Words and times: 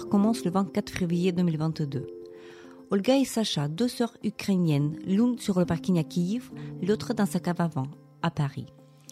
commence 0.00 0.44
le 0.44 0.50
24 0.50 0.90
février 0.90 1.32
2022. 1.32 2.06
Olga 2.90 3.18
et 3.18 3.24
Sacha, 3.24 3.68
deux 3.68 3.88
sœurs 3.88 4.16
ukrainiennes, 4.24 4.98
l'une 5.06 5.38
sur 5.38 5.58
le 5.58 5.66
parking 5.66 5.98
à 5.98 6.04
Kiev, 6.04 6.50
l'autre 6.82 7.14
dans 7.14 7.26
sa 7.26 7.40
cave 7.40 7.60
avant, 7.60 7.88
à 8.22 8.30
Paris. 8.30 8.66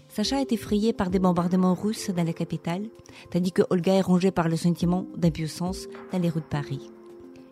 Sacha 0.09 0.41
est 0.41 0.53
effrayée 0.53 0.93
par 0.93 1.11
des 1.11 1.19
bombardements 1.19 1.75
russes 1.75 2.11
dans 2.11 2.25
la 2.25 2.33
capitale, 2.33 2.89
tandis 3.31 3.53
que 3.53 3.63
Olga 3.71 3.95
est 3.95 4.01
rongée 4.01 4.31
par 4.31 4.49
le 4.49 4.57
sentiment 4.57 5.07
d'impuissance 5.17 5.87
dans 6.13 6.19
les 6.19 6.31
rues 6.31 6.41
de 6.41 6.47
Paris. 6.47 6.91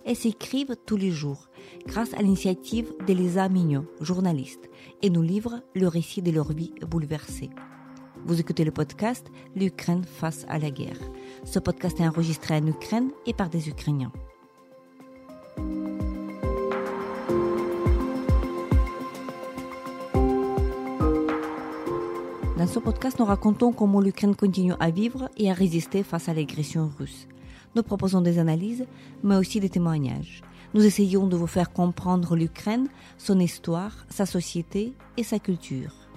Elles 0.05 0.17
s'écrivent 0.17 0.77
tous 0.87 0.97
les 0.97 1.11
jours, 1.11 1.49
grâce 1.87 2.15
à 2.15 2.23
l'initiative 2.23 2.93
d'Elisa 3.07 3.49
Mignot, 3.49 3.85
journaliste, 4.01 4.71
et 5.03 5.11
nous 5.11 5.23
livrent 5.23 5.61
le 5.75 5.87
récit 5.87 6.23
de 6.23 6.31
leur 6.31 6.53
vie 6.53 6.73
bouleversée. 6.81 7.51
Vous 8.27 8.41
écoutez 8.41 8.65
le 8.65 8.71
podcast 8.71 9.31
L'Ukraine 9.57 10.05
face 10.05 10.45
à 10.49 10.59
la 10.59 10.71
guerre. 10.71 10.99
Ce 11.45 11.59
podcast 11.59 11.99
est 12.01 12.07
enregistré 12.07 12.57
en 12.57 12.67
Ukraine 12.67 13.11
et 13.27 13.33
par 13.33 13.49
des 13.49 13.69
Ukrainiens. 13.69 14.13
Dans 22.57 22.67
ce 22.67 22.81
podcast, 22.81 23.19
nous 23.19 23.25
racontons 23.25 23.73
comment 23.73 24.01
l'Ukraine 24.01 24.35
continue 24.35 24.75
à 24.81 24.91
vivre 24.91 25.31
et 25.37 25.51
à 25.51 25.55
résister 25.55 26.03
face 26.03 26.29
à 26.29 26.35
l'agression 26.35 26.91
russe. 26.99 27.29
Nous 27.77 27.83
proposons 27.83 28.21
des 28.21 28.39
analyses, 28.39 28.85
mais 29.23 29.37
aussi 29.37 29.61
des 29.61 29.71
témoignages. 29.71 30.43
Nous 30.75 30.85
essayons 30.85 31.27
de 31.29 31.37
vous 31.37 31.47
faire 31.47 31.73
comprendre 31.73 32.37
l'Ukraine, 32.37 32.89
son 33.17 33.39
histoire, 33.39 34.07
sa 34.11 34.27
société 34.27 34.93
et 35.17 35.23
sa 35.23 35.39
culture. 35.39 36.08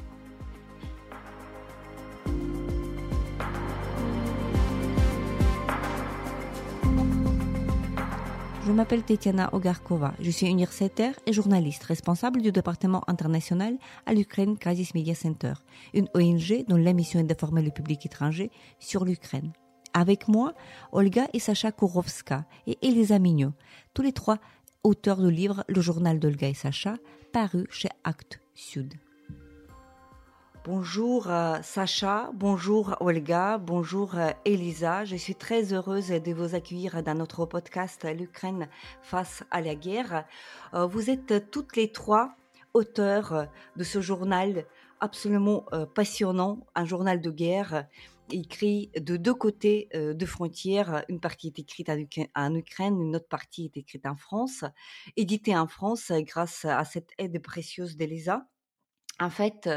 Je 8.72 8.76
m'appelle 8.78 9.04
Tetiana 9.04 9.54
Ogarkova. 9.54 10.14
Je 10.22 10.32
suis 10.32 10.48
universitaire 10.48 11.14
et 11.26 11.34
journaliste 11.34 11.84
responsable 11.84 12.42
du 12.42 12.54
département 12.54 13.04
international 13.08 13.78
à 14.06 14.14
l'Ukraine 14.14 14.58
Crisis 14.58 14.96
Media 14.96 15.14
Center, 15.14 15.56
une 15.94 16.08
ONG 16.16 16.64
dont 16.70 16.78
la 16.78 16.94
mission 16.94 17.20
est 17.20 17.26
d'informer 17.26 17.64
le 17.64 17.72
public 17.72 18.06
étranger 18.06 18.50
sur 18.80 19.04
l'Ukraine. 19.04 19.52
Avec 19.94 20.30
moi, 20.30 20.54
Olga 20.94 21.28
et 21.34 21.40
Sacha 21.40 21.74
Kourovska 21.74 22.46
et 22.66 22.78
Elisa 22.82 23.20
Mignot, 23.20 23.52
tous 23.94 24.04
les 24.04 24.14
trois 24.14 24.38
auteurs 24.86 25.22
du 25.22 25.30
livre 25.30 25.66
Le 25.68 25.82
journal 25.82 26.18
d'Olga 26.18 26.48
et 26.48 26.54
Sacha, 26.54 26.96
paru 27.34 27.68
chez 27.72 27.90
Actes 28.06 28.40
Sud. 28.54 28.94
Bonjour 30.64 31.28
euh, 31.28 31.58
Sacha, 31.64 32.30
bonjour 32.36 32.96
Olga, 33.00 33.58
bonjour 33.58 34.16
euh, 34.16 34.30
Elisa. 34.46 35.06
Je 35.06 35.16
suis 35.16 35.34
très 35.34 35.74
heureuse 35.74 36.10
de 36.10 36.34
vous 36.34 36.54
accueillir 36.54 37.02
dans 37.02 37.16
notre 37.16 37.48
podcast 37.48 38.06
L'Ukraine 38.06 38.70
face 39.02 39.44
à 39.50 39.62
la 39.62 39.74
guerre. 39.74 40.24
Euh, 40.76 40.86
vous 40.86 41.10
êtes 41.10 41.50
toutes 41.50 41.76
les 41.76 41.92
trois 41.92 42.36
auteurs 42.76 43.48
de 43.76 43.84
ce 43.84 44.02
journal 44.02 44.68
absolument 45.00 45.66
passionnant, 45.96 46.60
un 46.76 46.86
journal 46.86 47.22
de 47.22 47.32
guerre 47.32 47.88
écrit 48.30 48.92
de 48.96 49.18
deux 49.18 49.34
côtés 49.34 49.90
de 49.94 50.26
frontières. 50.28 51.04
Une 51.10 51.20
partie 51.20 51.48
est 51.48 51.58
écrite 51.58 51.90
en 52.36 52.54
Ukraine, 52.54 53.02
une 53.02 53.16
autre 53.16 53.28
partie 53.28 53.66
est 53.66 53.78
écrite 53.78 54.06
en 54.06 54.16
France, 54.16 54.64
édité 55.18 55.58
en 55.58 55.68
France 55.68 56.12
grâce 56.12 56.66
à 56.66 56.86
cette 56.86 57.10
aide 57.18 57.42
précieuse 57.42 57.98
d'Elisa 57.98 58.46
en 59.20 59.30
fait, 59.30 59.70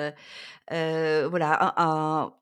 voilà, 0.71 1.75
un, 1.77 2.33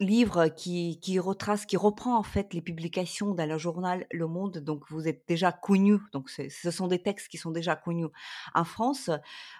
livre 0.00 0.48
qui, 0.48 0.98
qui 1.00 1.18
retrace, 1.18 1.66
qui 1.66 1.76
reprend 1.76 2.16
en 2.16 2.22
fait 2.22 2.54
les 2.54 2.62
publications 2.62 3.34
dans 3.34 3.48
le 3.48 3.58
journal 3.58 4.06
Le 4.10 4.26
Monde. 4.26 4.58
Donc 4.58 4.84
vous 4.88 5.06
êtes 5.06 5.26
déjà 5.28 5.52
connus, 5.52 5.98
donc 6.12 6.30
ce 6.30 6.70
sont 6.70 6.86
des 6.86 7.02
textes 7.02 7.28
qui 7.28 7.36
sont 7.36 7.50
déjà 7.50 7.76
connus 7.76 8.06
en 8.54 8.64
France. 8.64 9.10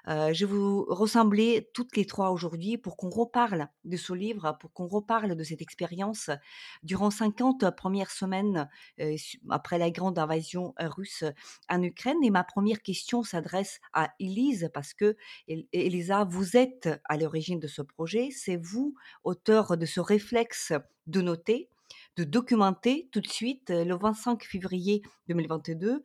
Je 0.06 0.44
vais 0.44 0.52
vous 0.52 0.84
ressembler 0.88 1.70
toutes 1.74 1.96
les 1.96 2.06
trois 2.06 2.30
aujourd'hui 2.30 2.78
pour 2.78 2.96
qu'on 2.96 3.10
reparle 3.10 3.68
de 3.84 3.96
ce 3.96 4.12
livre, 4.14 4.56
pour 4.58 4.72
qu'on 4.72 4.86
reparle 4.86 5.36
de 5.36 5.44
cette 5.44 5.62
expérience 5.62 6.30
durant 6.82 7.10
50 7.10 7.76
premières 7.76 8.10
semaines 8.10 8.68
après 9.50 9.78
la 9.78 9.90
grande 9.90 10.18
invasion 10.18 10.74
russe 10.78 11.24
en 11.68 11.82
Ukraine. 11.82 12.18
Et 12.24 12.30
ma 12.30 12.44
première 12.44 12.82
question 12.82 13.22
s'adresse 13.22 13.80
à 13.92 14.12
Elise 14.18 14.70
parce 14.72 14.94
que 14.94 15.16
Elisa, 15.46 16.24
vous 16.24 16.56
êtes 16.56 16.88
à 17.04 17.16
l'origine 17.16 17.60
de 17.60 17.68
ce 17.68 17.82
projet. 17.82 18.30
C'est 18.30 18.56
vous, 18.56 18.94
auteur 19.24 19.76
de 19.76 19.86
ce 19.86 20.00
référendum 20.00 20.21
de 21.06 21.20
noter, 21.20 21.68
de 22.16 22.24
documenter 22.24 23.08
tout 23.12 23.20
de 23.20 23.28
suite. 23.28 23.70
Le 23.70 23.94
25 23.94 24.44
février 24.44 25.02
2022, 25.28 26.02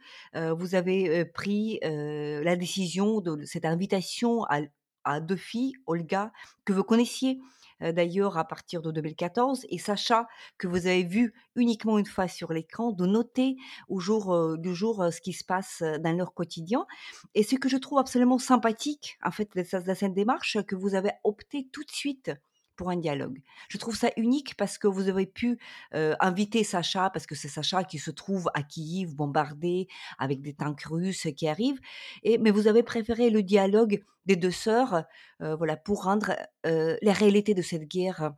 vous 0.56 0.76
avez 0.76 1.26
pris 1.26 1.80
la 1.84 2.56
décision 2.56 3.22
de 3.22 3.46
cette 3.46 3.66
invitation 3.66 4.44
à, 4.46 4.62
à 5.04 5.20
deux 5.20 5.36
filles, 5.36 5.74
Olga, 5.86 6.32
que 6.66 6.74
vous 6.74 6.84
connaissiez 6.84 7.40
d'ailleurs 7.80 8.40
à 8.40 8.46
partir 8.46 8.82
de 8.82 8.90
2014, 8.92 9.66
et 9.70 9.78
Sacha, 9.78 10.28
que 10.58 10.68
vous 10.68 10.88
avez 10.88 11.04
vu 11.04 11.34
uniquement 11.56 12.00
une 12.00 12.08
fois 12.08 12.28
sur 12.28 12.52
l'écran, 12.52 12.92
de 12.92 13.06
noter 13.06 13.56
au 13.88 14.00
jour 14.00 14.58
du 14.58 14.74
jour 14.74 15.08
ce 15.12 15.22
qui 15.22 15.34
se 15.34 15.44
passe 15.44 15.84
dans 16.00 16.18
leur 16.18 16.34
quotidien. 16.34 16.88
Et 17.36 17.44
ce 17.44 17.56
que 17.56 17.70
je 17.70 17.78
trouve 17.78 18.00
absolument 18.00 18.40
sympathique, 18.40 19.20
en 19.24 19.32
fait, 19.32 19.56
de 19.56 19.94
cette 19.94 20.14
démarche, 20.14 20.58
que 20.64 20.76
vous 20.76 20.96
avez 20.96 21.12
opté 21.24 21.68
tout 21.72 21.84
de 21.84 21.92
suite 21.92 22.32
pour 22.78 22.90
un 22.90 22.96
dialogue. 22.96 23.42
Je 23.68 23.78
trouve 23.78 23.96
ça 23.96 24.10
unique 24.16 24.56
parce 24.56 24.78
que 24.78 24.88
vous 24.88 25.10
avez 25.10 25.26
pu 25.26 25.60
inviter 25.92 26.64
Sacha, 26.64 27.10
parce 27.10 27.28
que 27.28 27.36
c'est 27.36 27.50
Sacha 27.50 27.84
qui 27.84 27.98
se 27.98 28.12
trouve 28.12 28.50
à 28.54 28.64
Kiev, 28.64 29.16
bombardé, 29.16 29.90
avec 30.18 30.42
des 30.42 30.54
tanks 30.54 30.84
russes 30.84 31.28
qui 31.36 31.50
arrivent, 31.50 31.82
et, 32.24 32.38
mais 32.38 32.52
vous 32.52 32.68
avez 32.68 32.84
préféré 32.84 33.30
le 33.30 33.44
dialogue 33.44 34.02
des 34.26 34.36
deux 34.36 34.52
sœurs 34.52 35.04
voilà, 35.40 35.76
pour 35.76 36.04
rendre 36.04 36.34
la 36.64 37.14
réalité 37.14 37.54
de 37.54 37.62
cette 37.62 37.88
guerre 37.90 38.32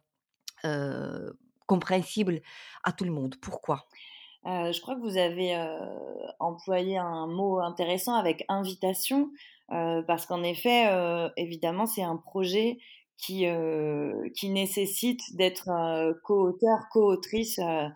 compréhensible 1.68 2.42
à 2.84 2.92
tout 2.92 3.06
le 3.06 3.12
monde. 3.12 3.36
Pourquoi? 3.42 3.86
Je 4.46 4.82
crois 4.82 4.96
que 4.96 5.02
vous 5.02 5.18
avez 5.18 5.56
employé 6.40 6.98
un 6.98 7.28
mot 7.28 7.60
intéressant 7.60 8.16
avec 8.16 8.46
invitation, 8.48 9.32
parce 9.68 10.26
qu'en 10.26 10.44
effet, 10.44 10.90
évidemment, 11.38 11.86
c'est 11.86 12.04
un 12.04 12.18
projet 12.18 12.80
qui, 13.20 13.48
euh, 13.48 14.30
qui 14.36 14.50
nécessite 14.50 15.20
d'être 15.36 15.70
euh, 15.70 16.14
co-auteur, 16.24 16.88
co-autrice 16.92 17.60
euh, 17.60 17.88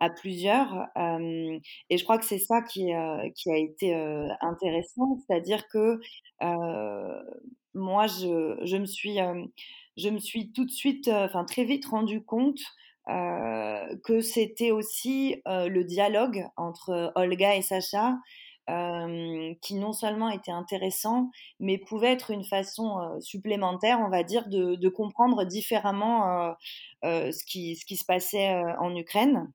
à 0.00 0.10
plusieurs. 0.10 0.88
Et 0.96 1.98
je 1.98 2.04
crois 2.04 2.18
que 2.18 2.24
c'est 2.24 2.38
ça 2.38 2.62
qui, 2.62 2.92
a 2.92 3.22
été 3.46 3.94
intéressant, 4.40 5.18
c'est-à-dire 5.26 5.68
que 5.68 6.00
moi, 7.74 8.06
je, 8.08 8.58
je, 8.64 8.76
me 8.76 8.86
suis, 8.86 9.18
je 9.96 10.08
me 10.08 10.18
suis 10.18 10.52
tout 10.52 10.64
de 10.64 10.70
suite, 10.70 11.08
enfin 11.08 11.44
très 11.44 11.64
vite 11.64 11.86
rendu 11.86 12.24
compte 12.24 12.60
que 13.06 14.20
c'était 14.20 14.72
aussi 14.72 15.36
le 15.46 15.82
dialogue 15.84 16.44
entre 16.56 17.12
Olga 17.14 17.54
et 17.54 17.62
Sacha 17.62 18.16
qui 18.66 19.74
non 19.74 19.92
seulement 19.92 20.30
était 20.30 20.52
intéressant, 20.52 21.30
mais 21.60 21.78
pouvait 21.78 22.12
être 22.12 22.30
une 22.30 22.44
façon 22.44 23.20
supplémentaire, 23.20 24.00
on 24.00 24.08
va 24.08 24.22
dire, 24.22 24.48
de, 24.48 24.88
comprendre 24.88 25.44
différemment 25.44 26.54
ce, 27.02 27.44
qui, 27.44 27.76
ce 27.76 27.84
qui 27.84 27.96
se 27.96 28.04
passait 28.04 28.54
en 28.78 28.94
Ukraine. 28.94 29.52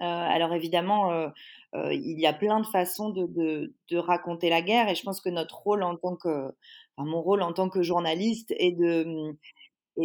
alors 0.00 0.54
évidemment, 0.54 1.30
il 1.74 2.18
y 2.18 2.26
a 2.26 2.32
plein 2.32 2.60
de 2.60 2.66
façons 2.66 3.10
de, 3.10 3.72
raconter 3.96 4.48
la 4.48 4.62
guerre, 4.62 4.88
et 4.88 4.94
je 4.94 5.02
pense 5.02 5.20
que 5.20 5.28
notre 5.28 5.58
rôle 5.58 5.82
en 5.82 5.96
tant 5.96 6.16
que, 6.16 6.48
enfin, 6.96 7.08
mon 7.08 7.20
rôle 7.20 7.42
en 7.42 7.52
tant 7.52 7.68
que 7.68 7.82
journaliste 7.82 8.54
est 8.58 8.72
de 8.72 9.36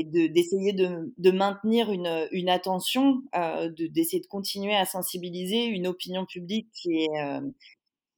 d'essayer 0.02 0.74
de, 0.74 1.32
maintenir 1.32 1.92
une, 1.92 2.50
attention, 2.50 3.22
euh, 3.36 3.70
d'essayer 3.70 4.22
de, 4.22 4.28
continuer 4.28 4.76
à 4.76 4.86
sensibiliser 4.86 5.66
une 5.66 5.88
opinion 5.88 6.26
publique 6.26 6.68
qui 6.74 7.04
est, 7.04 7.22
euh, 7.24 7.42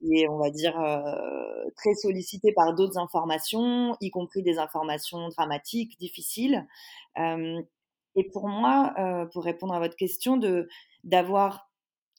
est, 0.01 0.27
on 0.27 0.37
va 0.37 0.49
dire, 0.49 0.79
euh, 0.79 1.69
très 1.75 1.93
sollicité 1.95 2.53
par 2.53 2.73
d'autres 2.75 2.97
informations, 2.97 3.95
y 4.01 4.09
compris 4.09 4.43
des 4.43 4.57
informations 4.59 5.29
dramatiques, 5.29 5.97
difficiles. 5.99 6.67
Et 8.17 8.23
pour 8.31 8.47
moi, 8.47 8.93
euh, 8.97 9.25
pour 9.25 9.43
répondre 9.43 9.73
à 9.73 9.79
votre 9.79 9.95
question, 9.95 10.37
de 10.37 10.67
d'avoir 11.03 11.69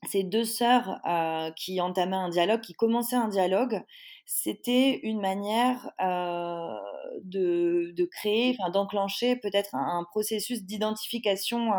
ces 0.07 0.23
deux 0.23 0.45
sœurs 0.45 1.01
euh, 1.07 1.51
qui 1.53 1.81
entamaient 1.81 2.17
un 2.17 2.29
dialogue, 2.29 2.61
qui 2.61 2.75
commençaient 2.75 3.17
un 3.17 3.29
dialogue, 3.29 3.83
c'était 4.27 5.01
une 5.03 5.21
manière 5.21 5.91
de, 7.25 7.93
de, 7.93 8.05
créer, 8.05 8.57
enfin 8.59 8.71
d'enclencher 8.71 9.37
peut-être 9.37 9.75
un, 9.75 10.05
processus 10.11 10.65
d'identification 10.65 11.71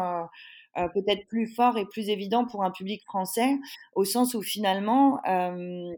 euh, 0.78 0.88
peut-être 0.90 1.28
plus 1.28 1.48
fort 1.48 1.78
et 1.78 1.86
plus 1.86 2.10
évident 2.10 2.46
pour 2.46 2.64
un 2.64 2.72
public 2.72 3.04
français, 3.06 3.58
au 3.96 4.06
sens 4.06 4.34
où 4.34 4.42
finalement, 4.42 5.20
euh, 5.28 5.92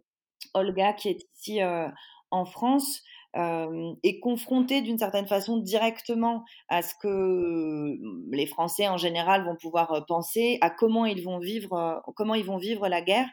Olga, 0.54 0.94
qui 0.94 1.10
est 1.10 1.20
ici 1.36 1.62
euh, 1.62 1.88
en 2.31 2.46
France, 2.46 3.02
est 3.36 4.20
confronté 4.22 4.81
d'une 4.81 4.98
certaine 4.98 5.28
façon 5.28 5.58
directement 5.58 6.44
à 6.68 6.81
ce 6.81 6.96
que 7.00 7.96
les 8.31 8.48
Français 8.48 8.88
en 8.88 8.98
général 8.98 9.46
vont 9.46 9.56
pouvoir 9.56 10.04
penser, 10.08 10.58
à 10.62 10.72
comment 10.72 11.06
ils 11.06 11.24
vont 11.24 11.38
vivre, 11.38 12.02
comment 12.16 12.34
ils 12.34 12.44
vont 12.44 12.58
vivre 12.58 12.88
la 12.88 13.04
guerre. 13.04 13.28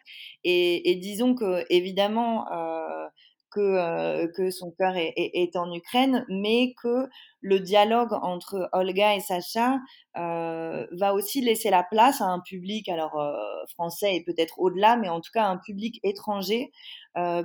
Et, 0.45 0.91
et 0.91 0.97
disons 0.97 1.35
que 1.35 1.65
évidemment 1.71 2.45
que, 3.57 4.27
que 4.37 4.51
son 4.51 4.71
cœur 4.73 4.95
est, 4.97 5.57
en 5.57 5.73
Ukraine, 5.73 6.27
mais 6.29 6.75
que 6.83 7.09
le 7.41 7.61
dialogue 7.61 8.13
entre 8.13 8.69
Olga 8.73 9.17
et 9.17 9.21
Sacha 9.21 9.79
va 10.15 11.15
aussi 11.15 11.41
laisser 11.41 11.71
la 11.71 11.83
place 11.83 12.21
à 12.21 12.27
un 12.27 12.41
public, 12.41 12.89
alors 12.89 13.21
français 13.73 14.17
et 14.17 14.25
peut-être 14.25 14.59
au-delà, 14.59 14.97
mais 14.97 15.09
en 15.09 15.21
tout 15.21 15.31
cas 15.33 15.47
un 15.47 15.57
public 15.57 16.01
étranger, 16.03 16.71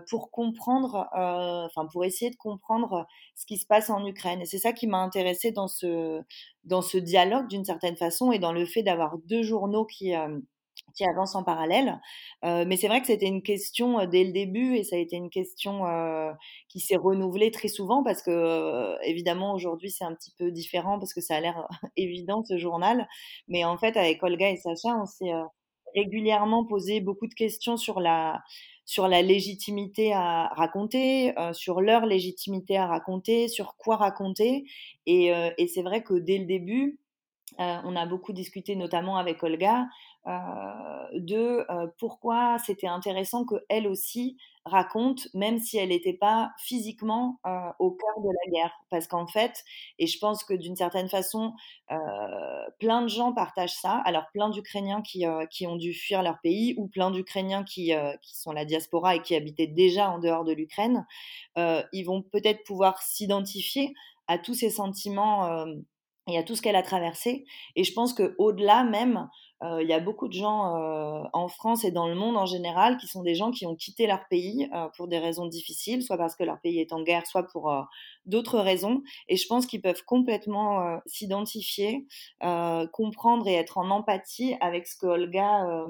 pour 0.09 0.31
comprendre, 0.31 1.07
enfin 1.13 1.87
pour 1.91 2.03
essayer 2.03 2.31
de 2.31 2.35
comprendre 2.35 3.07
ce 3.35 3.45
qui 3.45 3.57
se 3.57 3.65
passe 3.65 3.89
en 3.89 4.05
Ukraine. 4.05 4.41
Et 4.41 4.45
c'est 4.45 4.59
ça 4.59 4.73
qui 4.73 4.87
m'a 4.87 4.99
intéressée 4.99 5.51
dans 5.51 5.67
ce, 5.67 6.21
dans 6.65 6.81
ce 6.81 6.97
dialogue 6.97 7.47
d'une 7.47 7.65
certaine 7.65 7.95
façon 7.95 8.31
et 8.31 8.39
dans 8.39 8.53
le 8.53 8.65
fait 8.65 8.83
d'avoir 8.83 9.17
deux 9.25 9.43
journaux 9.43 9.85
qui 9.85 10.13
qui 10.95 11.05
avance 11.05 11.35
en 11.35 11.43
parallèle. 11.43 11.99
Euh, 12.45 12.65
mais 12.67 12.77
c'est 12.77 12.87
vrai 12.87 13.01
que 13.01 13.07
c'était 13.07 13.27
une 13.27 13.43
question 13.43 14.05
dès 14.05 14.23
le 14.23 14.31
début 14.31 14.75
et 14.75 14.83
ça 14.83 14.95
a 14.95 14.99
été 14.99 15.15
une 15.15 15.29
question 15.29 15.81
qui 16.69 16.79
s'est 16.79 16.95
renouvelée 16.95 17.51
très 17.51 17.67
souvent 17.67 18.03
parce 18.03 18.21
que 18.21 18.97
évidemment 19.03 19.53
aujourd'hui 19.53 19.91
c'est 19.91 20.03
un 20.03 20.13
petit 20.13 20.33
peu 20.37 20.51
différent 20.51 20.99
parce 20.99 21.13
que 21.13 21.21
ça 21.21 21.35
a 21.35 21.39
l'air 21.39 21.67
évident 21.97 22.43
ce 22.43 22.57
journal. 22.57 23.07
Mais 23.47 23.63
en 23.63 23.77
fait 23.77 23.97
avec 23.97 24.21
Olga 24.23 24.49
et 24.49 24.57
Sacha 24.57 24.95
on 25.01 25.05
s'est 25.05 25.31
régulièrement 25.95 26.65
posé 26.65 27.01
beaucoup 27.01 27.27
de 27.27 27.33
questions 27.33 27.77
sur 27.77 27.99
la 27.99 28.41
sur 28.85 29.07
la 29.07 29.21
légitimité 29.21 30.11
à 30.11 30.47
raconter, 30.55 31.33
sur 31.53 31.79
leur 31.79 32.05
légitimité 32.05 32.77
à 32.77 32.87
raconter, 32.87 33.47
sur 33.47 33.77
quoi 33.77 33.95
raconter. 33.95 34.65
Et 35.05 35.31
c'est 35.73 35.81
vrai 35.81 36.03
que 36.03 36.15
dès 36.15 36.37
le 36.39 36.45
début, 36.45 36.99
on 37.57 37.95
a 37.95 38.05
beaucoup 38.05 38.33
discuté, 38.33 38.75
notamment 38.75 39.17
avec 39.17 39.41
Olga, 39.43 39.87
de 40.25 41.65
pourquoi 41.97 42.57
c'était 42.59 42.87
intéressant 42.87 43.45
qu'elle 43.45 43.87
aussi 43.87 44.37
raconte, 44.65 45.27
même 45.33 45.57
si 45.57 45.77
elle 45.77 45.89
n'était 45.89 46.13
pas 46.13 46.51
physiquement 46.59 47.39
au 47.79 47.91
cœur 47.91 48.23
de 48.23 48.29
la 48.29 48.51
guerre. 48.51 48.73
Parce 48.89 49.07
qu'en 49.07 49.25
fait, 49.25 49.63
et 49.97 50.05
je 50.05 50.19
pense 50.19 50.43
que 50.43 50.53
d'une 50.53 50.75
certaine 50.75 51.09
façon, 51.09 51.53
plein 52.79 53.01
de 53.01 53.07
gens 53.07 53.33
partagent 53.33 53.75
ça. 53.75 54.01
Alors, 54.05 54.25
plein 54.33 54.49
d'Ukrainiens 54.49 55.01
qui, 55.01 55.25
qui, 55.49 55.65
ont 55.65 55.75
dû 55.75 55.93
fuir 55.93 56.21
leur 56.21 56.39
pays 56.41 56.75
ou 56.77 56.87
plein 56.87 57.09
d'Ukrainiens 57.09 57.63
qui, 57.63 57.93
qui, 58.21 58.37
sont 58.37 58.51
la 58.51 58.65
diaspora 58.65 59.15
et 59.15 59.21
qui 59.21 59.35
habitaient 59.35 59.67
déjà 59.67 60.11
en 60.11 60.19
dehors 60.19 60.45
de 60.45 60.53
l'Ukraine, 60.53 61.05
ils 61.55 62.03
vont 62.03 62.21
peut-être 62.21 62.63
pouvoir 62.63 63.01
s'identifier 63.01 63.93
à 64.27 64.37
tous 64.37 64.53
ces 64.53 64.69
sentiments 64.69 65.65
et 66.27 66.37
à 66.37 66.43
tout 66.43 66.55
ce 66.55 66.61
qu'elle 66.61 66.75
a 66.75 66.83
traversé. 66.83 67.45
Et 67.75 67.83
je 67.83 67.93
pense 67.93 68.13
qu'au-delà 68.13 68.83
même, 68.83 69.17
euh, 69.17 69.25
il 69.81 69.87
y 69.87 69.93
a 69.93 69.99
beaucoup 69.99 70.27
de 70.27 70.33
gens 70.33 70.75
euh, 70.75 71.23
en 71.33 71.47
France 71.47 71.83
et 71.83 71.91
dans 71.91 72.07
le 72.07 72.15
monde 72.15 72.35
en 72.35 72.47
général 72.47 72.97
qui 72.97 73.07
sont 73.07 73.21
des 73.21 73.35
gens 73.35 73.51
qui 73.51 73.65
ont 73.67 73.75
quitté 73.75 74.07
leur 74.07 74.27
pays 74.27 74.67
euh, 74.73 74.87
pour 74.97 75.07
des 75.07 75.19
raisons 75.19 75.45
difficiles, 75.45 76.01
soit 76.01 76.17
parce 76.17 76.35
que 76.35 76.43
leur 76.43 76.59
pays 76.61 76.79
est 76.79 76.93
en 76.93 77.03
guerre, 77.03 77.27
soit 77.27 77.43
pour 77.43 77.71
d'autres 78.25 78.59
raisons. 78.59 79.03
Et 79.27 79.37
je 79.37 79.47
pense 79.47 79.67
qu'ils 79.67 79.81
peuvent 79.81 80.03
complètement 80.05 80.99
s'identifier, 81.05 82.07
comprendre 82.91 83.47
et 83.47 83.53
être 83.53 83.77
en 83.77 83.89
empathie 83.89 84.55
avec 84.61 84.87
ce 84.87 84.97
que 84.97 85.05
Olga 85.07 85.85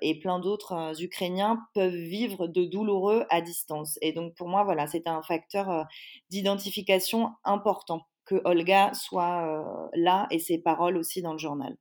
et 0.00 0.18
plein 0.20 0.38
d'autres 0.38 1.02
Ukrainiens 1.02 1.60
peuvent 1.74 1.94
vivre 1.94 2.46
de 2.46 2.64
douloureux 2.64 3.24
à 3.30 3.40
distance. 3.40 3.98
Et 4.02 4.12
donc 4.12 4.34
pour 4.34 4.48
moi, 4.48 4.64
voilà, 4.64 4.86
c'est 4.86 5.06
un 5.06 5.22
facteur 5.22 5.86
d'identification 6.30 7.30
important 7.44 8.06
que 8.24 8.40
Olga 8.44 8.92
soit 8.94 9.90
là 9.94 10.26
et 10.30 10.38
ses 10.38 10.58
paroles 10.58 10.96
aussi 10.96 11.22
dans 11.22 11.32
le 11.32 11.38
journal. 11.38 11.76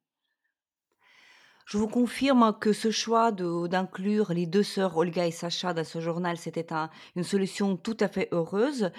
Je 1.66 1.78
vous 1.78 1.88
confirme 1.88 2.54
que 2.60 2.74
ce 2.74 2.92
choix 2.92 3.32
d'inclure 3.32 4.34
les 4.34 4.46
deux 4.46 4.64
sœurs 4.64 4.98
Olga 4.98 5.26
et 5.26 5.32
Sacha 5.32 5.74
dans 5.74 5.86
ce 5.86 6.02
journal, 6.02 6.38
c'était 6.38 6.68
une 7.16 7.24
solution 7.24 7.78
tout 7.78 7.96
à 8.00 8.08
fait 8.08 8.28
heureuse, 8.32 8.92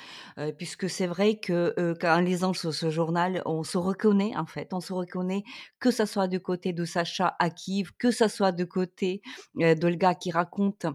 puisque 0.56 0.88
c'est 0.88 1.06
vrai 1.06 1.38
que 1.38 1.94
qu'en 2.00 2.20
lisant 2.20 2.52
ce, 2.54 2.90
journal, 2.90 3.42
on 3.44 3.64
se 3.64 3.76
reconnaît 3.78 4.36
en 4.36 4.46
fait, 4.46 4.72
on 4.72 4.80
se 4.80 4.92
reconnaît 4.92 5.44
que 5.78 5.90
ça 5.90 6.06
soit 6.06 6.28
du 6.28 6.40
côté 6.40 6.72
de 6.72 6.84
Sacha 6.84 7.36
à 7.38 7.50
Kiev, 7.50 7.90
que 7.98 8.10
ça 8.10 8.28
soit 8.28 8.52
du 8.52 8.66
côté 8.66 9.20
d'Olga 9.54 10.14
qui 10.14 10.30
raconte 10.30 10.86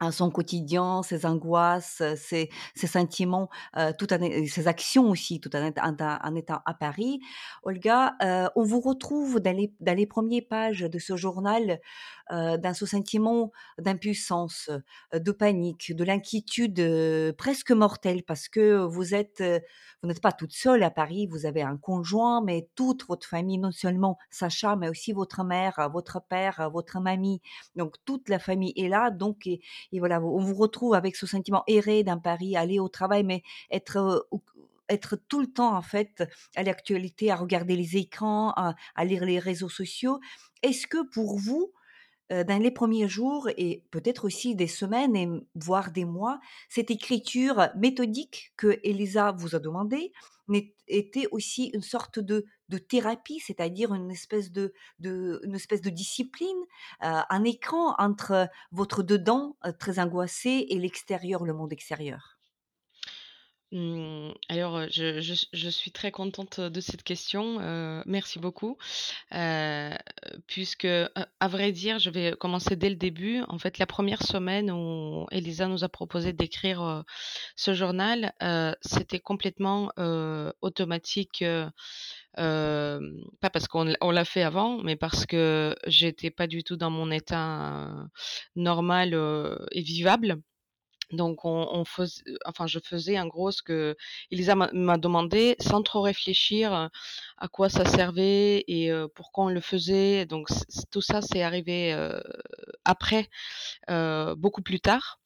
à 0.00 0.12
son 0.12 0.30
quotidien, 0.30 1.02
ses 1.02 1.24
angoisses, 1.26 2.02
ses, 2.16 2.50
ses 2.74 2.86
sentiments, 2.86 3.48
euh, 3.76 3.92
tout 3.98 4.12
en, 4.12 4.18
ses 4.46 4.68
actions 4.68 5.08
aussi, 5.10 5.40
tout 5.40 5.54
en, 5.56 5.68
en, 5.68 5.96
en 6.22 6.34
étant 6.34 6.60
à 6.66 6.74
Paris. 6.74 7.20
Olga, 7.62 8.14
euh, 8.22 8.48
on 8.56 8.62
vous 8.62 8.80
retrouve 8.80 9.40
dans 9.40 9.56
les, 9.56 9.72
dans 9.80 9.96
les 9.96 10.06
premières 10.06 10.42
pages 10.48 10.80
de 10.80 10.98
ce 10.98 11.16
journal 11.16 11.70
euh, 11.70 11.76
dans 12.30 12.74
ce 12.74 12.86
sentiment 12.86 13.52
d'impuissance, 13.78 14.70
de 15.12 15.32
panique, 15.32 15.94
de 15.94 16.04
l'inquiétude 16.04 17.34
presque 17.36 17.70
mortelle 17.70 18.22
parce 18.24 18.48
que 18.48 18.84
vous 18.84 19.14
êtes, 19.14 19.42
vous 20.02 20.08
n'êtes 20.08 20.20
pas 20.20 20.32
toute 20.32 20.52
seule 20.52 20.82
à 20.82 20.90
Paris, 20.90 21.26
vous 21.26 21.46
avez 21.46 21.62
un 21.62 21.76
conjoint, 21.76 22.42
mais 22.42 22.68
toute 22.74 23.06
votre 23.06 23.26
famille, 23.26 23.58
non 23.58 23.70
seulement 23.70 24.18
Sacha, 24.30 24.76
mais 24.76 24.88
aussi 24.88 25.12
votre 25.12 25.44
mère, 25.44 25.88
votre 25.92 26.20
père, 26.20 26.68
votre 26.72 27.00
mamie, 27.00 27.40
donc 27.76 27.94
toute 28.04 28.28
la 28.28 28.38
famille 28.38 28.72
est 28.76 28.88
là, 28.88 29.10
donc 29.10 29.46
et 29.46 29.60
voilà, 29.98 30.20
on 30.20 30.40
vous 30.40 30.54
retrouve 30.54 30.94
avec 30.94 31.16
ce 31.16 31.26
sentiment 31.26 31.62
erré 31.66 32.02
d'un 32.02 32.18
Paris, 32.18 32.56
aller 32.56 32.78
au 32.78 32.88
travail, 32.88 33.24
mais 33.24 33.42
être 33.70 34.26
être 34.88 35.16
tout 35.28 35.40
le 35.40 35.48
temps 35.48 35.76
en 35.76 35.82
fait 35.82 36.22
à 36.54 36.62
l'actualité, 36.62 37.30
à 37.30 37.36
regarder 37.36 37.76
les 37.76 37.96
écrans, 37.96 38.50
à, 38.50 39.04
lire 39.04 39.24
les 39.24 39.38
réseaux 39.38 39.68
sociaux. 39.68 40.20
Est-ce 40.62 40.86
que 40.86 41.02
pour 41.10 41.38
vous, 41.38 41.72
dans 42.30 42.62
les 42.62 42.70
premiers 42.70 43.08
jours 43.08 43.48
et 43.56 43.84
peut-être 43.90 44.24
aussi 44.24 44.54
des 44.54 44.66
semaines 44.66 45.14
et 45.14 45.28
voire 45.54 45.92
des 45.92 46.04
mois, 46.04 46.40
cette 46.68 46.90
écriture 46.90 47.68
méthodique 47.76 48.52
que 48.56 48.78
Elisa 48.82 49.32
vous 49.32 49.54
a 49.54 49.58
demandé 49.58 50.12
était 50.88 51.26
aussi 51.32 51.70
une 51.74 51.82
sorte 51.82 52.18
de, 52.18 52.46
de 52.68 52.78
thérapie, 52.78 53.40
c'est-à-dire 53.40 53.94
une 53.94 54.10
espèce 54.10 54.52
de, 54.52 54.72
de, 55.00 55.40
une 55.44 55.54
espèce 55.54 55.82
de 55.82 55.90
discipline, 55.90 56.56
un 57.00 57.44
écran 57.44 57.94
entre 57.98 58.48
votre 58.72 59.02
dedans 59.02 59.56
très 59.78 59.98
angoissé 59.98 60.66
et 60.68 60.78
l'extérieur, 60.78 61.44
le 61.44 61.54
monde 61.54 61.72
extérieur. 61.72 62.35
Mmh, 63.76 64.32
alors, 64.48 64.86
je 64.88 65.68
suis 65.68 65.90
très 65.90 66.10
contente, 66.10 66.60
de 66.60 66.80
cette 66.80 67.02
question, 67.02 67.58
merci 68.06 68.38
beaucoup. 68.38 68.78
puisque, 70.46 70.86
à 70.86 71.48
vrai 71.48 71.72
dire, 71.72 71.98
je 71.98 72.08
vais 72.10 72.32
commencer 72.38 72.74
dès 72.76 72.88
le 72.88 72.96
début. 72.96 73.42
En 73.48 73.58
fait, 73.58 73.76
la 73.78 73.86
première 73.86 74.22
semaine 74.22 74.70
où 74.70 75.26
Elisa 75.30 75.66
nous 75.68 75.84
a 75.84 75.88
proposé 75.90 76.32
d'écrire, 76.32 77.04
ce 77.56 77.74
journal, 77.74 78.32
c'était 78.80 79.20
complètement, 79.20 79.90
automatique, 80.62 81.44
pas 82.36 83.50
parce 83.52 83.68
qu'on 83.68 83.84
l'a 83.84 84.24
fait 84.24 84.42
avant, 84.42 84.78
mais 84.82 84.96
parce 84.96 85.26
que 85.26 85.76
j'étais 85.86 86.30
pas 86.30 86.46
du 86.46 86.64
tout 86.64 86.76
dans 86.76 86.90
mon 86.90 87.10
état, 87.10 87.90
normal, 88.54 89.14
et 89.72 89.82
vivable. 89.82 90.40
Donc 91.12 91.44
on, 91.44 91.68
on 91.72 91.84
faisait, 91.84 92.22
enfin 92.46 92.66
je 92.66 92.78
faisais 92.80 93.18
en 93.18 93.26
gros 93.26 93.50
ce 93.52 93.62
que 93.62 93.96
Elisa 94.30 94.54
m'a 94.56 94.98
demandé 94.98 95.56
sans 95.60 95.82
trop 95.82 96.02
réfléchir 96.02 96.90
à 97.38 97.48
quoi 97.48 97.68
ça 97.68 97.84
servait 97.84 98.64
et 98.68 98.90
pourquoi 99.14 99.44
on 99.44 99.48
le 99.48 99.60
faisait. 99.60 100.26
Donc 100.26 100.48
tout 100.90 101.00
ça 101.02 101.22
c'est 101.22 101.42
arrivé 101.42 101.96
après, 102.84 103.28
beaucoup 104.36 104.62
plus 104.62 104.80
tard. 104.80 105.20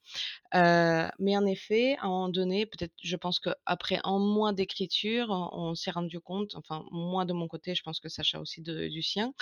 Mais 0.52 1.36
en 1.36 1.46
effet, 1.46 1.96
à 2.00 2.06
un 2.06 2.08
moment 2.08 2.28
donné, 2.28 2.66
peut-être, 2.66 2.92
je 3.02 3.16
pense 3.16 3.38
qu'après 3.38 4.00
un 4.04 4.18
mois 4.18 4.52
d'écriture, 4.52 5.28
on, 5.52 5.74
s'est 5.74 5.90
rendu 5.90 6.20
compte, 6.20 6.54
enfin, 6.56 6.84
moi 6.90 7.24
de 7.24 7.32
mon 7.32 7.48
côté, 7.48 7.74
je 7.74 7.82
pense 7.82 8.00
que 8.00 8.08
Sacha 8.08 8.40
aussi 8.40 8.60
du 8.60 9.02
sien, 9.02 9.32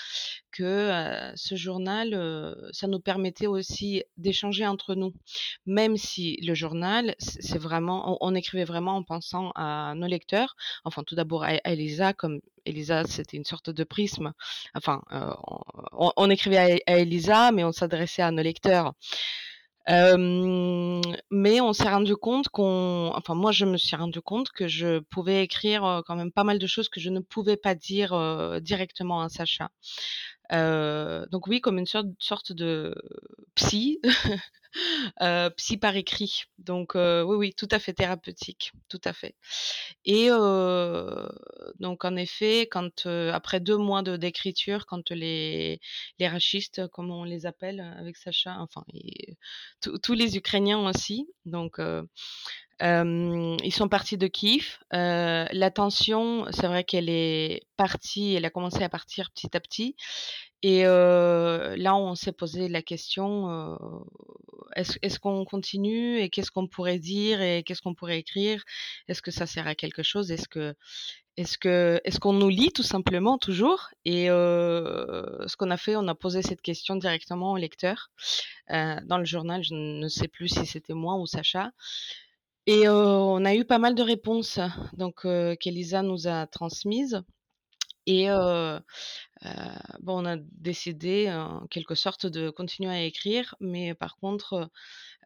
que 0.53 1.33
ce 1.35 1.55
journal, 1.55 2.59
ça 2.73 2.87
nous 2.87 3.01
permettait 3.01 3.47
aussi 3.47 4.03
d'échanger 4.17 4.67
entre 4.67 4.95
nous. 4.95 5.13
Même 5.67 5.97
si 5.97 6.37
le 6.43 6.55
journal, 6.55 7.15
c'est 7.19 7.59
vraiment, 7.59 8.19
on, 8.21 8.35
écrivait 8.35 8.65
vraiment 8.65 8.97
en 8.97 9.03
pensant 9.03 9.53
à 9.55 9.95
nos 9.97 10.07
lecteurs, 10.07 10.57
enfin, 10.85 11.03
tout 11.05 11.15
d'abord 11.15 11.45
à, 11.45 11.57
Elisa, 11.65 12.13
comme 12.13 12.41
Elisa, 12.65 13.05
c'était 13.05 13.37
une 13.37 13.45
sorte 13.45 13.71
de 13.71 13.85
prisme. 13.85 14.33
Enfin, 14.75 15.03
on, 15.93 16.31
écrivait 16.31 16.83
à 16.87 16.99
Elisa, 16.99 17.53
mais 17.53 17.65
on 17.65 17.73
s'adressait 17.73 18.23
à 18.23 18.31
nos 18.31 18.43
lecteurs 18.43 18.93
mais 19.89 21.61
on 21.61 21.73
s'est 21.73 21.89
rendu 21.89 22.15
compte 22.17 22.49
qu'on, 22.49 23.11
enfin 23.15 23.35
moi 23.35 23.53
je 23.53 23.65
me 23.65 23.77
suis 23.79 23.97
rendu 23.97 24.21
compte 24.21 24.51
que 24.51 24.69
je 24.69 24.99
pouvais 25.01 25.43
écrire 25.45 26.03
quand 26.07 26.17
même 26.17 26.31
pas 26.33 26.45
mal 26.45 26.59
de 26.59 26.67
choses 26.67 26.89
que 26.89 27.01
je 27.01 27.11
ne 27.11 27.21
pouvais 27.21 27.57
pas 27.57 27.75
dire 27.75 28.61
directement 28.61 29.23
à 29.23 29.29
Sacha. 29.29 29.71
Heu, 30.53 31.27
donc 31.31 31.47
oui, 31.47 31.61
comme 31.61 31.79
une 31.79 31.87
sorte 31.87 32.53
de 32.53 32.95
psy, 33.55 34.01
heu, 35.23 35.51
psy 35.57 35.77
par 35.79 35.97
écrit. 35.97 36.45
Donc 36.59 36.97
heu, 36.97 37.23
oui, 37.25 37.37
oui, 37.37 37.55
tout 37.55 37.69
à 37.73 37.79
fait 37.79 37.93
thérapeutique, 37.95 38.73
tout 38.89 39.01
à 39.05 39.13
fait. 39.13 39.35
Et 40.05 40.31
donc 41.81 42.05
en 42.05 42.17
effet, 42.17 42.63
quand, 42.71 43.07
après 43.07 43.61
2 43.61 43.77
mois 43.77 44.03
d'écriture, 44.03 44.87
quand 44.87 45.11
les 45.11 45.81
les 46.19 46.29
rachistes, 46.29 46.87
comme 46.89 47.11
on 47.11 47.25
les 47.25 47.47
appelle 47.47 47.81
avec 47.99 48.17
Sacha, 48.17 48.57
enfin 48.61 48.85
tous 50.03 50.15
les 50.15 50.37
Ukrainiens 50.37 50.89
aussi, 50.89 51.29
donc 51.45 51.81
heu, 52.83 52.85
hem, 52.87 53.57
ils 53.65 53.73
sont 53.75 53.89
partis 53.89 54.19
de 54.19 54.27
Kiev. 54.27 54.79
Heu, 54.95 55.47
la 55.53 55.71
tension, 55.71 56.47
c'est 56.53 56.67
vrai 56.67 56.85
qu'elle 56.85 57.09
est 57.11 57.63
partie, 57.77 58.35
elle 58.35 58.45
a 58.45 58.51
commencé 58.51 58.83
à 58.83 58.89
partir 58.89 59.31
petit 59.33 59.57
à 59.57 59.61
petit 59.61 59.97
et 60.63 60.85
heu, 60.87 61.75
là, 61.77 61.97
on 61.97 62.15
s'est 62.17 62.33
posé 62.33 62.69
la 62.69 62.83
question, 62.83 63.49
est-ce 64.77 64.99
est-ce 65.03 65.19
qu'on 65.19 65.45
continue 65.45 66.19
et 66.21 66.31
qu'est-ce 66.31 66.51
qu'on 66.51 66.67
pourrait 66.67 66.99
dire 66.99 67.41
et 67.43 67.63
qu'est-ce 67.65 67.83
qu'on 67.83 67.95
pourrait 67.95 68.19
écrire? 68.19 68.63
Est-ce 69.09 69.23
que 69.23 69.31
ça 69.31 69.47
sert 69.47 69.67
à 69.67 69.75
quelque 69.75 70.03
chose? 70.03 70.31
Est-ce 70.31 70.49
que 70.49 70.75
est-ce 71.37 71.59
que 71.59 72.01
est-ce 72.05 72.21
qu'on 72.21 72.33
nous 72.35 72.49
lit 72.49 72.73
tout 72.73 72.83
simplement 72.83 73.39
toujours? 73.39 73.89
Et 74.05 74.31
heu, 74.31 75.39
ce 75.47 75.57
qu'on 75.57 75.71
a 75.71 75.77
fait, 75.77 75.97
on 75.97 76.09
a 76.09 76.15
posé 76.15 76.43
cette 76.43 76.63
question 76.63 76.97
directement 76.97 77.53
au 77.53 77.57
lecteur, 77.57 78.11
heu, 78.73 78.97
dans 79.07 79.19
le 79.19 79.25
journal. 79.25 79.63
Je 79.65 79.75
ne 79.75 80.09
sais 80.09 80.29
plus 80.29 80.49
si 80.49 80.67
c'était 80.67 80.95
moi 80.95 81.17
ou 81.17 81.27
Sacha 81.27 81.73
et 82.69 82.89
on 82.89 83.45
a 83.47 83.55
eu 83.55 83.65
pas 83.65 83.79
mal 83.79 83.95
de 83.95 84.03
réponses 84.03 84.61
donc 84.93 85.23
qu'Elisa 85.59 86.03
nous 86.03 86.29
a 86.29 86.47
transmises 86.47 87.23
et 88.07 88.27
bon, 90.01 90.23
on 90.23 90.25
a 90.25 90.37
décidé, 90.37 91.31
en 91.31 91.67
quelque 91.67 91.95
sorte, 91.95 92.27
de 92.27 92.51
continuer 92.51 92.91
à 92.91 93.03
écrire, 93.03 93.55
mais 93.61 93.95
par 93.95 94.17
contre, 94.17 94.71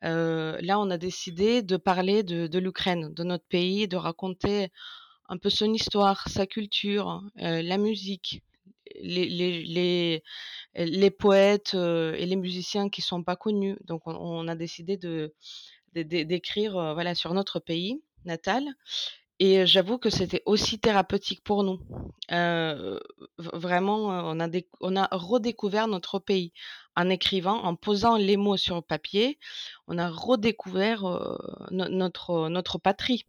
là, 0.03 0.79
on 0.81 0.91
a 0.91 0.99
décidé 0.99 1.63
de 1.63 1.77
parler 1.77 2.23
de 2.23 2.59
l'Ukraine, 2.59 3.13
de 3.15 3.25
notre 3.25 3.47
pays, 3.47 3.87
de 3.87 3.97
raconter 3.97 4.71
un 5.29 5.39
peu 5.39 5.49
son 5.49 5.73
histoire, 5.73 6.29
sa 6.29 6.47
culture, 6.47 7.23
la 7.37 7.79
musique, 7.79 8.43
les 9.01 9.29
les 9.29 9.63
les 9.63 10.23
les 10.77 11.11
poètes, 11.11 11.75
et 11.75 12.27
les 12.27 12.37
musiciens 12.37 12.89
qui 12.89 13.01
sont 13.01 13.23
pas 13.23 13.37
connus. 13.37 13.79
Donc 13.85 14.03
on 14.07 14.49
a 14.49 14.57
décidé 14.57 14.97
de 14.97 15.35
d'écrire, 15.95 16.73
voilà, 16.95 17.15
sur 17.15 17.35
notre 17.35 17.61
pays 17.61 18.03
natal 18.25 18.65
et 19.45 19.67
j'avoue 19.67 19.99
que 19.99 20.09
c'était 20.09 20.43
aussi 20.47 20.79
thérapeutique 20.79 21.43
pour 21.43 21.65
nous. 21.65 21.81
Vraiment, 23.39 24.07
on 24.31 24.39
a 24.39 24.49
on 24.81 24.95
a 24.95 25.09
redécouvert 25.11 25.89
notre 25.89 26.21
pays. 26.21 26.53
En 26.95 27.09
écrivant, 27.09 27.65
en 27.65 27.75
posant 27.75 28.17
les 28.17 28.37
mots 28.37 28.57
sur 28.57 28.85
papier, 28.85 29.41
on 29.89 29.99
a 29.99 30.11
redécouvert, 30.11 31.03
notre, 31.73 32.51
notre 32.51 32.79
patrie. 32.79 33.27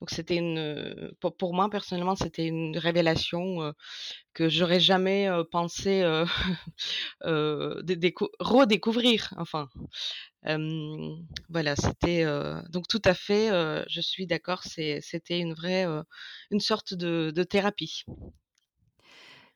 Donc 0.00 0.10
c'était 0.10 0.36
une, 0.36 1.12
pour 1.38 1.54
moi 1.54 1.70
personnellement, 1.70 2.16
c'était 2.16 2.46
une 2.46 2.76
révélation, 2.78 3.62
heu, 3.62 3.72
que 4.34 4.48
j'aurais 4.48 4.80
jamais, 4.80 5.28
pensé, 5.52 6.04
redécouvrir 8.40 9.34
enfin. 9.38 9.68
Voilà, 11.48 11.76
c'était, 11.76 12.24
donc 12.70 12.88
tout 12.88 13.02
à 13.04 13.14
fait, 13.14 13.48
je 13.88 14.00
suis 14.00 14.26
d'accord, 14.26 14.62
c'était 14.64 15.38
une 15.40 15.54
vraie, 15.54 15.86
une 16.50 16.60
sorte 16.60 16.94
de 16.94 17.42
thérapie. 17.42 18.04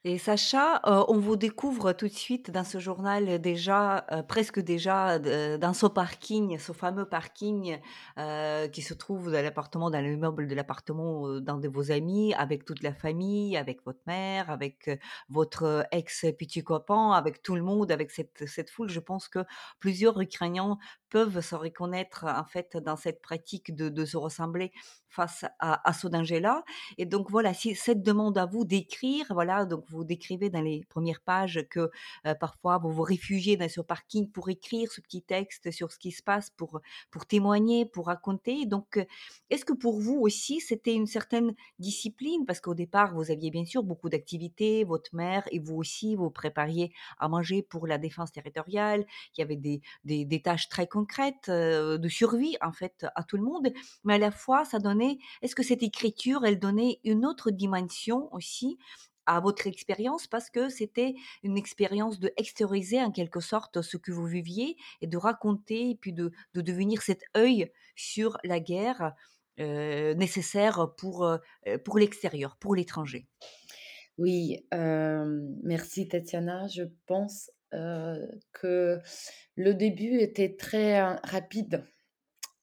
Et 0.05 0.17
Sacha, 0.17 0.81
heu, 0.87 1.05
on 1.09 1.19
vous 1.19 1.37
découvre 1.37 1.93
tout 1.93 2.07
de 2.09 2.13
suite 2.15 2.51
dans 2.51 2.65
ce 2.65 2.79
journal 2.79 3.39
déjà, 3.39 4.07
heu, 4.11 4.23
presque 4.27 4.59
déjà 4.59 5.19
dans 5.19 5.75
ce 5.75 5.85
parking, 5.87 6.59
ce 6.59 6.73
fameux 6.73 7.05
parking, 7.07 7.79
heu, 8.19 8.69
qui 8.69 8.81
se 8.81 8.95
trouve 8.95 9.31
dans 9.31 9.43
l'appartement 9.45 9.91
dans 9.91 10.01
l'immeuble 10.01 10.47
de 10.49 10.55
l'appartement, 10.55 11.39
d'un 11.41 11.59
de 11.59 11.69
vos 11.69 11.91
amis, 11.93 12.33
avec 12.33 12.65
toute 12.65 12.83
la 12.83 12.95
famille, 12.95 13.59
avec 13.59 13.85
votre 13.85 14.01
mère, 14.07 14.49
avec, 14.49 14.89
votre 15.29 15.87
ex 15.93 16.25
petit 16.39 16.65
copain, 16.65 17.11
avec 17.13 17.43
tout 17.43 17.55
le 17.55 17.63
monde, 17.63 17.93
avec 17.93 18.11
cette 18.11 18.47
cette 18.49 18.71
foule. 18.71 18.89
Je 18.89 19.01
pense 19.01 19.29
que 19.29 19.41
plusieurs 19.81 20.19
Ukrainiens 20.19 20.79
peuvent 21.11 21.41
se 21.41 21.55
reconnaître, 21.55 22.25
en 22.25 22.45
fait, 22.45 22.77
dans 22.77 22.97
cette 22.97 23.21
pratique 23.21 23.75
de 23.75 24.05
se 24.05 24.17
ressembler 24.17 24.73
face 25.09 25.45
à 25.59 25.93
ce 25.93 26.07
danger-là. 26.07 26.65
Et 26.97 27.05
donc 27.05 27.31
voilà, 27.31 27.53
si 27.53 27.75
cette 27.75 28.03
demande 28.03 28.39
à 28.39 28.47
vous 28.47 28.65
d'écrire, 28.65 29.27
voilà, 29.31 29.65
donc 29.67 29.85
vous 29.89 30.05
décrivez 30.05 30.51
dans 30.51 30.61
les 30.61 30.85
premières 30.89 31.21
pages 31.21 31.67
que, 31.69 31.91
heu, 32.27 32.35
parfois 32.39 32.79
vous 32.79 32.93
vous 32.93 33.03
réfugiez 33.03 33.57
dans 33.57 33.69
ce 33.69 33.81
parking 33.81 34.31
pour 34.31 34.49
écrire 34.51 34.91
ce 34.93 35.01
petit 35.01 35.23
texte 35.23 35.71
sur 35.73 35.91
ce 35.93 35.99
qui 35.99 36.13
se 36.13 36.23
passe, 36.23 36.51
pour, 36.51 36.81
pour 37.11 37.27
témoigner, 37.27 37.87
pour 37.87 38.07
raconter. 38.07 38.67
Donc, 38.67 39.05
est-ce 39.51 39.65
que 39.65 39.73
pour 39.73 39.99
vous 40.01 40.19
aussi 40.21 40.61
c'était 40.61 40.95
une 40.95 41.07
certaine 41.07 41.55
discipline? 41.79 42.45
Parce 42.47 42.61
qu'au 42.61 42.75
départ, 42.75 43.15
vous 43.15 43.31
aviez 43.31 43.51
bien 43.51 43.65
sûr 43.65 43.83
beaucoup 43.83 44.09
d'activités, 44.09 44.85
votre 44.85 45.15
mère 45.15 45.43
et 45.51 45.59
vous 45.59 45.77
aussi, 45.77 46.15
vous 46.17 46.31
prépariez 46.31 46.93
à 47.19 47.29
manger 47.29 47.63
pour 47.63 47.87
la 47.87 47.99
défense 47.99 48.33
territoriale. 48.33 49.05
Il 49.37 49.41
y 49.41 49.43
avait 49.45 49.57
des 49.57 49.81
des 50.05 50.25
des 50.25 50.43
tâches 50.43 50.69
très 50.69 50.87
concrètes, 50.87 51.00
heu, 51.49 51.99
de 51.99 52.09
survie 52.09 52.57
en 52.61 52.73
fait 52.73 53.07
à 53.15 53.23
tout 53.25 53.37
le 53.37 53.43
monde. 53.43 53.69
Mais 54.05 54.15
à 54.15 54.19
la 54.19 54.31
fois, 54.31 54.65
ça 54.65 54.79
donnait 54.79 55.19
est-ce 55.43 55.55
que 55.55 55.63
cette 55.63 55.83
écriture, 55.83 56.45
elle 56.45 56.59
donnait 56.59 57.01
une 57.05 57.25
autre 57.27 57.51
dimension 57.51 58.33
aussi 58.35 58.79
à 59.27 59.41
votre 59.41 59.67
expérience? 59.67 60.27
Parce 60.27 60.51
que 60.51 60.69
c'était 60.69 61.15
une 61.43 61.57
expérience 61.57 62.19
de 62.21 62.33
extérioriser 62.37 63.01
en 63.03 63.11
quelque 63.13 63.41
sorte 63.41 63.83
ce 63.83 63.97
que 63.97 64.13
vous 64.13 64.27
viviez 64.27 64.77
et 65.01 65.07
de 65.07 65.17
raconter 65.17 65.91
et 65.91 65.95
puis 65.97 66.13
de 66.13 66.33
de 66.55 66.61
devenir 66.61 67.03
cet 67.03 67.23
œil 67.37 67.71
sur 67.97 68.39
la 68.45 68.61
guerre, 68.61 69.15
nécessaire 69.59 70.95
pour, 70.97 71.29
pour 71.85 71.99
l'extérieur, 71.99 72.57
pour 72.57 72.75
l'étranger? 72.75 73.29
Oui, 74.19 74.67
merci 74.73 76.09
Tatiana. 76.09 76.69
Je 76.69 76.85
pense, 77.07 77.51
que 78.53 78.99
le 79.57 79.75
début 79.75 80.19
était 80.21 80.57
très, 80.57 81.01
heu, 81.03 81.17
rapide, 81.25 81.85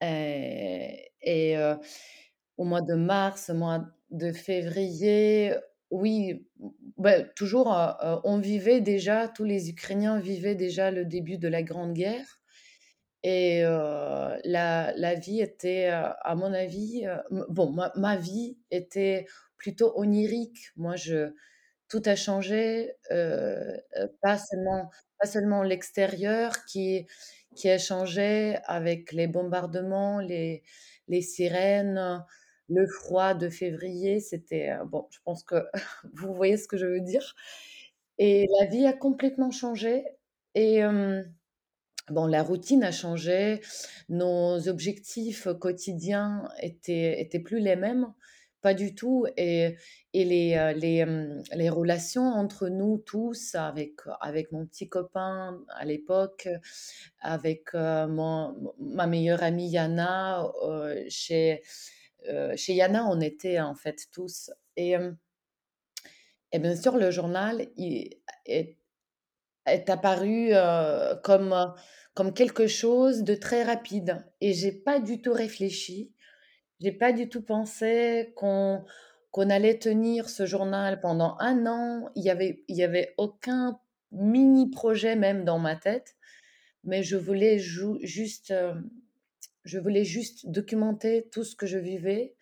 et 0.01 1.11
et 1.21 1.57
heu, 1.57 1.77
au 2.57 2.65
mois 2.65 2.81
de 2.83 2.95
mars, 2.95 3.49
au 3.51 3.55
mois 3.55 3.85
de 4.11 4.31
février, 4.33 5.53
oui, 5.91 6.47
bah, 6.97 7.21
toujours, 7.23 7.75
on 8.25 8.39
vivait 8.39 8.81
déjà 8.81 9.27
tous 9.29 9.43
les 9.45 9.69
Ukrainiens 9.71 10.19
vivaient 10.19 10.55
déjà 10.55 10.91
le 10.91 11.05
début 11.05 11.37
de 11.39 11.47
la 11.49 11.63
grande 11.63 11.93
guerre 11.93 12.39
et 13.23 13.61
la 13.63 14.93
la 14.95 15.15
vie 15.15 15.41
était, 15.41 15.87
à 15.87 16.35
mon 16.35 16.53
avis, 16.53 17.05
bon, 17.49 17.71
ma 17.71 17.91
ma 17.95 18.17
vie 18.17 18.57
était 18.71 19.27
plutôt 19.57 19.93
onirique. 19.99 20.71
Moi, 20.77 20.95
je 20.97 21.33
tout 21.89 22.01
a 22.05 22.15
changé, 22.15 22.93
heu 23.11 23.15
heu, 23.97 24.17
pas 24.21 24.37
seulement 24.37 24.89
pas 25.19 25.27
seulement 25.27 25.63
l'extérieur 25.63 26.53
qui 26.65 27.07
qui 27.55 27.69
a 27.69 27.77
changé 27.79 28.57
avec 28.65 29.11
les 29.13 29.27
bombardements, 29.27 30.19
les 30.19 30.63
les 31.07 31.21
sirènes, 31.21 32.23
le 32.69 32.85
froid 32.87 33.33
de 33.33 33.49
février, 33.49 34.19
c'était, 34.19 34.71
heu, 34.71 34.85
bon, 34.85 35.07
je 35.11 35.19
pense 35.23 35.43
que 35.43 35.55
vous 36.13 36.33
voyez 36.35 36.57
ce 36.57 36.67
que 36.67 36.77
je 36.77 36.85
veux 36.85 37.01
dire. 37.01 37.35
Et 38.19 38.47
la 38.59 38.65
vie 38.67 38.85
a 38.87 38.93
complètement 38.93 39.51
changé 39.51 40.05
et 40.55 40.81
bon, 42.09 42.25
la 42.27 42.43
routine 42.43 42.83
a 42.83 42.91
changé, 42.91 43.61
nos 44.09 44.67
objectifs 44.67 45.47
quotidiens 45.59 46.47
étaient 46.61 47.21
étaient 47.21 47.39
plus 47.39 47.59
les 47.59 47.75
mêmes, 47.75 48.13
pas 48.67 48.73
du 48.73 48.95
tout 48.95 49.25
et 49.37 49.75
et 50.13 50.25
les, 50.25 50.55
heu, 50.57 50.73
les, 50.77 51.05
les 51.55 51.69
relations 51.69 52.23
entre 52.43 52.69
nous 52.69 52.97
tous 52.99 53.55
avec 53.55 53.93
avec 54.21 54.51
mon 54.51 54.65
petit 54.65 54.89
copain 54.89 55.59
à 55.69 55.85
l'époque, 55.85 56.47
avec, 57.21 57.73
heu, 57.75 58.07
mon 58.07 58.73
ma 58.79 59.07
meilleure 59.07 59.43
amie 59.43 59.69
Yana, 59.69 60.43
heu, 60.65 61.05
chez, 61.09 61.61
chez 62.55 62.73
Yana, 62.73 63.05
on 63.07 63.21
était 63.21 63.59
en 63.59 63.75
fait 63.75 64.07
tous 64.11 64.51
et 64.75 64.95
et 66.51 66.59
bien 66.59 66.75
sûr 66.75 66.97
le 66.97 67.11
journal 67.11 67.67
il 67.77 68.17
est 68.45 68.77
est 69.65 69.89
apparu, 69.89 70.51
comme, 71.23 71.73
comme 72.15 72.33
quelque 72.33 72.67
chose 72.67 73.23
de 73.23 73.35
très 73.35 73.63
rapide 73.63 74.25
et 74.41 74.53
j'ai 74.53 74.71
pas 74.71 74.99
du 74.99 75.21
tout 75.21 75.33
réfléchi. 75.33 76.11
J'ai 76.81 76.91
pas 76.91 77.11
du 77.11 77.27
tout 77.29 77.41
pensé 77.41 78.33
qu'on 78.35 78.83
qu'on 79.31 79.49
allait 79.49 79.77
tenir 79.79 80.29
ce 80.29 80.45
journal 80.45 80.99
pendant 81.01 81.35
un 81.39 81.65
an. 81.65 82.09
Il 82.15 82.23
y 82.23 82.29
avait 82.29 82.63
il 82.67 82.75
y 82.75 82.83
avait 82.83 83.13
aucun 83.17 83.79
mini 84.11 84.69
projet 84.69 85.15
même 85.15 85.43
dans 85.43 85.59
ma 85.59 85.75
tête, 85.75 86.15
mais 86.85 87.03
je 87.03 87.17
voulais 87.17 87.59
juste, 87.59 88.51
hem, 88.51 88.89
je 89.65 89.79
voulais 89.79 90.05
juste 90.05 90.47
documenter 90.49 91.29
tout 91.31 91.43
ce 91.45 91.55
que 91.55 91.67
je 91.67 91.79
vivais 91.79 92.35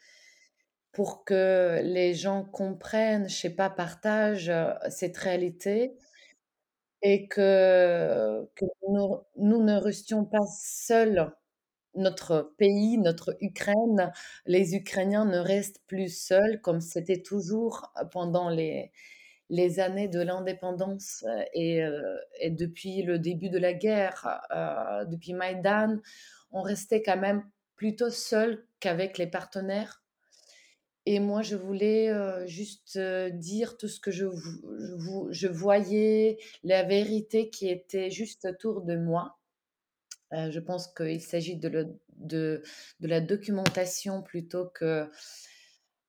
pour 0.93 1.25
que 1.25 1.81
les 1.83 2.13
gens 2.15 2.43
comprennent, 2.43 3.29
je 3.29 3.35
sais 3.35 3.49
pas, 3.51 3.69
partagent, 3.69 4.49
heu, 4.49 4.73
cette 4.89 5.17
réalité 5.17 5.95
et 7.01 7.27
que, 7.27 8.47
que 8.55 8.65
nous, 8.89 9.17
nous 9.37 9.63
ne 9.63 9.75
restions 9.77 10.25
pas 10.25 10.45
seuls 10.61 11.31
notre 11.95 12.53
pays, 12.57 12.97
notre 12.97 13.37
Ukraine, 13.41 14.11
les 14.45 14.75
Ukrainiens 14.75 15.25
ne 15.25 15.39
restent 15.39 15.81
plus 15.87 16.15
seuls 16.15 16.61
comme 16.61 16.81
c'était 16.81 17.21
toujours 17.21 17.93
pendant 18.11 18.49
les, 18.49 18.91
années 19.79 20.07
de 20.07 20.19
l'indépendance 20.19 21.25
et, 21.53 21.83
euh, 21.83 22.17
et, 22.39 22.51
depuis 22.51 23.03
le 23.03 23.19
début 23.19 23.49
de 23.49 23.59
la 23.59 23.73
guerre, 23.73 24.41
euh, 24.51 25.05
depuis 25.05 25.33
Maïdan, 25.33 25.97
on 26.51 26.61
restait 26.61 27.01
quand 27.01 27.17
même 27.17 27.43
plutôt 27.75 28.09
seul 28.09 28.65
qu'avec 28.79 29.17
les 29.17 29.27
partenaires. 29.27 30.05
Et 31.05 31.19
moi, 31.19 31.43
je 31.43 31.55
voulais 31.55 32.09
euh, 32.09 32.47
juste 32.47 32.95
euh, 32.95 33.29
dire 33.29 33.77
tout 33.77 33.87
ce 33.87 33.99
que 33.99 34.09
je, 34.09 35.47
voyais, 35.47 36.39
la 36.63 36.83
vérité 36.83 37.49
qui 37.49 37.69
était 37.69 38.09
juste 38.09 38.45
autour 38.45 38.81
de 38.81 38.95
moi. 38.95 39.37
Euh, 40.33 40.49
je 40.51 40.59
pense 40.59 40.87
qu'il 40.87 41.21
s'agit 41.21 41.55
de, 41.55 41.95
de, 42.17 42.63
la 42.99 43.21
documentation 43.21 44.21
plutôt 44.23 44.67
que 44.67 45.09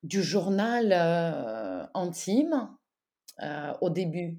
du 0.03 0.23
journal 0.23 0.93
intime 1.95 2.71
au 3.81 3.91
début. 3.91 4.39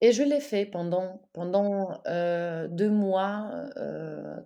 Et 0.00 0.12
je 0.12 0.22
l'ai 0.22 0.40
fait 0.40 0.64
pendant, 0.64 1.28
pendant 1.32 2.02
deux 2.06 2.90
mois 2.90 3.68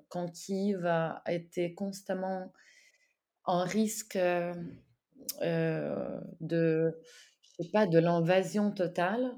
quand 0.08 0.30
Kiev 0.32 0.84
a 0.84 1.22
été 1.28 1.74
constamment 1.74 2.52
en 3.44 3.62
risque 3.64 4.18
de, 5.40 5.80
de 6.40 7.98
l'invasion 7.98 8.72
totale. 8.72 9.30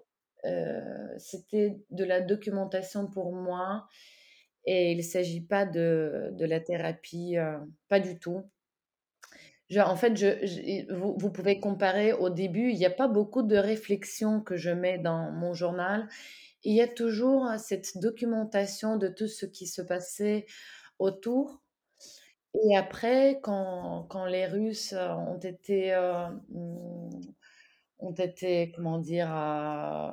C'était 1.19 1.79
de 1.91 2.05
la 2.05 2.21
documentation 2.23 3.07
pour 3.09 3.35
moi 3.35 3.87
et 4.66 4.92
il 4.92 4.99
ne 4.99 5.02
s'agit 5.02 5.40
pas 5.40 5.64
de, 5.64 6.30
de, 6.32 6.44
la 6.44 6.61
thérapie, 6.61 7.37
pas 7.88 8.00
du 8.00 8.18
tout. 8.18 8.42
En 9.75 9.96
fait, 9.96 10.16
je, 10.16 10.92
vous, 10.94 11.16
vous, 11.18 11.30
pouvez 11.30 11.58
comparer 11.58 12.12
au 12.12 12.30
début, 12.30 12.70
il 12.70 12.78
n'y 12.78 12.87
a 12.87 12.90
pas 12.90 13.08
beaucoup 13.08 13.42
de 13.42 13.56
réflexions 13.56 14.40
que 14.40 14.56
je 14.56 14.70
mets 14.70 14.99
dans 14.99 15.32
mon 15.32 15.54
journal. 15.54 16.08
Il 16.62 16.75
y 16.75 16.80
a 16.82 16.88
toujours 16.88 17.49
cette 17.58 17.99
documentation 17.99 18.96
de 18.96 19.08
tout 19.08 19.28
ce 19.28 19.46
qui 19.46 19.66
se 19.66 19.82
passait 19.82 20.46
autour. 20.99 21.62
Et 22.64 22.76
après, 22.76 23.40
quand, 23.42 24.06
quand 24.08 24.25
les 24.26 24.46
Russes 24.46 24.94
ont 24.94 25.38
été 25.38 25.92
euh, 25.94 26.28
ont 27.99 28.12
été, 28.12 28.73
comment 28.75 28.99
dire, 28.99 29.35
euh, 29.35 30.11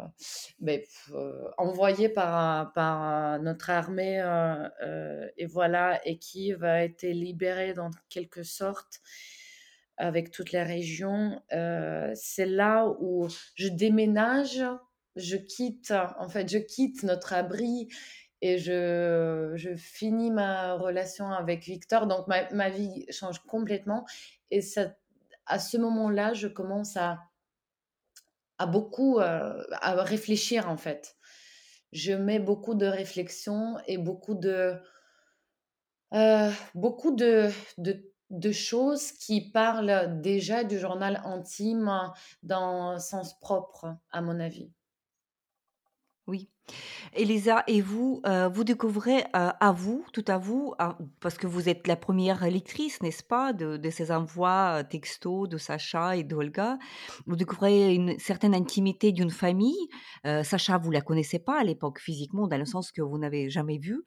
ben, 0.60 0.82
euh, 1.12 1.50
envoyés 1.58 2.10
par, 2.10 2.72
par 2.74 3.40
notre 3.42 3.70
armée, 3.70 4.22
euh, 4.22 5.28
et 5.38 5.46
voilà, 5.46 6.06
et 6.08 6.18
qui 6.18 6.54
va 6.54 6.84
être 6.84 7.04
libéré 7.04 7.74
dans 7.74 7.92
quelque 8.10 8.44
sorte 8.44 9.02
avec 9.98 10.32
toute 10.32 10.52
la 10.52 10.63
région. 10.63 11.42
c'est 12.16 12.46
là 12.46 12.88
où 13.00 13.28
je 13.56 13.68
déménage, 13.68 14.63
je 15.16 15.38
quitte, 15.38 15.94
en 16.20 16.28
fait, 16.30 16.50
je 16.50 16.58
quitte 16.58 17.04
notre 17.04 17.34
abri 17.34 17.88
et 18.42 18.58
je, 18.58 19.54
je 19.56 19.75
finis 19.75 20.32
ma 20.32 20.74
relation 20.74 21.30
avec 21.30 21.63
Victor. 21.63 22.08
Donc 22.08 22.28
ma, 22.28 22.50
ma 22.52 22.70
vie 22.70 23.06
change 23.12 23.40
complètement. 23.46 24.06
Et 24.52 24.62
ça, 24.62 24.96
à 25.46 25.60
ce 25.60 25.78
moment-là, 25.78 26.34
je 26.34 26.48
commence 26.48 26.98
à 26.98 27.20
à 28.57 28.65
beaucoup 28.65 29.19
euh, 29.19 29.63
à 29.81 29.95
réfléchir 30.03 30.69
en 30.69 30.77
fait. 30.77 31.17
Je 31.91 32.13
mets 32.13 32.39
beaucoup 32.39 32.75
de 32.75 32.86
réflexion 32.86 33.77
et 33.88 33.98
beaucoup 33.98 34.36
de 34.36 34.75
euh, 36.13 36.51
beaucoup 36.75 37.15
de, 37.15 37.50
de, 37.79 38.03
de, 38.29 38.51
choses 38.51 39.12
qui 39.13 39.50
parlent 39.50 40.22
déjà 40.22 40.63
du 40.63 40.77
journal 40.77 41.19
intime 41.25 41.91
dans 42.43 43.00
sens 43.00 43.39
propre, 43.39 43.98
à 44.11 44.22
mon 44.22 44.39
avis. 44.39 44.72
Oui. 46.27 46.52
Elisa 47.16 47.64
et 47.68 47.82
vous, 47.82 48.22
euh, 48.26 48.50
vous 48.50 48.64
découvrez, 48.64 49.24
euh, 49.36 49.52
à 49.60 49.72
vous, 49.72 50.04
tout 50.14 50.26
à 50.28 50.38
vous, 50.38 50.74
parce 51.20 51.38
que 51.38 51.46
vous 51.46 51.70
êtes 51.70 51.88
la 51.88 51.96
première 51.96 52.48
lectrice, 52.50 53.02
n'est-ce 53.02 53.24
pas, 53.24 53.54
de 53.54 53.90
ces 53.90 54.12
envois, 54.12 54.80
euh, 54.80 54.84
textos 54.84 55.48
de 55.48 55.58
Sacha 55.58 56.16
et 56.16 56.24
d'Olga. 56.24 56.78
Vous 57.28 57.36
découvrez 57.36 57.94
une 57.94 58.18
certaine 58.18 58.56
intimité 58.56 59.12
d'une 59.12 59.30
famille. 59.30 59.90
Sacha, 60.24 60.78
vous 60.78 60.92
la 60.92 61.02
connaissez 61.02 61.40
pas 61.40 61.60
à 61.60 61.64
l'époque 61.64 62.00
physiquement, 62.00 62.48
dans 62.48 62.58
le 62.58 62.66
sens 62.66 62.92
que 62.92 63.02
vous 63.02 63.18
n'avez 63.18 63.50
jamais 63.50 63.78
vu. 63.78 64.04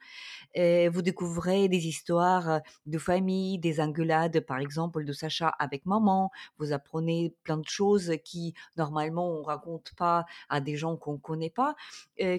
Et 0.54 0.88
vous 0.88 1.02
découvrez 1.02 1.68
des 1.68 1.86
histoires, 1.86 2.60
de 2.86 2.98
famille, 2.98 3.58
des 3.58 3.80
engueulades, 3.80 4.40
par 4.40 4.58
exemple, 4.58 5.04
de 5.04 5.12
Sacha 5.12 5.48
avec 5.58 5.86
maman. 5.86 6.30
Vous 6.58 6.72
apprenez 6.72 7.34
plein 7.44 7.58
de 7.58 7.68
choses 7.68 8.12
qui, 8.24 8.54
normalement, 8.76 9.28
on 9.28 9.42
raconte 9.42 9.92
pas 9.96 10.24
à 10.48 10.60
des 10.60 10.76
gens 10.76 10.96
qu'on 10.96 11.18
connaît 11.18 11.50
pas. 11.50 11.76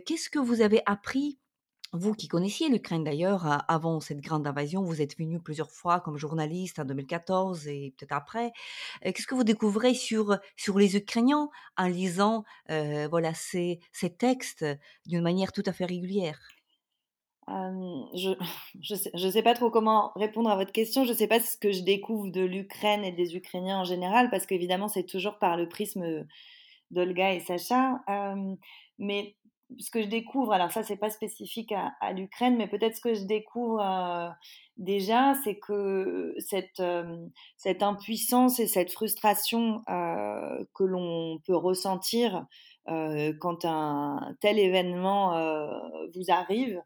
Qu'est-ce 0.08 0.30
que 0.30 0.40
vous 0.40 0.62
avez 0.62 0.82
appris 0.86 1.38
vous 1.94 2.14
qui 2.14 2.28
connaissiez 2.28 2.68
l'Ukraine 2.68 3.06
d'ailleurs 3.06 3.64
avant 3.70 4.02
cette 4.02 4.20
grande 4.20 4.46
invasion, 4.46 4.84
vous 4.84 5.02
êtes 5.02 5.18
venu 5.18 5.40
plusieurs 5.40 5.72
fois 5.72 6.02
comme 6.02 6.18
journaliste 6.18 6.80
en 6.80 6.86
2014 6.86 7.66
et 7.70 7.94
peut-être 7.98 8.12
après. 8.12 8.52
Qu'est-ce 9.02 9.26
que 9.26 9.36
vous 9.36 9.46
découvrez 9.46 9.94
sur, 9.94 10.38
sur 10.58 10.78
les 10.78 10.98
Ukrainiens 10.98 11.50
en 11.78 11.88
lisant 11.88 12.44
euh, 12.72 13.08
voilà, 13.10 13.34
ces, 13.34 13.80
ces 13.94 14.14
textes 14.14 14.66
d'une 15.06 15.22
manière 15.22 15.54
tout 15.54 15.64
à 15.66 15.72
fait 15.72 15.86
régulière? 15.86 16.40
Je 17.50 18.96
sais, 18.96 19.10
je 19.14 19.30
sais 19.30 19.42
pas 19.42 19.54
trop 19.54 19.72
comment 19.72 20.12
répondre 20.18 20.50
à 20.50 20.58
votre 20.58 20.74
question. 20.74 21.06
Je 21.06 21.14
sais 21.14 21.28
pas 21.28 21.40
ce 21.40 21.56
que 21.56 21.72
je 21.72 21.82
découvre 21.82 22.30
de 22.30 22.42
l'Ukraine 22.42 23.06
et 23.06 23.14
des 23.14 23.38
Ukrainiens 23.38 23.80
en 23.80 23.86
général, 23.86 24.30
parce 24.30 24.46
qu'évidemment, 24.46 24.90
c'est 24.90 25.06
toujours 25.06 25.40
par 25.40 25.56
le 25.56 25.70
prisme 25.70 26.26
d'Olga 26.92 27.34
et 27.34 27.40
Sacha. 27.40 28.02
mais 28.98 29.38
ce 29.80 29.92
que 29.92 30.02
je 30.02 30.08
découvre, 30.08 30.54
alors 30.54 30.72
ça, 30.72 30.84
c'est 30.84 30.98
pas 30.98 31.10
spécifique 31.10 31.74
à, 31.74 32.14
l'Ukraine, 32.14 32.56
mais 32.58 32.68
peut-être 32.68 32.96
ce 32.96 33.02
que 33.02 33.14
je 33.14 33.24
découvre 33.24 33.82
euh, 33.82 34.30
déjà, 34.78 35.34
c'est 35.44 35.58
que 35.58 36.34
cette, 36.40 36.80
euh, 36.80 37.28
cette 37.58 37.84
impuissance 37.84 38.60
et 38.60 38.68
cette 38.68 38.92
frustration 38.92 39.84
euh, 39.90 40.64
que 40.74 40.84
l'on 40.84 41.40
peut 41.46 41.56
ressentir 41.56 42.46
quand 43.42 43.66
un 43.66 44.34
tel 44.40 44.58
événement 44.58 45.34
vous 46.16 46.32
arrive, 46.32 46.82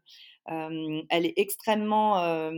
elle 0.46 1.26
est 1.26 1.34
extrêmement 1.36 2.50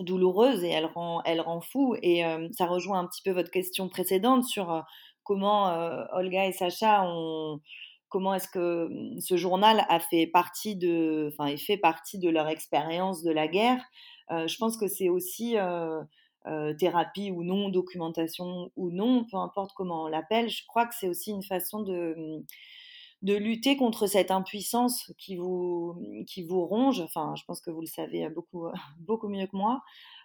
douloureuse 0.00 0.62
et 0.64 0.68
elle 0.68 0.84
rend 0.84 1.60
fou. 1.62 1.96
Et 2.02 2.22
ça 2.52 2.66
rejoint 2.66 2.98
un 2.98 3.06
petit 3.06 3.22
peu 3.22 3.30
votre 3.30 3.50
question 3.50 3.88
précédente 3.88 4.44
sur 4.44 4.84
comment 5.22 5.68
Olga 6.12 6.44
et 6.44 6.52
Sacha 6.52 7.04
ont 7.06 7.62
comment 8.08 8.34
est-ce 8.34 8.48
que 8.48 8.88
mmh, 8.88 9.20
ce 9.20 9.36
journal 9.36 9.84
a 9.88 10.00
fait 10.00 10.26
partie 10.26 10.76
de, 10.76 11.32
enfin, 11.32 11.56
fait 11.56 11.76
partie 11.76 12.18
de 12.18 12.28
leur 12.28 12.48
expérience 12.48 13.22
de 13.22 13.30
la 13.30 13.48
guerre. 13.48 13.82
Euh, 14.30 14.46
je 14.46 14.56
pense 14.58 14.76
que 14.76 14.88
c'est 14.88 15.08
aussi 15.08 15.58
euh, 15.58 16.02
euh, 16.46 16.74
thérapie 16.74 17.30
ou 17.30 17.42
non, 17.44 17.68
documentation 17.68 18.70
ou 18.76 18.90
non, 18.90 19.24
peu 19.30 19.36
importe 19.36 19.72
comment 19.74 20.04
on 20.04 20.08
l'appelle. 20.08 20.48
Je 20.48 20.66
crois 20.66 20.86
que 20.86 20.94
c'est 20.94 21.08
aussi 21.08 21.30
une 21.30 21.42
façon 21.42 21.82
de 21.82 22.14
mmh, 22.16 22.44
de 23.22 23.34
lutter 23.34 23.76
contre 23.76 24.06
cette 24.06 24.30
impuissance 24.30 25.12
qui 25.18 25.36
vous 25.36 26.00
qui 26.26 26.44
vous 26.44 26.64
ronge. 26.64 27.00
Enfin, 27.00 27.34
je 27.36 27.44
pense 27.44 27.60
que 27.60 27.70
vous 27.70 27.80
le 27.80 27.86
savez 27.86 28.28
beaucoup 28.28 28.66
beaucoup 29.00 29.28
mieux 29.28 29.46
que 29.46 29.56
moi, 29.56 29.82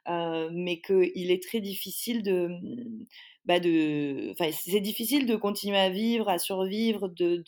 mais 0.08 0.82
qu'il 0.82 1.32
est 1.32 1.44
très 1.44 1.60
difficile 1.62 2.24
de 2.24 2.50
bah 3.46 3.60
de, 3.60 4.34
c'est 4.52 4.80
difficile 4.80 5.26
de 5.26 5.36
continuer 5.36 5.78
à 5.78 5.90
vivre, 5.90 6.30
à 6.30 6.38
survivre, 6.40 7.10
de, 7.10 7.44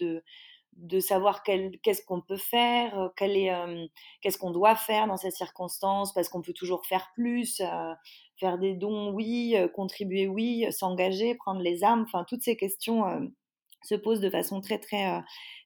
de, 0.77 0.99
savoir 0.99 1.41
qu'est-ce 1.43 2.01
qu'on 2.05 2.21
peut 2.21 2.37
faire, 2.37 3.11
qu'est-ce 3.15 4.37
qu'on 4.37 4.51
doit 4.51 4.75
faire 4.75 5.07
dans 5.07 5.15
ces 5.17 5.31
circonstances, 5.31 6.13
parce 6.13 6.27
qu'on 6.27 6.41
peut 6.41 6.53
toujours 6.53 6.85
faire 6.85 7.11
plus, 7.15 7.61
faire 8.37 8.57
des 8.57 8.73
dons, 8.73 9.13
oui, 9.13 9.55
contribuer, 9.73 10.27
oui, 10.27 10.65
s'engager, 10.71 11.35
prendre 11.35 11.61
les 11.61 11.83
armes, 11.83 12.03
enfin, 12.03 12.25
toutes 12.27 12.43
ces 12.43 12.57
questions 12.57 13.05
se 13.85 13.95
posent 13.95 14.21
de 14.21 14.29
façon 14.29 14.61
très, 14.61 14.79
très, 14.79 15.21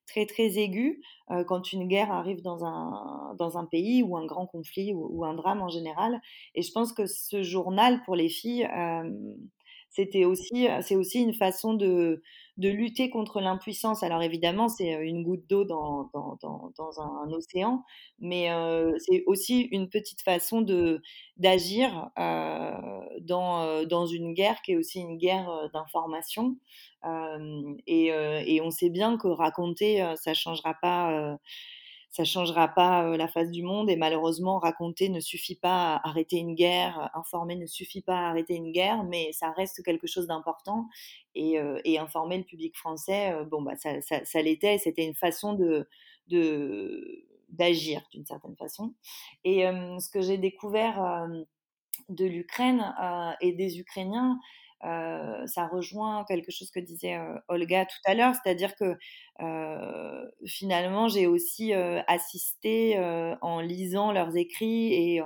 très, 0.08 0.26
très 0.26 0.58
aiguë 0.58 1.02
quand 1.48 1.72
une 1.72 1.88
guerre 1.88 2.12
arrive 2.12 2.42
dans 2.42 2.66
un, 2.66 3.36
dans 3.38 3.58
un 3.58 3.66
pays 3.66 4.02
ou 4.04 4.18
un 4.18 4.26
grand 4.26 4.48
conflit 4.48 4.94
ou, 4.94 5.08
ou, 5.12 5.26
un 5.26 5.36
drame 5.36 5.62
en 5.62 5.70
général. 5.70 6.20
Et 6.56 6.62
je 6.64 6.72
pense 6.72 6.92
que 6.92 7.06
ce 7.06 7.44
journal, 7.44 8.02
pour 8.06 8.16
les 8.16 8.30
filles, 8.30 8.68
c'était 9.90 10.26
aussi, 10.26 10.68
c'est 10.82 10.96
aussi 10.96 11.20
une 11.22 11.34
façon 11.34 11.74
de, 11.74 12.22
de 12.58 12.70
lutter 12.70 13.10
contre 13.10 13.42
l'impuissance. 13.42 14.04
Alors 14.04 14.22
évidemment, 14.22 14.68
c'est 14.70 14.92
une 14.92 15.24
goutte 15.24 15.48
d'eau 15.50 15.64
dans, 15.66 16.10
dans, 16.14 16.38
dans, 16.42 17.02
un, 17.02 17.32
océan, 17.32 17.84
mais 18.20 18.50
c'est 19.00 19.24
aussi 19.26 19.62
une 19.72 19.90
petite 19.90 20.22
façon 20.22 20.62
de 20.62 21.02
d'agir 21.38 22.10
euh, 22.20 23.02
dans, 23.22 23.86
dans 23.86 24.06
une 24.06 24.34
guerre 24.34 24.62
qui 24.62 24.74
est 24.74 24.78
aussi 24.78 25.00
une 25.00 25.18
guerre 25.18 25.70
d'information. 25.74 26.58
Et, 27.88 28.08
et, 28.08 28.62
on 28.62 28.72
sait 28.72 28.90
bien 28.90 29.18
que 29.18 29.28
raconter, 29.28 30.06
ça 30.18 30.34
changera 30.34 30.76
pas 30.82 31.38
ça 32.12 32.24
changera 32.24 32.68
pas 32.68 33.16
la 33.18 33.28
face 33.28 33.52
du 33.52 33.64
monde 33.64 33.90
et 33.90 33.96
malheureusement 33.96 34.58
raconter 34.58 35.10
ne 35.10 35.20
suffit 35.20 35.56
pas 35.56 35.96
à 35.96 36.10
arrêter 36.10 36.38
une 36.38 36.56
guerre, 36.56 37.10
informer 37.14 37.56
ne 37.56 37.68
suffit 37.68 38.02
pas 38.02 38.18
à 38.18 38.30
arrêter 38.30 38.56
une 38.56 38.72
guerre, 38.72 39.04
mais 39.04 39.32
ça 39.32 39.52
reste 39.52 39.84
quelque 39.84 40.08
chose 40.08 40.28
d'important 40.28 40.88
et, 41.36 41.60
informer 42.00 42.38
le 42.38 42.44
public 42.44 42.76
français, 42.76 43.34
bon 43.52 43.62
bah 43.62 43.76
ça, 43.78 44.02
ça, 44.02 44.42
l'était, 44.42 44.78
c'était 44.80 45.06
une 45.06 45.16
façon 45.16 45.54
de 45.54 45.88
d'agir 47.50 48.02
d'une 48.12 48.26
certaine 48.26 48.56
façon. 48.56 48.94
Et 49.44 49.62
ce 49.64 50.10
que 50.10 50.22
j'ai 50.22 50.38
découvert 50.38 51.28
de 52.10 52.26
l'Ukraine 52.26 52.94
et 53.42 53.54
des 53.54 53.80
Ukrainiens, 53.80 54.40
ça 54.82 55.68
rejoint 55.72 56.26
quelque 56.28 56.52
chose 56.52 56.72
que 56.72 56.80
disait 56.80 57.18
Olga 57.48 57.86
tout 57.86 57.98
à 58.06 58.14
l'heure, 58.16 58.34
c'est-à-dire 58.36 58.76
que 58.76 58.98
finalement 60.46 61.08
j'ai 61.08 61.28
aussi 61.28 61.74
assisté 61.74 62.98
en 63.42 63.60
lisant 63.62 64.12
leurs 64.12 64.36
écrits 64.38 64.94
et 64.94 65.22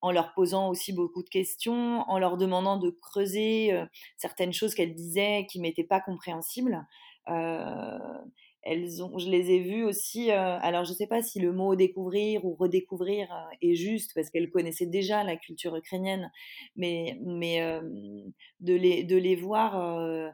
en 0.00 0.12
leur 0.12 0.32
posant 0.34 0.68
aussi 0.68 0.92
beaucoup 0.92 1.22
de 1.24 1.28
questions, 1.28 2.08
en 2.08 2.18
leur 2.18 2.36
demandant 2.36 2.76
de 2.76 2.90
creuser 2.90 3.72
certaines 4.16 4.52
choses 4.52 4.74
qu'elles 4.74 4.94
disaient 4.94 5.46
qui 5.50 5.60
m'étaient 5.60 5.84
pas 5.84 6.00
compréhensibles 6.00 6.86
elles 8.68 9.02
ont, 9.02 9.18
je 9.18 9.28
les 9.28 9.50
ai 9.50 9.60
vues 9.60 9.84
aussi. 9.84 10.30
Euh, 10.30 10.58
alors, 10.60 10.84
je 10.84 10.90
ne 10.90 10.96
sais 10.96 11.06
pas 11.06 11.22
si 11.22 11.40
le 11.40 11.52
mot 11.52 11.74
découvrir 11.74 12.44
ou 12.44 12.54
redécouvrir 12.54 13.32
euh, 13.32 13.56
est 13.62 13.74
juste 13.74 14.12
parce 14.14 14.30
qu'elles 14.30 14.50
connaissaient 14.50 14.86
déjà 14.86 15.24
la 15.24 15.36
culture 15.36 15.74
ukrainienne, 15.76 16.30
mais, 16.76 17.18
mais 17.24 17.62
euh, 17.62 17.80
de, 18.60 18.74
les, 18.74 19.04
de 19.04 19.16
les 19.16 19.36
voir 19.36 20.32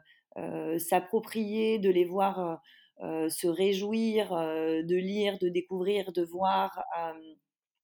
s'approprier, 0.77 1.79
de 1.79 1.89
les 1.89 2.05
voir 2.05 2.61
se 2.99 3.47
réjouir, 3.47 4.31
de 4.31 4.95
lire, 4.95 5.37
de 5.39 5.47
découvrir, 5.49 6.11
de 6.11 6.23
voir 6.23 6.83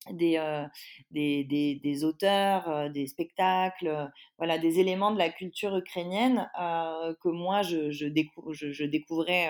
des, 0.09 0.37
euh, 0.37 0.65
des, 1.11 1.43
des, 1.43 1.75
des, 1.75 2.03
auteurs, 2.03 2.67
euh, 2.69 2.89
des 2.89 3.05
spectacles, 3.07 3.87
euh, 3.87 4.05
voilà, 4.37 4.57
des 4.57 4.79
éléments 4.79 5.11
de 5.11 5.17
la 5.17 5.29
culture 5.29 5.75
ukrainienne 5.77 6.49
que 6.55 7.29
moi 7.29 7.61
je, 7.61 7.91
je, 7.91 8.05
découvrais 8.85 9.49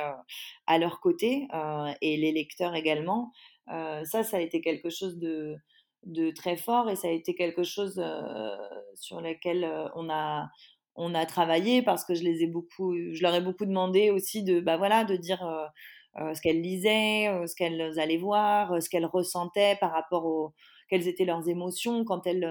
à 0.68 0.78
leur 0.78 1.00
côté 1.00 1.48
et 2.02 2.18
les 2.18 2.32
lecteurs 2.32 2.76
également. 2.76 3.32
ça, 3.68 4.24
ça 4.24 4.38
a 4.38 4.40
été 4.42 4.62
quelque 4.62 4.90
chose 4.90 5.18
de, 5.18 5.56
de 6.06 6.32
très 6.32 6.58
fort 6.58 6.90
et 6.90 6.96
ça 6.96 7.08
a 7.08 7.12
été 7.12 7.36
quelque 7.36 7.64
chose 7.64 8.04
sur 8.96 9.22
lequel 9.22 9.66
on 9.96 10.10
a 10.10 10.50
on 10.96 11.16
a 11.16 11.26
travaillé 11.26 11.82
parce 11.82 12.04
que 12.04 12.14
je 12.16 12.24
les 12.24 12.44
ai 12.44 12.48
beaucoup 12.48 12.94
je 12.96 13.22
leur 13.22 13.34
ai 13.34 13.42
beaucoup 13.42 13.66
demandé 13.66 14.10
aussi 14.12 14.44
de 14.44 14.60
bah 14.60 14.76
voilà 14.78 15.06
de 15.06 15.16
dire 15.16 15.42
ce 16.34 16.42
qu'elles 16.42 16.62
lisaient, 16.62 17.28
euh, 17.30 17.48
ce 17.48 17.56
qu'elles 17.56 18.00
allaient 18.00 18.18
voir, 18.18 18.74
euh, 18.74 18.80
ce 18.82 18.90
qu'elles 18.90 19.06
ressentaient 19.06 19.78
par 19.80 19.92
rapport 19.92 20.26
aux 20.26 20.54
quelles 20.90 21.08
étaient 21.08 21.26
leurs 21.26 21.48
émotions 21.48 22.04
quand 22.04 22.28
elles 22.28 22.46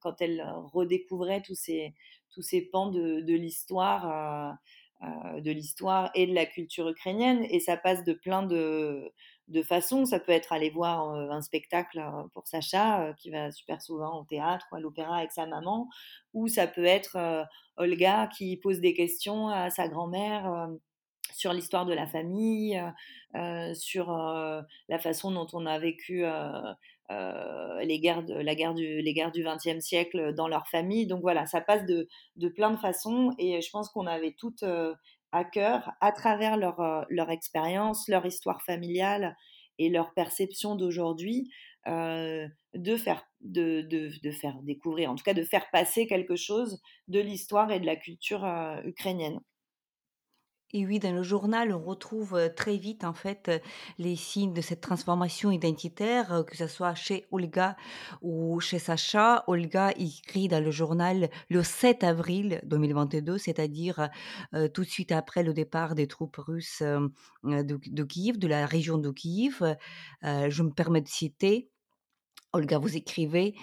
quand 0.00 0.20
elles 0.20 0.44
redécouvraient 0.72 1.42
tous 1.42 1.54
ces 1.54 1.94
tous 2.30 2.42
ces 2.42 2.62
pans 2.62 2.90
de, 2.90 3.20
de 3.20 3.34
l'histoire 3.34 4.58
de 5.02 5.50
l'histoire 5.52 6.10
et 6.14 6.26
de 6.26 6.34
la 6.34 6.44
culture 6.46 6.88
ukrainienne 6.88 7.44
et 7.50 7.60
ça 7.60 7.76
passe 7.76 8.02
de 8.04 8.12
plein 8.12 8.42
de 8.42 9.12
de 9.46 9.62
façons. 9.62 10.04
Ça 10.04 10.18
peut 10.20 10.32
être 10.32 10.52
aller 10.52 10.70
voir 10.70 11.08
un 11.10 11.40
spectacle 11.40 12.02
pour 12.34 12.46
Sacha, 12.48 13.14
qui 13.18 13.30
va 13.30 13.50
super 13.52 13.80
souvent 13.80 14.20
au 14.20 14.24
théâtre 14.24 14.66
ou 14.72 14.76
à 14.76 14.80
l'opéra 14.80 15.18
avec 15.18 15.30
sa 15.32 15.46
maman, 15.46 15.88
ou 16.34 16.48
ça 16.48 16.66
peut 16.66 16.84
être 16.84 17.46
Olga 17.76 18.26
qui 18.36 18.56
pose 18.56 18.80
des 18.80 18.92
questions 18.94 19.48
à 19.48 19.70
sa 19.70 19.88
grand-mère 19.88 20.68
sur 21.34 21.52
l'histoire 21.52 21.86
de 21.86 21.92
la 21.92 22.06
famille, 22.06 22.76
euh, 22.78 22.90
euh, 23.38 23.74
sur 23.74 24.12
euh, 24.12 24.62
la 24.88 24.98
façon 24.98 25.30
dont 25.30 25.46
on 25.52 25.66
a 25.66 25.78
vécu 25.78 26.24
les 27.10 28.00
guerres, 28.00 28.22
la 28.26 28.54
guerre 28.54 28.74
du, 28.74 29.00
les 29.00 29.14
guerres 29.14 29.32
du 29.32 29.44
XXe 29.44 29.80
siècle 29.80 30.34
dans 30.34 30.48
leur 30.48 30.66
famille. 30.68 31.06
Donc 31.06 31.20
voilà, 31.22 31.46
ça 31.46 31.60
passe 31.60 31.84
de, 31.86 32.08
de 32.36 32.48
plein 32.48 32.70
de 32.70 32.78
façons 32.78 33.32
et 33.38 33.60
je 33.60 33.70
pense 33.70 33.88
qu'on 33.90 34.06
avait 34.06 34.34
toutes 34.38 34.64
à 35.32 35.44
cœur, 35.44 35.92
à 36.00 36.12
travers 36.12 36.56
leur, 36.56 37.06
leur 37.08 37.30
expérience, 37.30 38.08
leur 38.08 38.26
histoire 38.26 38.62
familiale 38.62 39.36
et 39.78 39.90
leur 39.90 40.12
perception 40.14 40.74
d'aujourd'hui, 40.74 41.50
de, 41.86 42.96
faire, 42.96 43.24
de, 43.40 43.82
de, 43.82 44.10
de, 44.22 44.30
faire 44.30 44.60
découvrir, 44.62 45.10
en 45.10 45.14
tout 45.14 45.24
cas 45.24 45.34
de 45.34 45.44
faire 45.44 45.70
passer 45.70 46.06
quelque 46.06 46.36
chose 46.36 46.80
de 47.08 47.20
l'histoire 47.20 47.70
et 47.70 47.80
de 47.80 47.86
la 47.86 47.96
culture 47.96 48.46
ukrainienne. 48.84 49.40
Et 50.74 50.84
oui, 50.84 50.98
dans 50.98 51.14
le 51.14 51.22
journal, 51.22 51.72
on 51.72 51.82
retrouve 51.82 52.38
très 52.54 52.76
vite 52.76 53.02
en 53.02 53.14
fait 53.14 53.50
les 53.96 54.16
signes 54.16 54.52
de 54.52 54.60
cette 54.60 54.82
transformation 54.82 55.50
identitaire, 55.50 56.44
que 56.46 56.58
ce 56.58 56.66
soit 56.66 56.94
chez 56.94 57.24
Olga 57.30 57.74
ou 58.20 58.60
chez 58.60 58.78
Sacha. 58.78 59.44
Olga 59.46 59.92
écrit 59.96 60.46
dans 60.46 60.62
le 60.62 60.70
journal 60.70 61.30
le 61.48 61.62
7 61.62 62.04
avril 62.04 62.60
2022, 62.64 63.38
c'est-à-dire 63.38 64.10
tout 64.74 64.84
de 64.84 64.90
suite 64.90 65.10
après 65.10 65.42
le 65.42 65.54
départ 65.54 65.94
des 65.94 66.06
troupes 66.06 66.36
russes 66.36 66.82
de, 66.82 67.62
de, 67.62 68.04
Kiev, 68.04 68.38
de 68.38 68.46
la 68.46 68.66
région 68.66 68.98
de 68.98 69.10
Kiev. 69.10 69.62
je 70.22 70.62
me 70.62 70.70
permets 70.70 71.00
de 71.00 71.08
citer, 71.08 71.70
Olga, 72.52 72.76
vous 72.76 72.94
écrivez, 72.94 73.54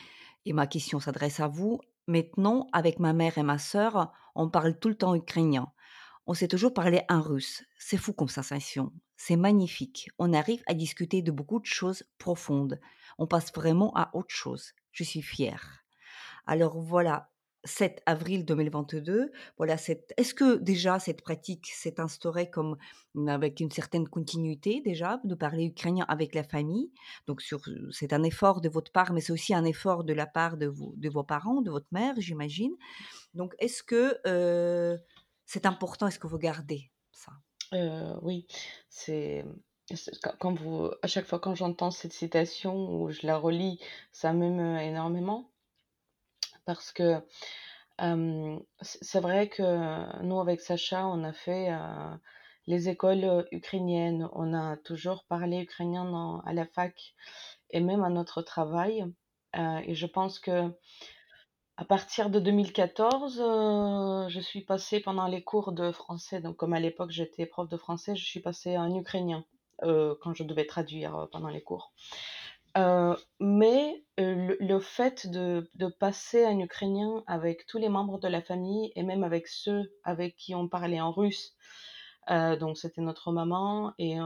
et 0.45 0.53
ma 0.53 0.65
question 0.65 0.99
s'adresse 0.99 1.39
à 1.39 1.47
vous. 1.47 1.81
Maintenant, 2.07 2.67
avec 2.73 2.97
ma 2.97 3.13
mère 3.13 3.37
et 3.37 3.43
ma 3.43 3.59
sœur, 3.59 4.11
on 4.33 4.49
parle 4.49 4.79
tout 4.79 4.89
le 4.89 4.95
temps 4.95 5.13
ukrainien 5.13 5.71
on 6.27 6.33
s'est 6.33 6.47
toujours 6.47 6.73
parlé 6.73 7.01
en 7.09 7.21
russe. 7.21 7.63
C'est 7.77 7.97
fou 7.97 8.13
comme 8.13 8.29
sensation. 8.29 8.91
C'est 9.17 9.35
magnifique. 9.35 10.09
On 10.17 10.33
arrive 10.33 10.63
à 10.67 10.73
discuter 10.73 11.21
de 11.21 11.31
beaucoup 11.31 11.59
de 11.59 11.65
choses 11.65 12.03
profondes. 12.17 12.79
On 13.17 13.27
passe 13.27 13.53
vraiment 13.53 13.95
à 13.95 14.09
autre 14.13 14.33
chose. 14.33 14.73
Je 14.91 15.03
suis 15.03 15.21
fière. 15.21 15.83
Alors 16.47 16.79
voilà, 16.79 17.29
7 17.65 18.01
avril 18.05 18.45
2022. 18.45 19.31
Voilà, 19.57 19.75
est-ce 19.75 20.33
que 20.33 20.55
déjà 20.55 20.99
cette 20.99 21.21
pratique 21.21 21.67
s'est 21.67 21.99
instaurée 21.99 22.49
comme 22.49 22.77
avec 23.27 23.59
une 23.59 23.71
certaine 23.71 24.07
continuité 24.07 24.81
déjà 24.81 25.19
de 25.23 25.35
parler 25.35 25.65
ukrainien 25.65 26.05
avec 26.07 26.35
la 26.35 26.43
famille? 26.43 26.91
Donc 27.27 27.41
c'est 27.91 28.13
un 28.13 28.23
effort 28.23 28.61
de 28.61 28.69
votre 28.69 28.91
part, 28.91 29.13
mais 29.13 29.21
c'est 29.21 29.33
aussi 29.33 29.53
un 29.53 29.65
effort 29.65 30.03
de 30.03 30.13
la 30.13 30.27
part 30.27 30.57
de, 30.57 30.71
de 30.95 31.09
vos 31.09 31.23
parents, 31.23 31.61
de 31.61 31.71
votre 31.71 31.87
mère, 31.91 32.13
j'imagine. 32.17 32.73
Donc 33.33 33.55
est-ce 33.59 33.83
que 33.83 34.17
euh, 34.27 34.97
c'est 35.45 35.65
important 35.65 36.07
Est-ce 36.07 36.19
que 36.19 36.27
vous 36.27 36.37
gardez 36.37 36.91
ça? 37.11 37.31
Euh, 37.73 38.15
Oui, 38.21 38.47
c'est 38.89 39.45
quand 40.39 40.53
vous, 40.53 40.89
à 41.01 41.07
chaque 41.07 41.25
fois 41.25 41.39
quand 41.39 41.55
j'entends 41.55 41.91
cette 41.91 42.13
citation 42.13 42.75
ou 42.75 43.11
je 43.11 43.25
la 43.27 43.37
relis, 43.37 43.79
ça 44.11 44.33
m'émeut 44.33 44.79
énormément. 44.81 45.51
Parce 46.65 46.91
que 46.91 47.21
c'est 48.81 49.19
vrai 49.19 49.47
que 49.49 50.21
nous 50.23 50.39
avec 50.39 50.59
Sacha, 50.61 51.07
on 51.07 51.23
a 51.23 51.33
fait 51.33 51.69
les 52.67 52.89
écoles 52.89 53.47
ukrainiennes, 53.51 54.27
on 54.33 54.53
a 54.53 54.75
toujours 54.77 55.25
parlé 55.25 55.59
ukrainien 55.59 56.41
à 56.45 56.53
la 56.53 56.65
fac 56.65 57.13
et 57.69 57.79
même 57.79 58.03
à 58.03 58.09
notre 58.09 58.41
travail. 58.41 59.05
et 59.53 59.93
je 59.93 60.07
pense 60.07 60.39
que 60.39 60.71
à 61.77 61.83
partir 61.83 62.29
de 62.29 62.39
2014, 62.39 63.41
euh, 63.41 64.29
je 64.29 64.39
suis 64.39 64.61
passée 64.61 65.01
pendant 65.01 65.27
les 65.27 65.43
cours 65.43 65.73
de 65.73 65.91
français, 65.91 66.39
donc 66.39 66.55
comme 66.55 66.73
à 66.73 66.79
l'époque 66.79 67.11
j'étais 67.11 67.45
prof 67.45 67.67
de 67.67 67.75
français, 67.75 68.15
je 68.15 68.23
suis 68.23 68.39
passée 68.39 68.77
en 68.77 68.93
ukrainien 68.95 69.43
euh, 69.83 70.15
quand 70.21 70.33
je 70.33 70.43
devais 70.43 70.65
traduire 70.65 71.15
euh, 71.17 71.25
pendant 71.29 71.49
les 71.49 71.61
cours. 71.61 71.91
mais 73.41 74.03
le, 74.17 74.79
fait 74.79 75.27
de, 75.27 75.69
de, 75.75 75.87
passer 75.87 76.45
en 76.45 76.57
ukrainien 76.59 77.23
avec 77.27 77.65
tous 77.65 77.77
les 77.77 77.89
membres 77.89 78.19
de 78.19 78.29
la 78.29 78.41
famille 78.41 78.93
et 78.95 79.03
même 79.03 79.23
avec 79.23 79.47
ceux 79.47 79.91
avec 80.03 80.37
qui 80.37 80.55
on 80.55 80.69
parlait 80.69 81.01
en 81.01 81.11
russe, 81.11 81.55
donc 82.29 82.77
c'était 82.77 83.01
notre 83.01 83.31
maman 83.31 83.93
et 83.97 84.17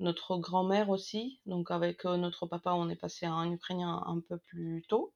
notre 0.00 0.36
grand-mère 0.36 0.90
aussi, 0.90 1.40
donc 1.46 1.70
avec 1.70 2.04
notre 2.04 2.46
papa 2.46 2.72
on 2.72 2.88
est 2.88 3.00
passé 3.00 3.26
en 3.28 3.50
ukrainien 3.50 4.02
un 4.06 4.20
peu 4.20 4.38
plus 4.38 4.84
tôt 4.88 5.12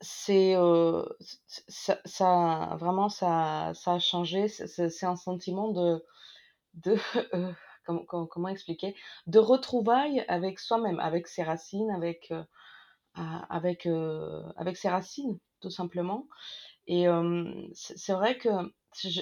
c'est 0.00 0.54
ça, 2.04 2.76
vraiment 2.78 3.08
ça, 3.08 3.72
ça 3.74 3.94
a 3.94 3.98
changé. 3.98 4.48
C'est 4.48 5.06
un 5.06 5.16
sentiment 5.16 5.68
de, 5.68 6.04
de 6.74 6.96
comment, 7.86 8.26
comment, 8.26 8.48
expliquer, 8.48 8.96
de 9.26 9.38
retrouvailles 9.38 10.24
avec 10.28 10.58
soi-même, 10.58 11.00
avec 11.00 11.28
ses 11.28 11.42
racines, 11.42 11.90
avec 11.90 12.32
avec 13.14 13.86
avec 14.56 14.76
ses 14.76 14.88
racines. 14.88 15.38
tout 15.60 15.70
simplement. 15.70 16.26
Et 16.86 17.06
c'est 17.74 18.12
vrai 18.12 18.38
que 18.38 18.48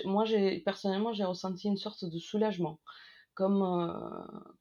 moi, 0.07 0.25
j'ai 0.25 0.61
personnellement, 0.61 1.13
j'ai 1.13 1.25
ressenti 1.25 1.69
une 1.69 1.77
sorte 1.77 2.05
de 2.05 2.19
soulagement, 2.19 2.81
comme, 3.35 3.63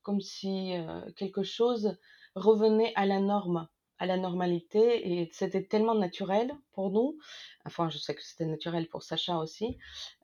comme 0.03 0.21
si 0.21 0.73
quelque 1.15 1.43
chose 1.43 1.97
revenait 2.35 2.93
à 2.95 3.05
la 3.05 3.19
norme 3.19 3.67
à 3.99 4.05
la 4.05 4.17
normalité 4.17 5.11
et 5.11 5.29
c'était 5.33 5.63
tellement 5.63 5.95
naturel 5.95 6.51
pour 6.71 6.89
nous. 6.89 7.17
Enfin, 7.65 7.89
je 7.89 7.97
sais 7.97 8.15
que 8.15 8.23
c'était 8.23 8.45
naturel 8.45 8.87
pour 8.87 9.03
Sacha 9.03 9.37
aussi. 9.37 9.77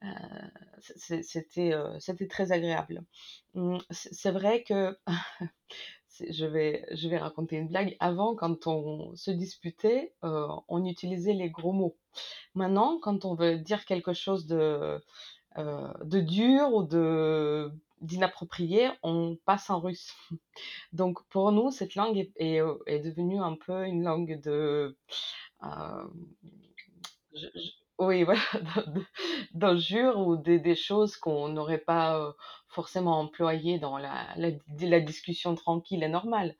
Euh, 0.03 0.07
c'était, 0.79 1.73
euh, 1.73 1.99
c'était 1.99 2.27
très 2.27 2.51
agréable. 2.51 3.03
Hum, 3.53 3.79
c'est 3.91 4.31
vrai 4.31 4.63
que 4.63 4.97
je 6.29 6.45
vais, 6.45 6.85
je 6.91 7.09
vais 7.09 7.17
raconter 7.17 7.57
une 7.57 7.67
blague. 7.67 7.97
Avant, 7.99 8.35
quand 8.35 8.65
on 8.67 9.13
se 9.15 9.31
disputait, 9.31 10.13
euh, 10.23 10.47
on 10.69 10.85
utilisait 10.85 11.33
les 11.33 11.49
gros 11.49 11.73
mots. 11.73 11.97
Maintenant, 12.55 12.97
quand 12.99 13.25
on 13.25 13.35
veut 13.35 13.57
dire 13.57 13.83
quelque 13.85 14.13
chose 14.13 14.45
de, 14.45 15.01
de 15.57 16.19
dur 16.21 16.73
ou 16.73 16.83
de 16.83 17.71
d'inapproprié, 18.01 18.89
on 19.03 19.37
passe 19.45 19.69
en 19.69 19.79
russe. 19.79 20.13
Donc 20.93 21.25
pour 21.29 21.51
nous, 21.51 21.71
cette 21.71 21.95
langue 21.95 22.17
est, 22.17 22.31
est, 22.37 22.61
euh, 22.61 22.77
devenue 22.87 23.39
un 23.39 23.55
peu 23.55 23.85
une 23.85 24.03
langue 24.03 24.39
de... 24.41 24.97
Euh, 25.63 26.07
oui, 27.97 28.23
voilà, 28.25 28.41
d'injures 29.53 30.17
ou 30.19 30.35
des, 30.37 30.59
des 30.59 30.75
choses 30.75 31.17
qu'on 31.17 31.49
n'aurait 31.49 31.77
pas 31.77 32.19
euh, 32.19 32.33
forcément 32.67 33.19
employées 33.19 33.79
dans 33.79 33.97
la, 33.97 34.27
la, 34.35 34.99
discussion 34.99 35.55
tranquille 35.55 36.03
et 36.03 36.09
normale. 36.09 36.55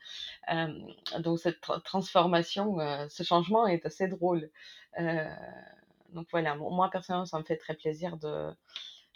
donc 1.19 1.39
cette 1.39 1.59
transformation, 1.83 2.77
ce 3.09 3.23
changement 3.23 3.67
est 3.67 3.85
assez 3.85 4.07
drôle. 4.07 4.49
donc 4.97 6.27
voilà, 6.31 6.55
moi 6.55 6.89
personnellement, 6.89 7.25
ça 7.25 7.37
me 7.39 7.43
fait 7.43 7.57
très 7.57 7.75
plaisir 7.75 8.17
de, 8.17 8.49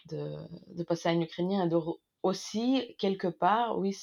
de, 0.08 0.36
de 0.76 0.84
passer 0.84 1.10
à 1.10 1.12
un 1.14 1.22
ukrainien 1.22 1.66
et 1.66 1.70
de 1.70 1.78
aussi, 2.24 2.96
quelque 2.98 3.28
part, 3.28 3.78
oui, 3.78 3.98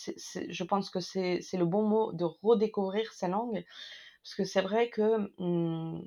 je 0.48 0.64
pense 0.64 0.90
que 0.90 1.00
c'est 1.00 1.40
le 1.52 1.64
bon 1.64 1.82
mot 1.82 2.12
de 2.12 2.24
redécouvrir 2.24 3.12
sa 3.12 3.28
langue, 3.28 3.64
parce 4.22 4.34
que 4.34 4.44
c'est 4.44 4.62
vrai 4.62 4.88
que 4.88 5.30
mmh, 5.38 6.02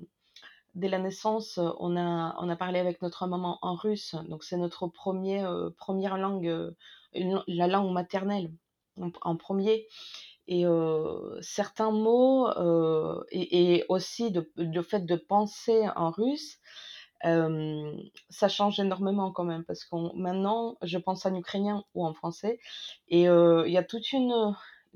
dès 0.75 0.89
la 0.89 0.99
naissance, 0.99 1.59
on 1.79 1.95
a, 1.97 2.35
on 2.39 2.49
a 2.49 2.55
parlé 2.55 2.79
avec 2.79 3.01
notre 3.01 3.27
maman 3.27 3.59
en 3.61 3.75
russe, 3.75 4.15
donc 4.27 4.43
c'est 4.43 4.57
notre 4.57 4.87
premier, 4.87 5.43
euh, 5.43 5.69
première 5.77 6.17
langue, 6.17 6.47
euh, 6.47 6.71
la 7.13 7.67
langue 7.67 7.91
maternelle 7.91 8.51
en, 9.21 9.35
premier. 9.35 9.87
Et 10.47 10.65
euh, 10.65 11.39
certains 11.41 11.91
mots, 11.91 12.49
et, 13.31 13.75
et, 13.75 13.85
aussi 13.87 14.33
le 14.55 14.81
fait 14.81 15.05
de 15.05 15.15
penser 15.15 15.87
en 15.95 16.09
russe, 16.09 16.57
ça 17.21 18.47
change 18.47 18.79
énormément 18.79 19.31
quand 19.31 19.43
même 19.43 19.63
parce 19.65 19.83
que 19.83 19.95
maintenant, 20.15 20.77
je 20.81 20.97
pense 20.97 21.25
en 21.25 21.35
ukrainien 21.35 21.83
ou 21.93 22.05
en 22.05 22.13
français 22.13 22.59
et 23.07 23.23
il 23.23 23.71
y 23.71 23.77
a 23.77 23.83
toute 23.83 24.11
une, 24.11 24.55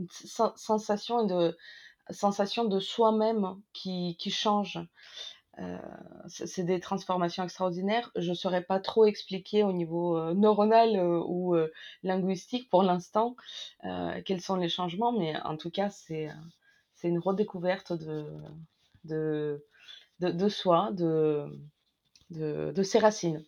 sensation 0.10 1.26
de 1.26 1.56
sensation 2.10 2.66
de 2.66 2.80
soi-même 2.80 3.62
qui, 3.74 4.18
qui 4.18 4.32
change. 4.32 4.80
c'est 6.28 6.64
des 6.64 6.80
transformations 6.80 7.44
extraordinaires. 7.44 8.12
Je 8.16 8.30
ne 8.30 8.36
saurais 8.36 8.64
pas 8.64 8.80
trop 8.80 9.06
expliquer 9.06 9.64
au 9.64 9.72
niveau 9.72 10.34
neuronal 10.34 10.98
ou 11.28 11.56
linguistique 12.04 12.70
pour 12.70 12.84
l'instant 12.84 13.36
quels 14.26 14.42
sont 14.42 14.56
les 14.56 14.70
changements, 14.70 15.12
mais 15.12 15.40
en 15.42 15.58
tout 15.58 15.72
cas, 15.72 15.90
c'est 15.90 16.30
c'est 17.04 17.10
une 17.10 17.20
redécouverte 17.20 17.92
de, 17.92 18.26
de, 19.04 19.66
de, 20.20 20.32
de 20.32 20.48
soi, 20.48 20.92
de, 20.94 21.46
de, 22.34 22.84
ses 22.84 23.00
racines. 23.00 23.44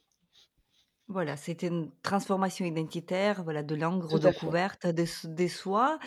Voilà, 1.07 1.37
c'était 1.37 1.67
une 1.67 1.91
transformation 2.01 2.65
identitaire, 2.65 3.43
voilà, 3.43 3.61
de 3.61 3.75
langue 3.75 4.03
redécouverte 4.03 4.87
des, 4.87 5.05
des 5.25 5.47
soi. 5.47 5.99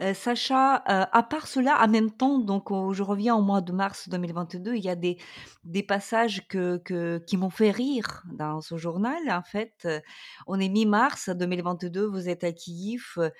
Euh, 0.00 0.14
Sacha, 0.14 0.76
euh, 0.76 1.04
à 1.12 1.22
part 1.22 1.46
cela, 1.46 1.84
en 1.84 1.88
même 1.88 2.10
temps, 2.10 2.38
donc 2.38 2.70
je 2.94 3.02
reviens 3.02 3.36
au 3.36 3.42
mois 3.42 3.60
de 3.60 3.72
mars 3.72 4.08
2022, 4.08 4.74
il 4.74 4.82
y 4.82 4.88
a 4.88 4.94
des, 4.94 5.18
des 5.64 5.82
passages 5.82 6.48
que, 6.48 6.78
que, 6.78 7.18
qui 7.26 7.36
m'ont 7.36 7.50
fait 7.50 7.70
rire 7.70 8.22
dans 8.32 8.62
ce 8.62 8.78
journal. 8.78 9.30
En 9.30 9.42
fait, 9.42 9.74
euh, 9.84 10.00
on 10.46 10.58
est 10.58 10.70
mi-mars 10.70 11.28
2022, 11.28 12.06
vous 12.06 12.30
êtes 12.30 12.42
à 12.42 12.52
Kiev, 12.52 13.30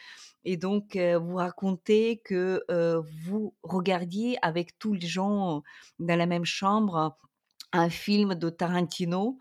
et 0.44 0.58
donc 0.58 0.96
vous 0.96 1.36
racontez 1.36 2.20
que 2.24 2.62
vous 3.24 3.54
regardiez 3.62 4.38
avec 4.42 4.78
tous 4.78 4.92
les 4.92 5.06
gens 5.06 5.62
dans 5.98 6.16
la 6.16 6.26
même 6.26 6.44
chambre 6.44 7.16
un 7.80 7.90
film 7.90 8.34
de 8.34 8.50
Tarantino 8.50 9.38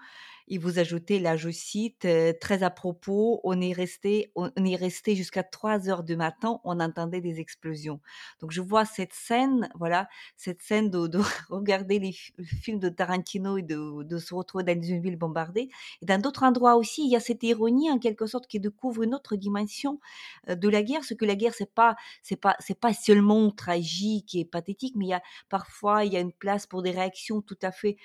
et 0.47 0.57
vous 0.57 0.79
ajoutez, 0.79 1.19
là 1.19 1.35
je 1.37 1.49
cite, 1.49 2.07
très 2.39 2.63
à 2.63 2.69
propos, 2.69 3.41
on 3.43 3.59
est 3.61 3.73
resté, 3.73 4.31
on 4.35 4.51
est 4.55 4.75
resté 4.75 5.15
jusqu'à 5.15 5.43
3 5.43 5.89
heures 5.89 6.03
du 6.03 6.15
matin, 6.15 6.59
on 6.63 6.79
entendait 6.79 7.21
des 7.21 7.39
explosions. 7.39 7.99
Donc 8.41 8.51
je 8.51 8.61
vois 8.61 8.85
cette 8.85 9.13
scène, 9.13 9.69
voilà, 9.75 10.07
cette 10.37 10.61
scène 10.61 10.89
de, 10.89 11.07
de 11.07 11.19
regarder 11.49 11.99
les 11.99 12.11
films 12.43 12.79
de 12.79 12.89
Tarantino 12.89 13.57
et 13.57 13.63
de, 13.63 14.03
de, 14.03 14.17
se 14.17 14.33
retrouver 14.33 14.63
dans 14.63 14.81
une 14.81 15.01
ville 15.01 15.17
bombardée. 15.17 15.69
Et 16.01 16.05
dans 16.05 16.21
d'autres 16.21 16.43
endroits 16.43 16.75
aussi, 16.75 17.03
il 17.05 17.11
y 17.11 17.15
a 17.15 17.19
cette 17.19 17.43
ironie 17.43 17.89
en 17.91 17.99
quelque 17.99 18.27
sorte 18.27 18.47
qui 18.47 18.59
découvre 18.59 19.03
une 19.03 19.15
autre 19.15 19.35
dimension 19.35 19.99
de 20.47 20.69
la 20.69 20.83
guerre, 20.83 21.03
ce 21.03 21.13
que 21.13 21.25
la 21.25 21.35
guerre 21.35 21.53
c'est 21.55 21.73
pas, 21.73 21.95
c'est 22.21 22.35
pas, 22.35 22.55
c'est 22.59 22.79
pas 22.79 22.93
seulement 22.93 23.49
tragique 23.51 24.35
et 24.35 24.45
pathétique, 24.45 24.95
mais 24.95 25.05
il 25.05 25.09
y 25.09 25.13
a 25.13 25.21
parfois 25.49 26.05
il 26.05 26.13
y 26.13 26.17
a 26.17 26.19
une 26.19 26.33
place 26.33 26.67
pour 26.67 26.81
des 26.81 26.91
réactions 26.91 27.41
tout 27.41 27.57
à 27.61 27.71
fait 27.71 27.97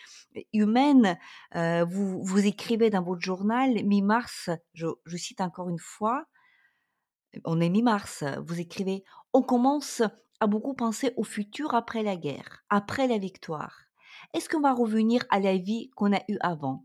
humaines. 0.53 1.19
Euh, 1.57 1.85
vous 1.85 2.23
écrivez 2.39 2.91
dans 2.91 3.03
votre 3.03 3.21
journal, 3.21 3.85
mi-mars, 3.85 4.51
je, 4.75 4.87
cite 5.17 5.41
encore 5.41 5.69
une 5.69 5.79
fois, 5.79 6.25
on 7.45 7.61
est 7.61 7.69
mi-mars, 7.69 8.25
vous 8.45 8.61
écrivez, 8.61 9.05
on 9.33 9.43
commence 9.43 10.03
à 10.41 10.47
beaucoup 10.47 10.75
penser 10.75 11.13
au 11.17 11.25
futur 11.25 11.75
après 11.75 12.03
la 12.03 12.17
guerre, 12.17 12.65
après 12.71 13.07
la 13.07 13.19
victoire. 13.19 13.77
Est-ce 14.35 14.49
qu'on 14.49 14.61
va 14.61 14.73
revenir 14.73 15.25
à 15.31 15.41
la 15.41 15.57
vie 15.57 15.91
qu'on 15.97 16.13
a 16.13 16.21
eue 16.29 16.39
avant? 16.41 16.85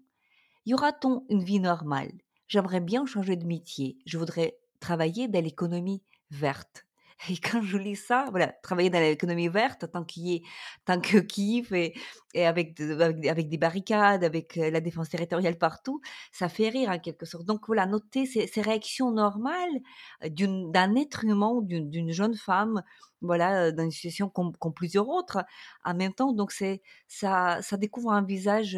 Y 0.65 0.73
aura-t-on 0.73 1.25
une 1.29 1.43
vie 1.43 1.59
normale? 1.59 2.11
J'aimerais 2.47 2.81
bien 2.81 3.05
changer 3.05 3.35
de 3.35 3.45
métier. 3.45 3.97
Je 4.05 4.17
voudrais 4.17 4.57
travailler 4.79 5.27
dans 5.27 5.43
l'économie 5.43 6.03
verte. 6.31 6.85
Et 7.29 7.37
quand 7.37 7.61
je 7.61 7.77
lis 7.77 7.95
ça, 7.95 8.25
voilà, 8.29 8.47
travailler 8.63 8.89
dans 8.89 8.99
l'économie 8.99 9.47
verte, 9.47 9.89
tant 9.91 10.03
qu'il 10.03 10.35
est, 10.35 10.43
tant 10.85 10.99
que 10.99 11.17
Kiev 11.19 11.73
et, 11.73 11.93
avec, 12.35 12.79
avec, 12.79 13.49
des 13.49 13.57
barricades, 13.57 14.23
avec 14.23 14.55
la 14.55 14.81
défense 14.81 15.09
territoriale 15.09 15.57
partout, 15.57 16.01
ça 16.31 16.49
fait 16.49 16.69
rire 16.69 16.89
en 16.89 16.99
quelque 16.99 17.25
sorte. 17.25 17.45
Donc 17.45 17.67
voilà, 17.67 17.85
noter 17.85 18.25
ces, 18.25 18.61
réactions 18.61 19.11
normales 19.11 19.81
d'un 20.29 20.95
être 20.95 21.23
humain, 21.23 21.61
d'une 21.61 22.11
jeune 22.11 22.35
femme, 22.35 22.83
voilà, 23.21 23.71
dans 23.71 23.83
une 23.83 23.91
situation 23.91 24.29
comme, 24.29 24.53
plusieurs 24.75 25.07
autres, 25.07 25.43
en 25.83 25.93
même 25.95 26.13
temps. 26.13 26.33
Donc 26.33 26.51
c'est 26.51 26.81
ça, 27.07 27.61
découvre 27.79 28.11
un 28.11 28.23
visage 28.23 28.77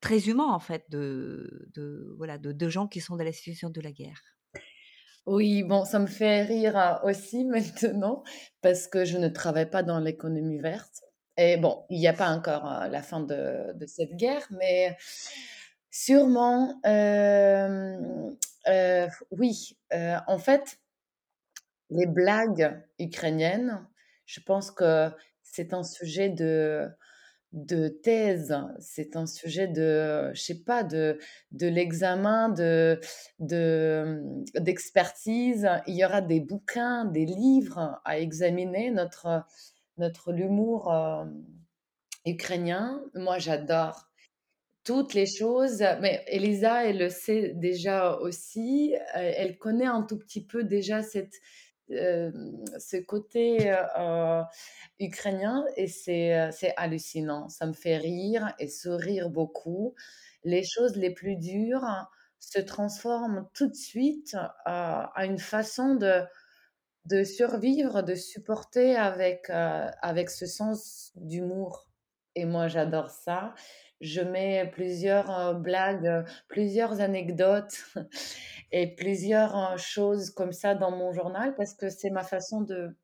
très 0.00 0.28
humain 0.28 0.48
en 0.48 0.60
fait 0.60 0.84
de, 0.90 2.14
voilà, 2.16 2.38
de 2.38 2.68
gens 2.68 2.86
qui 2.88 3.00
sont 3.00 3.16
dans 3.16 3.24
la 3.24 3.32
situation 3.32 3.70
de 3.70 3.80
la 3.80 3.92
guerre. 3.92 4.39
Oui, 5.30 5.62
bon, 5.62 5.84
ça 5.84 6.00
me 6.00 6.08
fait 6.08 6.42
rire 6.42 6.98
aussi 7.04 7.44
maintenant 7.46 8.24
parce 8.62 8.88
que 8.88 9.04
je 9.04 9.16
ne 9.16 9.28
travaille 9.28 9.70
pas 9.70 9.84
dans 9.84 10.00
l'économie 10.00 10.58
verte. 10.58 11.04
Et 11.36 11.56
bon, 11.56 11.84
il 11.88 12.00
n'y 12.00 12.08
a 12.08 12.12
pas 12.12 12.30
encore 12.30 12.64
la 12.88 13.00
fin 13.00 13.20
de, 13.20 13.72
cette 13.86 14.16
guerre, 14.16 14.44
mais 14.50 14.96
sûrement, 15.88 16.80
oui, 19.30 19.78
en 20.26 20.38
fait, 20.38 20.80
les 21.90 22.06
blagues 22.06 22.84
ukrainiennes, 22.98 23.86
je 24.26 24.40
pense 24.40 24.72
que 24.72 25.10
c'est 25.44 25.72
un 25.72 25.84
sujet 25.84 26.28
de, 26.28 26.88
de 27.52 27.88
thèse, 27.88 28.56
c'est 28.78 29.16
un 29.16 29.26
sujet 29.26 29.66
de, 29.66 30.30
je 30.34 30.40
sais 30.40 30.62
pas, 30.62 30.84
de, 30.84 31.18
de 31.50 31.66
l'examen, 31.66 32.48
de, 32.48 33.00
de, 33.40 34.22
d'expertise. 34.54 35.68
Il 35.86 35.96
y 35.96 36.04
aura 36.04 36.20
des 36.20 36.40
bouquins, 36.40 37.04
des 37.06 37.26
livres 37.26 38.00
à 38.04 38.18
examiner, 38.18 38.90
notre, 38.90 39.44
notre 39.98 40.32
l'humour 40.32 40.94
ukrainien. 42.24 43.02
Moi, 43.14 43.38
j'adore 43.38 44.06
toutes 44.84 45.14
les 45.14 45.26
choses, 45.26 45.84
mais 46.00 46.24
Elisa, 46.28 46.86
elle 46.86 46.98
le 46.98 47.10
sait 47.10 47.52
déjà 47.54 48.16
aussi, 48.16 48.94
elle 49.14 49.58
connaît 49.58 49.86
un 49.86 50.02
tout 50.02 50.18
petit 50.18 50.44
peu 50.44 50.64
déjà 50.64 51.02
cette, 51.02 51.34
ce 51.90 52.96
côté 53.02 53.74
ukrainien 54.98 55.64
et 55.76 55.86
c'est, 55.86 56.50
c'est 56.52 56.74
hallucinant. 56.76 57.48
Ça 57.48 57.66
me 57.66 57.72
fait 57.72 57.96
rire 57.96 58.54
et 58.58 58.68
sourire 58.68 59.30
beaucoup. 59.30 59.94
Les 60.44 60.64
choses 60.64 60.96
les 60.96 61.10
plus 61.10 61.36
dures 61.36 61.86
se 62.38 62.60
transforment 62.60 63.48
tout 63.52 63.68
de 63.68 63.74
suite 63.74 64.36
à 64.64 65.26
une 65.26 65.38
façon 65.38 65.94
de, 65.94 66.22
de 67.06 67.24
survivre, 67.24 68.02
de 68.02 68.14
supporter 68.14 68.96
avec, 68.96 69.50
avec 69.50 70.30
ce 70.30 70.46
sens 70.46 71.12
d'humour. 71.16 71.88
et 72.34 72.44
moi 72.44 72.68
j'adore 72.68 73.10
ça. 73.10 73.54
Je 74.00 74.20
mets 74.22 74.70
plusieurs, 74.72 75.30
heu, 75.30 75.54
blagues, 75.54 76.06
heu, 76.06 76.24
plusieurs 76.48 77.00
anecdotes 77.00 77.84
et 78.72 78.94
plusieurs, 78.94 79.56
heu, 79.74 79.76
choses 79.78 80.30
comme 80.30 80.52
ça 80.52 80.74
dans 80.74 80.90
mon 80.90 81.12
journal 81.12 81.54
parce 81.56 81.74
que 81.74 81.90
c'est 81.90 82.10
ma 82.10 82.24
façon 82.24 82.62
de 82.62 82.96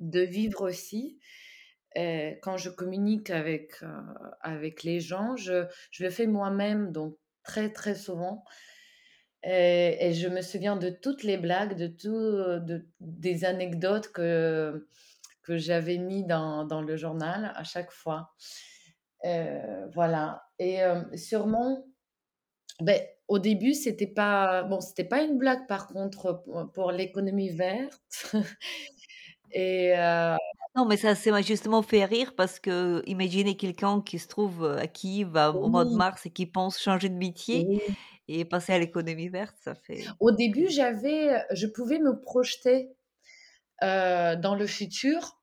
de 0.00 0.20
vivre 0.20 0.62
aussi. 0.68 1.18
Quand 2.42 2.56
je 2.56 2.70
communique 2.70 3.30
avec, 3.30 3.72
avec 4.40 4.82
les 4.82 5.00
gens, 5.00 5.36
je 5.36 5.66
je 5.90 6.04
le 6.04 6.10
fais 6.10 6.26
moi-même, 6.26 6.92
donc 6.92 7.16
très, 7.42 7.72
très 7.72 7.94
souvent 7.94 8.44
et 9.44 10.12
je 10.14 10.28
me 10.28 10.42
souviens 10.42 10.76
de 10.76 10.90
toutes 10.90 11.22
les 11.22 11.36
blagues, 11.36 11.76
de 11.76 11.86
tout, 11.86 12.10
de 12.10 12.86
des 13.00 13.44
anecdotes 13.44 14.08
que 14.12 14.88
que 15.42 15.56
j'avais 15.58 15.98
mis 15.98 16.24
dans 16.26 16.64
dans 16.64 16.82
le 16.82 16.96
journal 16.96 17.52
à 17.54 17.64
chaque 17.64 17.90
fois. 17.92 18.34
Heu, 19.24 19.90
voilà. 19.94 20.44
Et 20.58 20.74
hem, 20.74 21.10
sûrement, 21.16 21.84
beh, 22.80 23.08
au 23.28 23.38
début, 23.38 23.74
c'était 23.74 24.06
pas 24.06 24.64
bon, 24.64 24.80
c'était 24.80 25.04
pas 25.04 25.22
une 25.22 25.38
blague 25.38 25.66
par 25.68 25.88
contre 25.88 26.44
pour 26.74 26.92
l'économie 26.92 27.50
verte. 27.50 28.34
Et 29.52 29.94
heu 29.96 30.36
Non, 30.76 30.84
mais 30.86 30.96
ça 30.96 31.14
ça 31.14 31.30
m'a 31.30 31.42
justement 31.42 31.82
fait 31.82 32.04
rire 32.04 32.34
parce 32.36 32.60
que 32.60 33.02
imaginez 33.06 33.56
quelqu'un 33.56 34.00
qui 34.02 34.18
se 34.18 34.28
trouve, 34.28 34.64
à 34.64 34.86
Kiev 34.86 35.36
au 35.60 35.68
mois 35.68 35.84
de 35.84 35.94
mars 35.94 36.26
et 36.26 36.30
qui 36.30 36.46
pense 36.46 36.78
changer 36.80 37.08
de 37.08 37.14
métier 37.16 37.68
oui. 37.68 37.98
et 38.28 38.44
passer 38.44 38.72
à 38.74 38.78
l'économie 38.78 39.28
verte, 39.28 39.56
ça 39.60 39.74
fait 39.74 40.14
Au 40.20 40.30
début, 40.30 40.68
j'avais 40.68 41.44
je 41.52 41.66
pouvais 41.66 41.98
me 41.98 42.20
projeter, 42.20 42.90
dans 43.82 44.56
le 44.58 44.66
futur, 44.66 45.40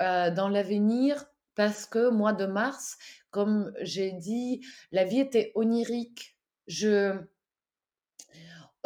dans 0.00 0.48
l'avenir 0.50 1.26
parce 1.56 1.86
que 1.86 2.10
mois 2.10 2.32
de 2.34 2.46
mars, 2.46 2.98
comme 3.30 3.72
j'ai 3.82 4.12
dit, 4.12 4.62
la 4.92 5.04
vie 5.04 5.20
était 5.20 5.52
onirique. 5.56 6.38
Je 6.68 7.18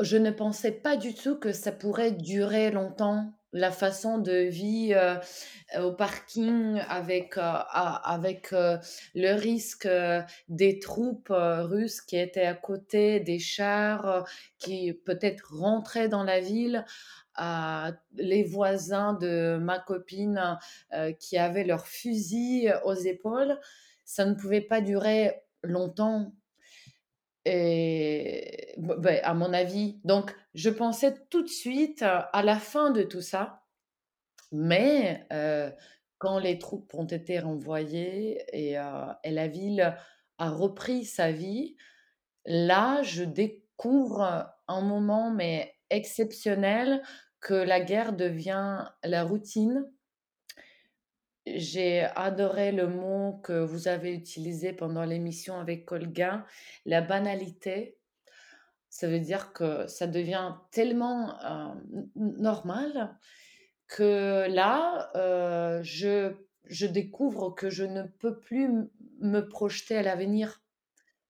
je 0.01 0.17
ne 0.17 0.31
pensais 0.31 0.73
pas 0.73 0.97
du 0.97 1.15
tout 1.15 1.37
que 1.39 1.53
ça 1.53 1.73
pourrait 1.73 2.13
durer 2.13 2.71
longtemps, 2.71 3.33
la 3.53 3.73
façon 3.73 4.19
de 4.19 4.33
vie, 4.33 4.95
heu, 4.95 5.19
au 5.83 5.93
parking 5.93 6.81
avec, 6.89 7.37
heu, 7.37 7.41
a 7.43 8.13
avec, 8.13 8.53
heu, 8.53 8.79
le 9.15 9.35
risque, 9.35 9.89
des 10.49 10.79
troupes, 10.79 11.33
russes 11.33 12.01
qui 12.01 12.17
étaient 12.17 12.47
à 12.47 12.55
côté, 12.55 13.21
des 13.21 13.39
chars, 13.41 14.25
qui 14.59 14.93
peut-être 14.95 15.53
rentraient 15.55 16.09
dans 16.09 16.23
la 16.25 16.41
ville, 16.41 16.85
les 18.15 18.45
voisins 18.45 19.15
de 19.15 19.59
ma 19.61 19.79
copine, 19.79 20.59
heu, 20.95 21.13
qui 21.19 21.39
avaient 21.39 21.65
leurs 21.65 21.87
fusils 21.87 22.75
aux 22.85 22.95
épaules. 22.95 23.59
Ça 24.05 24.25
ne 24.27 24.35
pouvait 24.35 24.61
pas 24.61 24.81
durer 24.81 25.43
longtemps. 25.63 26.33
Et 27.47 28.75
à 29.23 29.35
mon 29.35 29.53
avis, 29.53 29.99
donc 30.05 30.35
je 30.55 30.69
pensais 30.71 31.15
tout 31.31 31.43
de 31.43 31.49
suite, 31.49 32.03
à 32.03 32.43
la 32.45 32.57
fin 32.59 32.91
de 32.91 33.03
tout 33.03 33.23
ça, 33.23 33.63
mais 34.53 35.27
heu, 35.33 35.73
quand 36.19 36.39
les 36.39 36.59
troupes 36.59 36.95
ont 36.95 37.07
été 37.07 37.39
renvoyées 37.41 38.45
et 38.53 38.79
heu 38.79 38.83
et 39.25 39.31
la 39.31 39.49
ville 39.49 39.97
a 40.39 40.51
repris 40.51 41.05
sa 41.05 41.33
vie, 41.33 41.77
là, 42.47 43.03
je 43.03 43.25
découvre 43.25 44.49
un 44.69 44.81
moment, 44.83 45.31
mais 45.31 45.75
exceptionnel, 45.91 47.03
que 47.41 47.55
la 47.55 47.81
guerre 47.81 48.13
devient 48.15 48.87
la 49.05 49.25
routine. 49.25 49.91
J'ai 51.47 52.03
adoré 52.17 52.71
le 52.71 52.87
mot 52.87 53.41
que 53.43 53.61
vous 53.65 53.89
avez 53.89 54.15
utilisé 54.15 54.73
pendant 54.73 55.05
l'émission 55.05 55.59
avec 55.59 55.91
Olga, 55.91 56.45
la 56.85 57.01
banalité. 57.01 57.99
Ça 58.91 59.09
veut 59.09 59.21
dire 59.21 59.53
que 59.53 59.87
ça 59.87 60.07
devient 60.07 60.55
tellement, 60.71 61.39
n 61.41 62.09
normal 62.17 63.19
que 63.89 64.47
là, 64.51 65.11
heu, 65.17 65.83
je 65.83 66.35
je 66.67 66.87
découvre 66.87 67.51
que 67.51 67.71
je 67.71 67.85
ne 67.85 68.03
peux 68.05 68.39
plus 68.39 68.71
me 69.21 69.41
projeter 69.41 69.97
à 69.99 70.03
l'avenir 70.03 70.63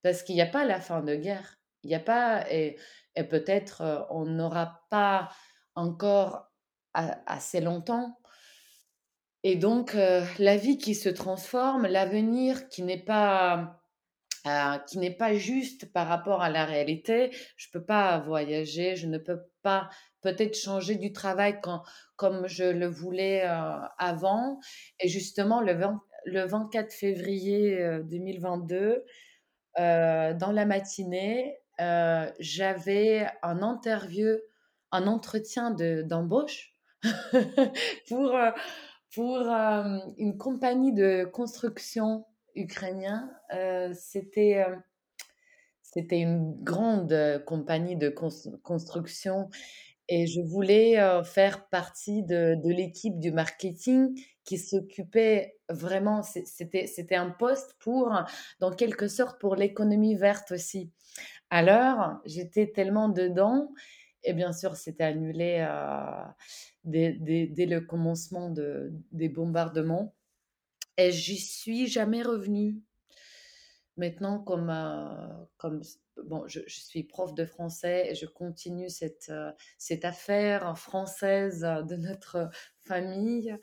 parce 0.03 0.23
qu'il 0.23 0.37
y 0.37 0.43
a 0.43 0.47
pas 0.47 0.65
la 0.67 0.81
fin 0.81 1.03
de 1.03 1.15
guerre. 1.17 1.59
Il 1.85 1.91
y 1.91 1.95
a 1.95 2.01
pas 2.01 2.51
et 2.53 2.79
et 3.17 3.25
peut-être, 3.25 3.83
heu, 3.83 4.05
on 4.11 4.27
n'aura 4.27 4.85
pas 4.91 5.31
encore 5.75 6.51
assez 7.27 7.61
longtemps 7.61 8.19
et 9.43 9.57
donc 9.57 9.95
heu, 9.95 10.23
la 10.39 10.57
vie 10.57 10.79
qui 10.79 10.95
se 10.95 11.09
transforme, 11.09 11.87
l'avenir 11.87 12.69
qui 12.69 12.83
n'est 12.83 13.03
pas 13.03 13.77
Heu, 14.47 14.79
qui 14.89 14.99
n'est 14.99 15.17
pas 15.17 15.35
juste 15.35 15.93
par 15.93 16.09
rapport 16.09 16.43
à 16.43 16.51
la 16.51 16.65
réalité. 16.67 17.31
Je 17.57 17.69
peux 17.73 17.85
pas 17.85 18.19
voyager, 18.21 18.97
je 18.97 19.07
ne 19.09 19.19
peux 19.19 19.41
pas 19.63 19.91
peut-être 20.23 20.57
changer 20.57 20.97
du 20.97 21.13
travail 21.13 21.61
quand 21.63 21.83
comme 22.17 22.49
je 22.49 22.65
le 22.65 22.87
voulais, 22.89 23.45
heu, 23.47 23.81
avant 23.99 24.61
et 25.01 25.09
justement 25.09 25.61
le 25.63 25.75
20 25.75 26.03
le 26.27 26.45
24 26.47 26.93
février, 26.95 27.81
heu, 27.83 28.05
2022, 28.05 29.05
heu, 29.81 30.35
dans 30.35 30.53
la 30.53 30.67
matinée, 30.67 31.59
j'avais 32.39 33.27
un 33.43 33.63
interview 33.63 34.37
un 34.93 35.07
entretien 35.07 35.71
de 35.71 36.03
d'embauche 36.03 36.75
pour, 38.09 38.37
heu, 38.37 38.53
pour, 39.15 39.49
hem, 39.49 40.01
une 40.19 40.37
compagnie 40.39 40.93
de 40.93 41.25
construction 41.25 42.27
ukrainien. 42.55 43.31
Heu, 43.55 43.93
c'était, 43.95 44.65
une 46.21 46.55
grande, 46.63 47.43
compagnie 47.47 47.97
de 47.97 48.09
cons 48.09 48.29
construction 48.63 49.49
et 50.09 50.27
je 50.27 50.41
voulais, 50.41 50.97
faire 51.25 51.69
partie 51.69 52.23
de 52.25 52.57
de 52.63 52.71
l'équipe 52.71 53.19
du 53.21 53.33
marketing 53.33 54.15
qui 54.45 54.59
s'occupait 54.59 55.57
vraiment 55.69 56.23
c'é 56.23 56.45
c'était 56.47 56.87
c'était 56.87 57.17
un 57.17 57.31
poste 57.31 57.77
pour, 57.81 58.13
dans 58.61 58.73
quelque 58.73 59.09
sorte, 59.09 59.41
pour 59.41 59.57
l'économie 59.57 60.17
verte 60.17 60.53
aussi. 60.53 60.93
Alors, 61.51 62.19
j'étais 62.27 62.69
tellement 62.73 63.09
dedans 63.09 63.73
et 64.25 64.33
bien 64.35 64.53
sûr, 64.53 64.77
c'était 64.77 65.05
annulé, 65.05 65.67
heu, 65.69 66.25
dès 66.85 67.67
le 67.67 67.81
commencement 67.81 68.51
de 68.51 68.93
des 69.13 69.29
bombardements 69.29 70.15
et 70.99 71.13
j'y 71.13 71.39
suis 71.39 71.87
jamais 71.89 72.23
revenue. 72.23 72.83
Maintenant, 73.97 74.39
comme, 74.39 74.71
heu, 74.71 75.47
comme 75.59 75.83
bon, 76.25 76.47
je 76.47 76.61
suis 76.69 77.03
prof 77.05 77.35
de 77.35 77.45
français 77.45 78.07
et 78.11 78.15
je 78.15 78.27
continue 78.27 78.89
cette, 78.89 79.29
heu, 79.31 79.51
cette 79.79 80.05
affaire 80.05 80.79
française, 80.79 81.61
de 81.61 81.97
notre 81.97 82.51
famille 82.79 83.55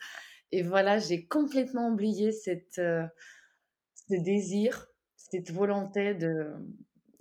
et 0.52 0.62
voilà, 0.62 0.98
j'ai 0.98 1.26
complètement 1.26 1.90
oublié 1.90 2.32
cette, 2.32 2.80
ce 4.08 4.14
désir, 4.22 4.88
cette 5.16 5.50
volonté 5.50 6.14
de 6.14 6.52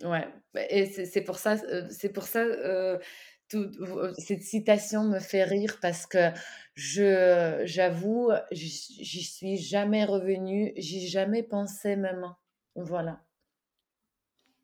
ouais, 0.03 0.27
bah 0.53 0.61
et 0.69 0.85
c'est 0.85 1.21
pour 1.21 1.37
ça, 1.39 1.57
c'est 1.89 2.09
pour 2.09 2.23
ça, 2.23 2.45
v 2.45 4.13
cette 4.17 4.43
citation 4.43 5.03
me 5.05 5.19
fait 5.19 5.43
rire 5.43 5.79
parce 5.81 6.05
que 6.05 6.31
je 6.75 7.61
j'avoue, 7.65 8.31
j'y 8.51 9.23
suis 9.23 9.57
jamais 9.57 10.05
revenue, 10.05 10.73
j'y 10.77 11.05
ai 11.05 11.07
jamais 11.07 11.43
pensé 11.43 11.95
même. 11.95 12.33
Voilà. 12.75 13.21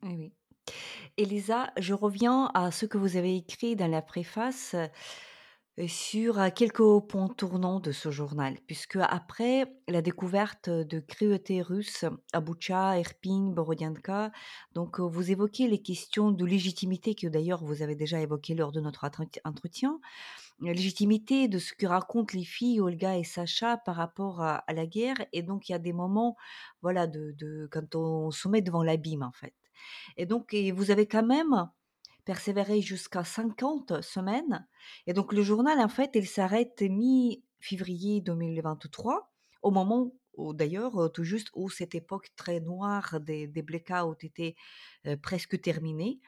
Oui, 0.02 0.14
oui. 0.16 0.32
Elisa, 1.16 1.72
je 1.78 1.94
reviens 1.94 2.50
à 2.54 2.70
ce 2.70 2.86
que 2.86 2.98
vous 2.98 3.16
avez 3.16 3.36
écrit 3.36 3.76
dans 3.76 3.86
la 3.88 4.02
préface, 4.02 4.76
heu, 5.78 5.88
sur, 5.88 6.38
quelques 6.54 7.00
points 7.08 7.28
tournants 7.28 7.80
de 7.80 7.92
ce 7.92 8.10
journal. 8.10 8.56
Puisque 8.66 8.96
après 8.96 9.66
la 9.88 10.02
découverte, 10.02 10.70
de 10.70 11.00
cruautés 11.00 11.62
russes 11.62 12.04
à 12.32 12.40
Boutcha, 12.40 12.98
Irpin, 12.98 13.50
Borodianka, 13.52 14.30
donc, 14.74 15.00
heu, 15.00 15.02
vous 15.04 15.30
évoquez 15.30 15.68
les 15.68 15.82
questions 15.82 16.30
de 16.30 16.44
légitimité 16.44 17.14
que 17.14 17.26
d'ailleurs 17.26 17.64
vous 17.64 17.82
avez 17.82 17.96
déjà 17.96 18.20
évoquées 18.20 18.54
lors 18.54 18.72
de 18.72 18.80
notre 18.80 19.04
entret 19.04 19.28
entretien. 19.44 20.00
La 20.60 20.72
légitimité 20.74 21.48
de 21.48 21.58
ce 21.58 21.72
que 21.74 21.86
racontent 21.86 22.36
les 22.36 22.44
filles 22.44 22.80
Olga 22.80 23.18
et 23.18 23.24
Sacha 23.24 23.76
par 23.78 23.96
rapport 23.96 24.42
à 24.42 24.64
la 24.74 24.86
guerre 24.86 25.16
et 25.32 25.42
donc 25.42 25.68
il 25.68 25.72
y 25.72 25.74
a 25.74 25.78
des 25.80 25.92
moments, 25.92 26.36
voilà, 26.82 27.06
de 27.08 27.68
quand 27.72 27.94
on 27.96 28.30
se 28.30 28.48
met 28.48 28.62
devant 28.62 28.82
l'abîme, 28.84 29.22
en 29.24 29.32
fait. 29.32 29.54
Et 30.16 30.26
donc 30.26 30.54
vous 30.74 30.90
avez 30.90 31.06
quand 31.06 31.24
même 31.26 31.68
persévéré 32.24 32.80
jusqu'à 32.80 33.24
50 33.24 34.00
semaines. 34.02 34.66
Et 35.06 35.12
donc 35.12 35.32
le 35.32 35.42
journal, 35.42 35.78
en 35.80 35.88
fait, 35.88 36.10
il 36.14 36.26
s'arrête 36.26 36.82
mi-février 36.82 38.20
2023, 38.20 39.32
au 39.62 39.70
moment 39.70 40.12
d'ailleurs, 40.54 41.00
heu, 41.00 41.08
tout 41.10 41.22
juste 41.24 41.48
où 41.54 41.70
cette 41.70 41.94
époque 41.94 42.30
très 42.36 42.60
noire 42.60 43.20
des 43.20 43.46
des 43.46 43.62
blackouts 43.62 44.16
était, 44.22 44.56
heu, 45.06 45.16
presque 45.16 45.60
terminée. 45.60 46.20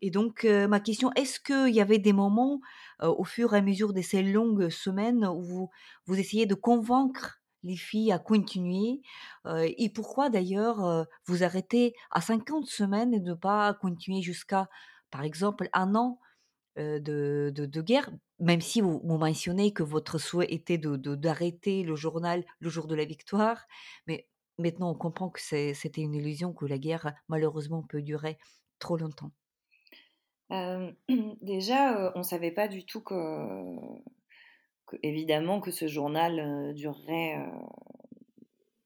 Et 0.00 0.10
donc 0.10 0.44
heu, 0.44 0.68
ma 0.68 0.80
question, 0.80 1.10
est-ce 1.16 1.40
qu'il 1.40 1.74
y 1.74 1.80
avait 1.80 1.98
des 1.98 2.12
moments, 2.12 2.60
au 3.02 3.24
fur 3.24 3.54
et 3.54 3.58
à 3.58 3.62
mesure 3.62 3.92
de 3.92 4.02
ces 4.02 4.22
longues 4.22 4.68
semaines 4.70 5.26
où 5.26 5.42
vous 5.42 5.70
vous 6.06 6.18
essayez 6.18 6.46
de 6.46 6.54
convaincre 6.54 7.40
les 7.62 7.76
filles 7.76 8.12
à 8.12 8.18
continuer 8.18 9.00
Et 9.78 9.88
pourquoi 9.90 10.28
d'ailleurs 10.30 11.06
vous 11.26 11.42
arrêtez 11.44 11.94
à 12.10 12.20
50 12.20 12.66
semaines 12.66 13.14
et 13.14 13.20
ne 13.20 13.34
pas 13.34 13.74
continuer 13.74 14.22
jusqu'à, 14.22 14.68
par 15.14 15.22
exemple, 15.22 15.68
un 15.72 15.94
an 15.94 16.18
de, 16.76 17.80
guerre 17.82 18.10
Même 18.40 18.60
si 18.60 18.80
vous, 18.80 19.00
mentionnez 19.04 19.72
que 19.72 19.84
votre 19.84 20.18
souhait 20.18 20.52
était 20.52 20.76
d'arrêter 20.76 21.84
le 21.84 21.94
journal 21.94 22.44
le 22.58 22.68
jour 22.68 22.88
de 22.88 22.96
la 22.96 23.04
victoire, 23.04 23.64
mais 24.08 24.26
maintenant 24.58 24.90
on 24.90 24.96
comprend 24.96 25.30
que 25.30 25.40
c'était 25.40 26.00
une 26.00 26.14
illusion, 26.14 26.52
que 26.52 26.66
la 26.66 26.78
guerre 26.78 27.14
malheureusement 27.28 27.84
peut 27.84 28.02
durer 28.02 28.38
trop 28.80 28.96
longtemps. 28.96 29.30
déjà, 31.42 32.12
on 32.16 32.18
ne 32.18 32.24
savait 32.24 32.50
pas 32.50 32.66
du 32.66 32.84
tout 32.84 33.00
que, 33.00 33.14
évidemment 35.04 35.60
que 35.60 35.70
ce 35.70 35.86
journal 35.86 36.74
durerait 36.74 37.36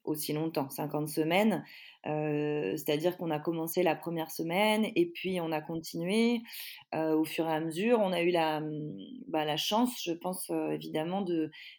aussi 0.09 0.33
longtemps, 0.33 0.69
50 0.69 1.09
semaines. 1.09 1.65
C'est-à-dire 2.05 3.19
qu'on 3.19 3.31
a 3.31 3.39
commencé 3.39 3.83
la 3.83 3.95
première 3.95 4.31
semaine 4.31 4.87
et 4.97 5.07
puis 5.07 5.41
on 5.41 5.53
a 5.53 5.61
continué 5.61 6.41
au 6.95 7.25
fur 7.25 7.47
et 7.47 7.53
à 7.53 7.61
mesure. 7.61 8.01
On 8.01 8.13
a 8.13 8.23
eu 8.23 8.31
la, 8.31 8.61
mmh, 8.61 8.97
bah, 9.29 9.57
chance, 9.57 10.01
je 10.03 10.13
pense 10.13 10.51
évidemment, 10.71 11.25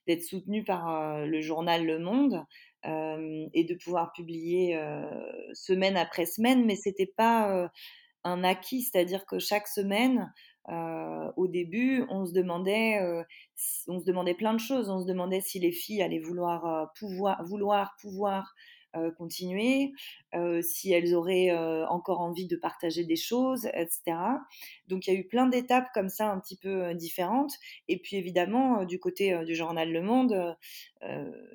d'être 0.08 0.24
soutenu 0.24 0.64
par 0.64 1.26
le 1.26 1.42
journal 1.42 1.86
Le 1.86 1.98
Monde 2.00 2.46
et 2.86 3.64
de 3.64 3.76
pouvoir 3.84 4.14
publier 4.14 4.80
semaine 5.54 5.98
après 5.98 6.26
semaine, 6.26 6.66
mais 6.66 6.76
c'était 6.76 7.12
pas 7.18 7.70
un 8.24 8.44
acquis, 8.44 8.82
c'est-à-dire 8.82 9.26
que 9.26 9.40
chaque 9.40 9.68
semaine, 9.68 10.32
euh, 10.70 11.32
au 11.36 11.48
début, 11.48 12.06
on 12.10 12.26
se 12.26 12.34
demandait, 12.34 13.00
euh, 13.02 13.24
on 13.88 14.00
se 14.00 14.06
demandait 14.06 14.36
plein 14.36 14.54
de 14.54 14.60
choses. 14.60 14.90
On 14.90 15.02
se 15.02 15.06
demandait 15.06 15.42
si 15.42 15.60
les 15.60 15.72
filles 15.72 16.02
allaient 16.02 16.20
vouloir 16.20 16.66
euh, 16.66 16.86
pouvoir, 16.98 17.44
vouloir 17.46 17.96
pouvoir 18.02 18.54
continuer, 19.20 19.92
si 20.64 20.92
elles 20.92 21.14
auraient 21.14 21.56
encore 21.90 22.22
envie 22.22 22.48
de 22.48 22.56
partager 22.56 23.04
des 23.04 23.16
choses, 23.16 23.68
etc. 23.76 24.18
Donc 24.88 25.06
il 25.06 25.14
y 25.14 25.16
a 25.16 25.20
eu 25.20 25.28
plein 25.28 25.46
d'étapes 25.46 25.90
comme 25.94 26.10
ça, 26.10 26.32
un 26.32 26.40
petit 26.40 26.58
peu 26.58 26.96
différentes. 26.96 27.54
Et 27.88 28.00
puis 28.00 28.16
évidemment, 28.16 28.86
du 28.86 28.98
côté 29.00 29.46
du 29.46 29.54
journal 29.54 29.92
Le 29.92 30.02
Monde, 30.02 30.58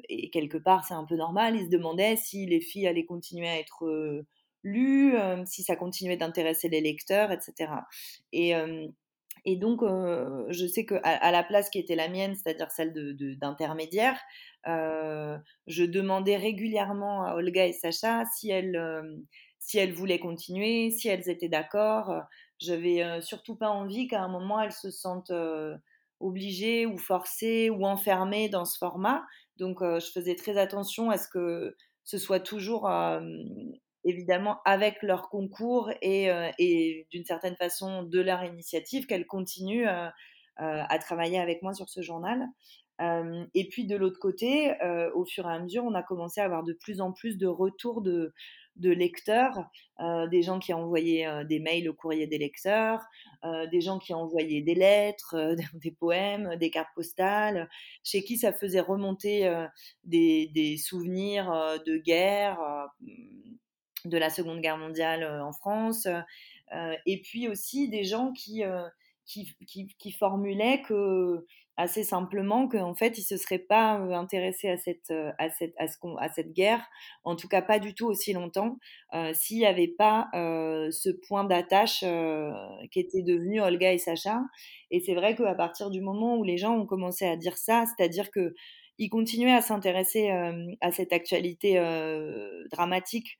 et 0.08 0.30
quelque 0.30 0.58
part 0.58 0.84
c'est 0.84 0.94
un 0.94 1.04
peu 1.04 1.16
normal, 1.16 1.56
ils 1.56 1.64
se 1.64 1.70
demandaient 1.70 2.14
si 2.14 2.46
les 2.46 2.60
filles 2.60 2.86
allaient 2.86 3.04
continuer 3.04 3.48
à 3.48 3.58
être 3.58 4.24
lu, 4.62 5.16
si 5.44 5.64
ça 5.64 5.74
continuait 5.74 6.16
d'intéresser 6.16 6.68
les 6.68 6.80
lecteurs, 6.80 7.32
etc. 7.32 7.72
Et, 8.32 8.54
et 9.44 9.56
donc, 9.56 9.82
je 10.48 10.66
sais 10.66 10.86
qu'à 10.86 10.98
à 11.02 11.30
la 11.30 11.42
place 11.42 11.70
qui 11.70 11.78
était 11.78 11.96
la 11.96 12.08
mienne, 12.08 12.34
c'est-à-dire 12.34 12.70
celle 12.70 12.92
d'intermédiaire, 13.38 14.18
de, 14.66 15.38
je 15.66 15.84
demandais 15.84 16.36
régulièrement 16.36 17.24
à 17.24 17.34
Olga 17.34 17.66
et 17.66 17.72
Sacha 17.72 18.24
si 18.34 18.50
elles, 18.50 18.80
si 19.58 19.78
elles 19.78 19.92
voulaient 19.92 20.18
continuer, 20.18 20.90
si 20.90 21.08
elles 21.08 21.28
étaient 21.28 21.48
d'accord. 21.48 22.22
Je 22.60 22.72
n'avais 22.72 23.20
surtout 23.20 23.56
pas 23.56 23.68
envie 23.68 24.06
qu'à 24.08 24.22
un 24.22 24.28
moment 24.28 24.60
elles 24.60 24.72
se 24.72 24.90
sentent 24.90 25.32
obligées 26.20 26.86
ou 26.86 26.96
forcées 26.98 27.70
ou 27.70 27.84
enfermées 27.86 28.48
dans 28.48 28.64
ce 28.64 28.78
format. 28.78 29.24
Donc, 29.58 29.78
je 29.82 30.10
faisais 30.10 30.36
très 30.36 30.56
attention 30.58 31.10
à 31.10 31.18
ce 31.18 31.28
que 31.28 31.76
ce 32.04 32.18
soit 32.18 32.40
toujours 32.40 32.88
évidemment 34.04 34.60
avec 34.64 35.02
leur 35.02 35.28
concours 35.28 35.90
et, 36.02 36.30
euh, 36.30 36.50
et 36.58 37.06
d'une 37.10 37.24
certaine 37.24 37.56
façon 37.56 38.02
de 38.02 38.20
leur 38.20 38.44
initiative 38.44 39.06
qu'elles 39.06 39.26
continuent 39.26 39.88
euh, 39.88 40.08
euh, 40.60 40.82
à 40.88 40.98
travailler 40.98 41.38
avec 41.38 41.62
moi 41.62 41.74
sur 41.74 41.88
ce 41.88 42.00
journal. 42.02 42.46
et 43.54 43.68
puis 43.70 43.86
de 43.86 43.96
l'autre 43.96 44.20
côté, 44.20 44.72
au 45.14 45.24
fur 45.24 45.48
et 45.48 45.52
à 45.52 45.58
mesure, 45.58 45.82
on 45.84 45.94
a 45.94 46.02
commencé 46.04 46.40
à 46.40 46.44
avoir 46.44 46.62
de 46.62 46.72
plus 46.74 47.00
en 47.00 47.10
plus 47.10 47.36
de 47.36 47.48
retours 47.48 48.02
de, 48.02 48.32
lecteurs, 48.76 49.68
des 50.30 50.42
gens 50.42 50.60
qui 50.60 50.72
envoyaient 50.72 51.44
des 51.44 51.58
mails 51.58 51.88
au 51.88 51.94
courrier 51.94 52.28
des 52.28 52.38
lecteurs, 52.38 53.00
des 53.72 53.80
gens 53.80 53.98
qui 53.98 54.14
envoyaient 54.14 54.62
des 54.62 54.76
lettres, 54.76 55.56
des 55.74 55.90
poèmes, 55.90 56.54
des 56.54 56.70
cartes 56.70 56.94
postales, 56.94 57.68
chez 58.04 58.22
qui 58.22 58.36
ça 58.38 58.52
faisait 58.52 58.78
remonter 58.78 59.52
des, 60.04 60.76
souvenirs 60.78 61.50
de 61.84 61.96
guerre 61.96 62.60
de 64.04 64.18
la 64.18 64.30
Seconde 64.30 64.60
Guerre 64.60 64.78
mondiale 64.78 65.24
en 65.42 65.52
France, 65.52 66.06
et 67.06 67.20
puis 67.22 67.48
aussi 67.48 67.88
des 67.88 68.04
gens 68.04 68.32
qui, 68.32 68.62
qui, 69.26 69.54
qui, 69.98 70.12
formulaient 70.12 70.82
que 70.82 71.46
assez 71.76 72.04
simplement 72.04 72.68
qu'en 72.68 72.94
fait 72.94 73.18
ils 73.18 73.24
se 73.24 73.36
seraient 73.36 73.58
pas 73.58 73.94
intéressés 73.94 74.68
à 74.68 74.76
cette 74.76 75.12
à 75.38 75.50
cette 75.50 75.74
à, 75.78 75.88
ce 75.88 75.96
à 76.18 76.28
cette 76.28 76.52
guerre 76.52 76.86
en 77.24 77.34
tout 77.34 77.48
cas 77.48 77.62
pas 77.62 77.80
du 77.80 77.94
tout 77.94 78.06
aussi 78.06 78.32
longtemps 78.32 78.78
s'il 79.32 79.58
n'y 79.58 79.66
avait 79.66 79.88
pas 79.88 80.28
ce 80.32 81.10
point 81.26 81.44
d'attache 81.44 82.04
qui 82.92 83.00
était 83.00 83.22
devenu 83.22 83.60
Olga 83.60 83.92
et 83.92 83.98
Sacha. 83.98 84.42
Et 84.90 85.00
c'est 85.00 85.14
vrai 85.14 85.34
qu'à 85.34 85.54
partir 85.54 85.90
du 85.90 86.00
moment 86.00 86.36
où 86.36 86.44
les 86.44 86.58
gens 86.58 86.76
ont 86.76 86.86
commencé 86.86 87.26
à 87.26 87.36
dire 87.36 87.56
ça 87.56 87.84
c'est-à-dire 87.86 88.30
que 88.30 88.54
ils 88.98 89.08
continuaient 89.10 89.54
à 89.54 89.62
s'intéresser 89.62 90.30
à 90.80 90.92
cette 90.92 91.12
actualité 91.12 91.80
dramatique 92.70 93.38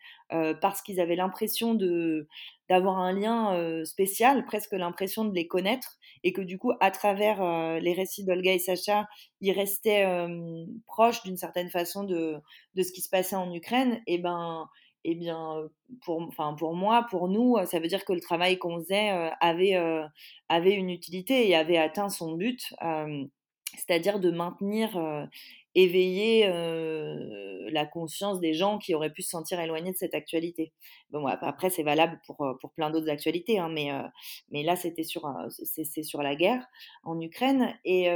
parce 0.61 0.83
qu'ils 0.83 1.01
avaient 1.01 1.17
l'impression 1.17 1.75
de 1.75 2.29
d'avoir 2.69 2.99
un 2.99 3.13
lien 3.13 3.85
spécial, 3.85 4.45
presque 4.47 4.73
l'impression 4.73 5.25
de 5.25 5.35
les 5.35 5.47
connaître, 5.47 5.99
et 6.23 6.33
que 6.33 6.41
du 6.41 6.59
coup, 6.59 6.73
à 6.81 6.91
travers 6.91 7.79
les 7.81 7.93
récits 7.93 8.25
d'Olga 8.25 8.53
et 8.53 8.59
Sacha, 8.59 9.07
ils 9.41 9.53
restaient 9.53 10.07
proches 10.87 11.23
d'une 11.23 11.37
certaine 11.37 11.71
façon 11.71 12.05
de, 12.05 12.37
de 12.75 12.83
ce 12.83 12.93
qui 12.93 13.03
se 13.03 13.11
passait 13.11 13.37
en 13.37 13.53
Ukraine. 13.53 14.01
Et 14.07 14.19
ben, 14.19 14.69
et 15.05 15.15
bien, 15.15 15.69
pour, 16.03 16.23
enfin, 16.23 16.55
pour 16.59 16.75
moi, 16.75 17.07
pour 17.11 17.29
nous, 17.29 17.57
ça 17.67 17.79
veut 17.79 17.89
dire 17.89 18.05
que 18.07 18.15
le 18.15 18.21
travail 18.21 18.57
qu'on 18.59 18.79
faisait 18.79 19.11
avait, 19.41 19.75
avait 20.49 20.75
une 20.75 20.89
utilité 20.91 21.47
et 21.49 21.55
avait 21.55 21.77
atteint 21.77 22.09
son 22.09 22.33
but 22.33 22.73
c'est-à-dire 23.77 24.21
de 24.21 24.31
maintenir 24.31 25.29
éveiller 25.75 26.47
la 27.71 27.87
conscience 27.87 28.41
des 28.41 28.55
gens 28.55 28.79
qui 28.79 28.95
auraient 28.95 29.13
pu 29.13 29.23
se 29.23 29.31
sentir 29.31 29.59
éloignés 29.61 29.91
de 29.93 29.97
cette 29.97 30.15
actualité. 30.15 30.73
Bon, 31.11 31.27
après, 31.27 31.71
c'est 31.71 31.83
valable 31.83 32.21
pour, 32.27 32.37
pour 32.61 32.73
plein 32.73 32.91
d'autres 32.91 33.11
actualités, 33.11 33.59
hein, 33.59 33.69
mais, 33.69 33.91
mais 34.51 34.63
là, 34.63 34.77
c'était 34.77 35.03
sur, 35.03 35.29
c'est, 35.51 36.03
sur 36.03 36.23
la 36.23 36.37
guerre 36.37 36.65
en 37.03 37.21
Ukraine. 37.21 37.75
Et, 37.85 38.09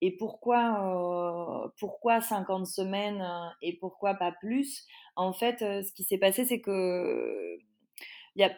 et 0.00 0.16
pourquoi, 0.16 1.72
pourquoi 1.78 2.20
50 2.20 2.66
semaines 2.66 3.24
et 3.62 3.76
pourquoi 3.78 4.14
pas 4.14 4.32
plus? 4.32 4.84
En 5.16 5.32
fait, 5.32 5.58
ce 5.60 5.92
qui 5.92 6.02
s'est 6.02 6.18
passé, 6.18 6.44
c'est 6.44 6.60
que. 6.60 7.58
Y 8.36 8.42
a, 8.42 8.50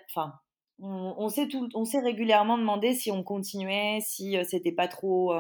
on, 0.79 1.15
on 1.19 1.85
s'est 1.85 2.01
régulièrement 2.01 2.57
demandé 2.57 2.95
si 2.95 3.11
on 3.11 3.23
continuait, 3.23 3.99
si 4.01 4.37
c'était 4.45 4.73
pas 4.73 4.89
trop 4.89 5.35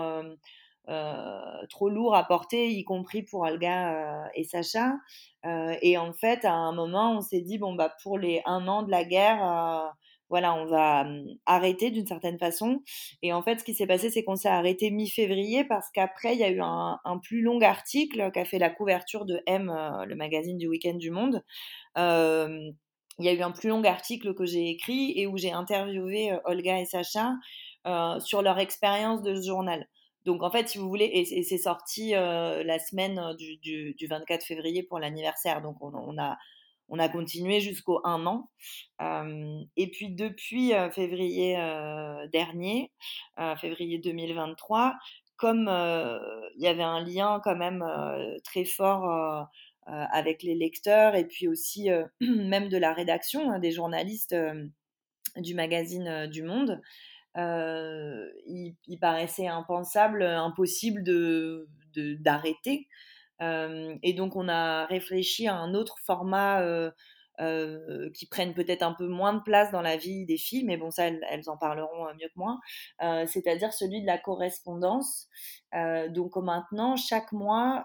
trop 1.68 1.88
lourd 1.88 2.14
à 2.14 2.24
porter, 2.24 2.68
y 2.68 2.84
compris 2.84 3.22
pour 3.22 3.42
Olga 3.42 4.24
euh, 4.24 4.28
et 4.34 4.44
Sacha. 4.44 4.94
Euh, 5.44 5.74
et 5.82 5.98
en 5.98 6.12
fait, 6.12 6.44
à 6.44 6.52
un 6.52 6.72
moment, 6.72 7.16
on 7.16 7.20
s'est 7.20 7.40
dit 7.40 7.58
bon 7.58 7.74
bah 7.74 7.94
pour 8.02 8.18
les 8.18 8.42
un 8.46 8.66
an 8.68 8.82
de 8.82 8.90
la 8.90 9.04
guerre 9.04 9.94
voilà, 10.28 10.54
on 10.56 10.66
va 10.66 11.02
hum, 11.02 11.24
arrêter 11.46 11.90
d'une 11.90 12.06
certaine 12.06 12.38
façon. 12.38 12.82
Et 13.22 13.32
en 13.32 13.42
fait, 13.42 13.60
ce 13.60 13.64
qui 13.64 13.74
s'est 13.74 13.86
passé, 13.86 14.10
c'est 14.10 14.24
qu'on 14.24 14.34
s'est 14.34 14.48
arrêté 14.48 14.90
mi-février 14.90 15.64
parce 15.64 15.88
qu'après, 15.92 16.34
il 16.34 16.40
y 16.40 16.44
a 16.44 16.50
eu 16.50 16.60
un, 16.60 16.98
plus 17.22 17.42
long 17.42 17.60
article 17.60 18.32
qui 18.32 18.38
a 18.40 18.44
fait 18.44 18.58
la 18.58 18.70
couverture 18.70 19.24
de 19.24 19.40
M, 19.46 19.72
le 20.06 20.14
magazine 20.16 20.58
du 20.58 20.66
week-end 20.66 20.94
du 20.94 21.10
monde. 21.10 21.42
il 21.96 23.24
y 23.24 23.28
a 23.28 23.32
eu 23.32 23.42
un 23.42 23.52
plus 23.52 23.68
long 23.68 23.84
article 23.84 24.34
que 24.34 24.46
j'ai 24.46 24.68
écrit 24.68 25.12
et 25.16 25.26
où 25.28 25.36
j'ai 25.38 25.52
interviewé 25.52 26.32
Olga 26.44 26.80
et 26.80 26.86
Sacha 26.86 27.34
sur 28.20 28.42
leur 28.42 28.58
expérience 28.58 29.22
de 29.22 29.36
ce 29.36 29.46
journal. 29.46 29.86
Donc 30.26 30.42
en 30.42 30.50
fait, 30.50 30.68
si 30.68 30.78
vous 30.78 30.88
voulez, 30.88 31.08
et, 31.14 31.44
c'est 31.44 31.56
sorti 31.56 32.16
euh, 32.16 32.64
la 32.64 32.80
semaine 32.80 33.18
euh, 33.18 33.34
du, 33.34 34.06
24 34.08 34.44
février 34.44 34.82
pour 34.82 34.98
l'anniversaire. 34.98 35.62
Donc 35.62 35.76
on, 35.80 36.18
a, 36.18 36.36
on 36.88 36.98
a 36.98 37.08
continué 37.08 37.60
jusqu'au 37.60 38.00
1 38.04 38.26
an. 38.26 38.50
Euh, 39.00 39.60
et 39.76 39.88
puis 39.88 40.10
depuis 40.10 40.72
février 40.90 41.54
dernier, 42.32 42.90
février 43.60 43.98
2023, 43.98 44.96
comme 45.36 45.68
il 46.56 46.62
y 46.62 46.66
avait 46.66 46.82
un 46.82 47.04
lien 47.04 47.40
quand 47.44 47.56
même 47.56 47.84
très 48.42 48.64
fort 48.64 49.48
avec 49.86 50.42
les 50.42 50.56
lecteurs 50.56 51.14
et 51.14 51.24
puis 51.24 51.46
aussi 51.46 51.88
même 52.20 52.68
de 52.68 52.78
la 52.78 52.92
rédaction, 52.92 53.52
hein, 53.52 53.60
des 53.60 53.70
journalistes 53.70 54.34
du 55.36 55.54
magazine 55.54 56.26
du 56.26 56.42
Monde, 56.42 56.80
euh, 57.36 58.30
il, 58.46 58.98
paraissait 59.00 59.46
impensable, 59.46 60.22
impossible 60.22 61.02
de, 61.02 61.68
d'arrêter. 61.94 62.88
Euh, 63.42 63.94
et 64.02 64.14
donc 64.14 64.36
on 64.36 64.48
a 64.48 64.86
réfléchi 64.86 65.46
à 65.46 65.56
un 65.56 65.74
autre 65.74 65.96
format 66.04 66.62
euh, 66.62 68.10
qui 68.14 68.26
prennent 68.26 68.54
peut-être 68.54 68.82
un 68.82 68.94
peu 68.94 69.06
moins 69.06 69.34
de 69.34 69.42
place 69.42 69.70
dans 69.70 69.82
la 69.82 69.98
vie 69.98 70.24
des 70.24 70.38
filles, 70.38 70.64
mais 70.64 70.78
bon, 70.78 70.90
ça, 70.90 71.08
elles, 71.08 71.50
en 71.50 71.58
parleront 71.58 72.06
mieux 72.14 72.28
que 72.28 72.36
moi, 72.36 72.58
c'est-à-dire 73.26 73.72
celui 73.74 74.00
de 74.00 74.06
la 74.06 74.18
correspondance. 74.18 75.28
donc 76.08 76.36
maintenant, 76.36 76.96
chaque 76.96 77.32
mois, 77.32 77.84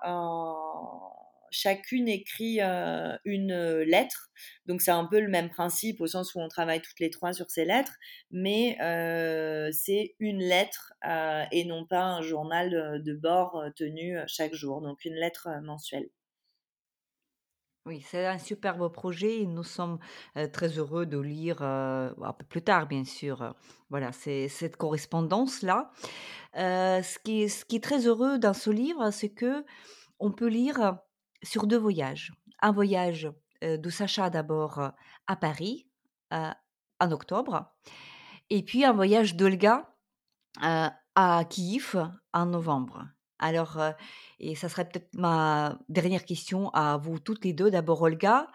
chacune 1.52 2.08
écrit 2.08 2.60
une 2.62 3.82
lettre. 3.82 4.30
Donc 4.66 4.82
c'est 4.82 4.92
un 4.92 5.06
peu 5.06 5.20
le 5.20 5.30
même 5.30 5.50
principe 5.50 6.02
au 6.02 6.08
sens 6.08 6.34
où 6.34 6.40
on 6.40 6.48
travaille 6.48 6.82
toutes 6.82 7.00
les 7.00 7.10
trois 7.10 7.34
sur 7.34 7.50
ces 7.52 7.66
lettres, 7.66 7.94
mais 8.32 8.78
c'est 9.74 10.16
une 10.20 10.40
lettre 10.40 10.94
et 11.52 11.66
non 11.66 11.86
pas 11.86 12.04
un 12.04 12.22
journal 12.22 13.02
de 13.04 13.14
bord 13.14 13.64
tenu 13.76 14.18
chaque 14.28 14.54
jour. 14.54 14.82
Donc 14.82 15.06
une 15.06 15.16
lettre 15.16 15.50
mensuelle. 15.64 16.10
Oui, 17.88 18.06
c'est 18.08 18.28
un 18.28 18.38
superbe 18.38 18.92
projet 18.94 19.44
nous 19.48 19.64
sommes, 19.64 19.98
très 20.54 20.78
heureux 20.78 21.08
de 21.08 21.18
lire, 21.18 21.64
un 21.64 22.36
peu 22.38 22.46
plus 22.46 22.62
tard 22.62 22.86
bien 22.88 23.04
sûr, 23.04 23.56
voilà, 23.90 24.12
c'est 24.12 24.50
cette 24.50 24.78
correspondance-là. 24.78 25.90
ce 26.54 27.20
qui 27.24 27.50
ce 27.50 27.66
qui 27.66 27.78
est 27.78 27.84
très 27.84 28.06
heureux 28.06 28.38
dans 28.38 28.54
ce 28.54 28.70
livre, 28.70 29.10
c'est 29.10 29.32
que 29.32 29.66
on 30.20 30.32
peut 30.32 30.48
lire 30.48 31.00
sur 31.44 31.68
2 31.68 31.78
voyages. 31.78 32.34
Un 32.62 32.72
voyage, 32.72 33.30
de 33.62 33.90
Sacha 33.90 34.30
d'abord, 34.30 34.92
à 35.28 35.36
Paris, 35.36 35.88
en 36.32 37.12
octobre 37.12 37.72
et 38.50 38.64
puis 38.64 38.86
un 38.86 38.94
voyage 38.94 39.36
d'Olga, 39.36 39.90
à 40.60 41.46
Kiev 41.50 41.96
en 42.34 42.46
novembre. 42.46 43.08
Alors, 43.40 43.80
et 44.40 44.56
ça 44.56 44.70
serait 44.70 44.88
peut-être 44.88 45.14
ma 45.16 45.80
dernière 45.90 46.26
question 46.26 46.70
à 46.70 46.98
vous 46.98 47.20
toutes 47.20 47.44
les 47.44 47.54
deux. 47.54 47.72
D'abord 47.72 48.02
Olga, 48.02 48.48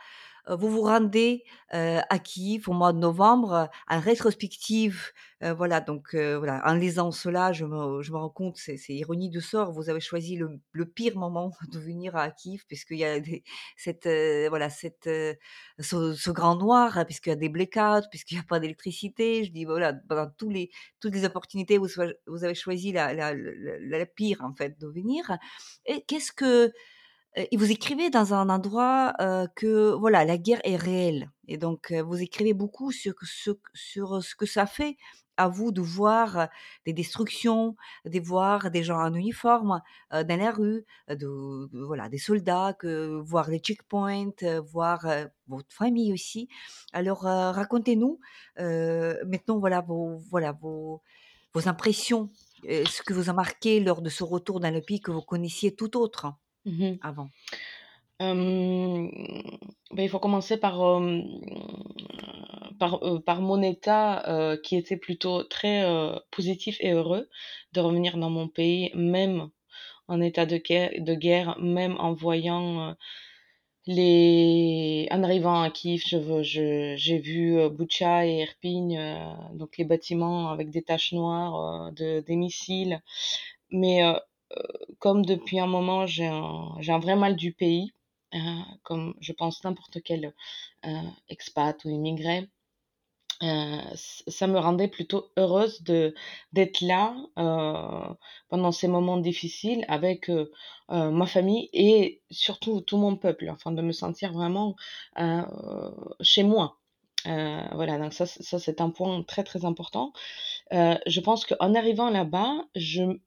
vous 0.49 0.71
vous 0.71 0.83
rendez, 0.83 1.45
à 1.71 2.19
Kiev 2.19 2.69
au 2.69 2.73
mois 2.73 2.93
de 2.93 2.99
novembre, 2.99 3.69
en 3.89 4.01
rétrospective, 4.01 5.13
voilà 5.41 5.81
donc 5.81 6.15
voilà, 6.15 6.63
en 6.65 6.75
lisant 6.75 7.11
cela, 7.11 7.53
je 7.53 7.65
me 7.65 8.03
je 8.03 8.13
me 8.13 8.17
rends 8.19 8.31
compte, 8.31 8.57
c'est 8.57 8.79
ironie 8.89 9.31
de 9.31 9.41
sort, 9.41 9.73
vous 9.73 9.91
avez 9.91 10.01
choisi 10.01 10.37
le 10.37 10.61
le 10.73 10.87
pire 10.87 11.17
moment 11.17 11.53
de 11.73 11.79
venir 11.79 12.17
à 12.17 12.31
Kiev 12.31 12.63
puisqu'il 12.69 12.99
y 12.99 13.05
a 13.05 13.21
des 13.21 13.43
cette, 13.77 14.09
voilà 14.49 14.71
cette, 14.71 15.09
ce 15.79 16.15
ce 16.15 16.31
grand 16.31 16.57
noir, 16.57 16.99
hein, 16.99 17.05
puisqu'il 17.05 17.31
y 17.31 17.33
a 17.33 17.37
des 17.37 17.49
blackouts, 17.49 18.09
puisqu'il 18.11 18.37
y 18.37 18.41
a 18.41 18.43
pas 18.45 18.61
d'électricité. 18.61 19.45
Je 19.45 19.51
dis 19.51 19.65
voilà, 19.65 19.93
pendant 20.09 20.31
tous 20.39 20.51
les 20.51 20.71
toutes 21.01 21.15
les 21.15 21.25
opportunités, 21.25 21.79
vous 21.79 21.89
vous 22.27 22.45
avez 22.45 22.55
choisi 22.55 22.93
la 22.93 23.13
la 23.15 23.35
la 23.35 23.99
la 23.99 24.07
pire 24.07 24.43
en 24.43 24.55
fait 24.55 24.79
de 24.79 24.87
venir 24.89 25.37
et 25.87 26.03
qu'est-ce 26.03 26.33
que 26.33 26.73
et 27.37 27.57
vous 27.57 27.71
écrivez 27.71 28.11
dans 28.11 28.35
un 28.35 28.49
endroit, 28.49 29.15
que 29.55 29.93
voilà, 29.93 30.25
la 30.25 30.39
guerre 30.39 30.61
est 30.65 30.77
réelle 30.77 31.31
et 31.49 31.59
donc 31.59 31.93
vous 31.93 32.21
écrivez 32.21 32.55
beaucoup 32.55 32.91
sur 32.93 33.15
ce 33.23 34.35
que 34.35 34.47
ça 34.47 34.67
fait 34.67 34.97
à 35.39 35.49
vous 35.49 35.71
de 35.71 35.83
voir 35.83 36.49
des 36.87 36.95
destructions, 36.95 37.77
de 38.07 38.21
voir 38.21 38.71
des 38.71 38.83
gens 38.83 38.99
en 38.99 39.13
uniforme, 39.13 39.83
dans 40.11 40.39
la 40.39 40.51
rue, 40.51 40.87
voilà, 41.73 42.09
des 42.09 42.17
soldats, 42.17 42.75
que 42.79 43.21
voir 43.21 43.51
les 43.51 43.59
checkpoints, 43.59 44.31
voir, 44.73 45.07
votre 45.47 45.75
famille 45.75 46.15
aussi. 46.15 46.49
Alors, 46.95 47.21
racontez-nous, 47.21 48.19
maintenant 48.59 49.59
voilà 49.59 49.83
vos 49.83 50.23
vos 51.53 51.69
impressions, 51.69 52.31
ce 52.65 53.03
que 53.03 53.13
vous 53.13 53.29
a 53.29 53.35
marqué 53.35 53.81
lors 53.81 54.01
de 54.01 54.09
ce 54.09 54.25
retour 54.25 54.61
dans 54.61 54.73
le 54.73 54.81
pays 54.81 55.01
que 55.01 55.11
vous 55.11 55.21
connaissiez 55.21 55.75
tout 55.75 55.99
autre. 55.99 56.33
Mmh 56.67 56.99
avant? 57.03 57.31
Bah, 59.93 60.03
il 60.03 60.09
faut 60.09 60.19
commencer 60.19 60.57
par, 60.57 60.81
par, 62.79 63.01
par 63.25 63.41
mon 63.41 63.63
état, 63.63 64.57
qui 64.63 64.77
était 64.77 64.97
plutôt 64.97 65.43
très, 65.45 65.85
positif 66.31 66.77
et 66.81 66.93
heureux 66.93 67.29
de 67.73 67.81
revenir 67.81 68.17
dans 68.19 68.31
mon 68.31 68.49
pays, 68.49 68.91
même 68.95 69.49
en 70.09 70.21
état 70.21 70.47
de 70.47 70.59
guerre 70.59 70.91
de 70.99 71.15
guerre, 71.15 71.59
même 71.61 71.97
en 72.01 72.15
voyant, 72.15 72.95
les 73.87 75.09
en 75.13 75.23
arrivant 75.25 75.63
à 75.63 75.71
Kiev, 75.71 76.03
je 76.09 76.43
je 76.45 76.95
j'ai 76.97 77.19
vu, 77.19 77.59
heu, 77.59 77.71
et 78.25 78.43
Irpin, 78.43 79.37
donc 79.55 79.79
les 79.79 79.85
bâtiments 79.85 80.51
avec 80.51 80.71
des 80.71 80.83
taches 80.83 81.13
noires, 81.13 81.93
de 81.93 82.21
des 82.21 82.37
missiles. 82.37 83.03
Mais, 83.73 84.03
comme 84.99 85.25
depuis 85.25 85.59
un 85.61 85.67
moment, 85.67 86.07
j'ai 86.07 86.27
un, 86.27 86.77
un 86.89 86.99
vrai 86.99 87.17
mal 87.17 87.37
du 87.37 87.53
pays, 87.53 87.93
euh, 88.35 88.39
comme 88.83 89.15
je 89.21 89.33
pense 89.33 89.63
n'importe 89.65 90.03
quel 90.03 90.35
euh, 90.85 90.91
expat 91.29 91.85
ou 91.85 91.91
immigré, 91.91 92.49
euh, 93.43 93.81
ça 93.95 94.47
me 94.47 94.59
rendait 94.59 94.89
plutôt 94.89 95.31
heureuse 95.37 95.83
de 95.83 96.15
d'être 96.55 96.81
là 96.81 97.15
pendant 98.49 98.73
ces 98.73 98.89
moments 98.89 99.19
difficiles 99.19 99.85
avec 99.89 100.31
ma 100.89 101.27
famille 101.27 101.69
et 101.75 102.23
surtout 102.31 102.81
tout 102.81 102.97
mon 102.97 103.17
peuple, 103.17 103.51
enfin 103.51 103.73
de 103.73 103.83
me 103.83 103.93
sentir 103.93 104.33
vraiment 104.33 104.75
chez 106.23 106.45
moi. 106.45 106.79
voilà, 107.27 107.99
donc 107.99 108.15
ça, 108.15 108.25
ça 108.27 108.59
c'est 108.59 108.81
un 108.81 108.91
point 108.91 109.23
très 109.23 109.45
très 109.45 109.67
important. 109.67 110.13
je 110.71 111.21
pense 111.21 111.45
qu'en 111.45 111.75
arrivant 111.75 112.09
là-bas, 112.09 112.65
je 112.75 113.19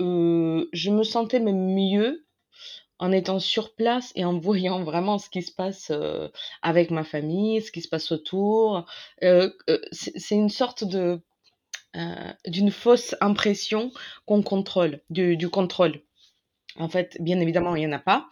je 0.00 0.90
me 0.90 1.02
sentais 1.02 1.40
même 1.40 1.74
mieux 1.74 2.26
en 2.98 3.12
étant 3.12 3.38
sur 3.38 3.74
place 3.74 4.12
et 4.14 4.24
en 4.24 4.38
voyant 4.38 4.82
vraiment 4.82 5.18
ce 5.18 5.28
qui 5.30 5.42
se 5.42 5.52
passe, 5.52 5.92
avec 6.62 6.90
ma 6.90 7.04
famille, 7.04 7.62
ce 7.62 7.72
qui 7.72 7.82
se 7.82 7.88
passe 7.88 8.12
autour. 8.12 8.86
c'est 9.92 10.34
une 10.34 10.50
sorte 10.50 10.84
de, 10.84 11.20
d'une 12.46 12.70
fausse 12.70 13.14
impression 13.20 13.90
qu'on 14.26 14.42
contrôle, 14.42 15.00
du 15.10 15.36
du 15.36 15.48
contrôle. 15.48 16.02
En 16.78 16.88
fait, 16.88 17.16
bien 17.20 17.40
évidemment, 17.40 17.74
il 17.76 17.82
y 17.82 17.86
en 17.86 17.92
a 17.92 17.98
pas, 17.98 18.28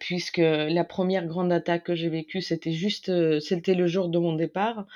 puisque 0.00 0.38
la 0.38 0.84
première 0.84 1.26
grande 1.26 1.52
attaque 1.52 1.84
que 1.84 1.94
j'ai 1.94 2.08
vécue, 2.08 2.42
c'était 2.42 2.72
juste, 2.72 3.40
c'était 3.40 3.74
le 3.74 3.86
jour 3.86 4.08
de 4.08 4.18
mon 4.18 4.34
départ. 4.34 4.86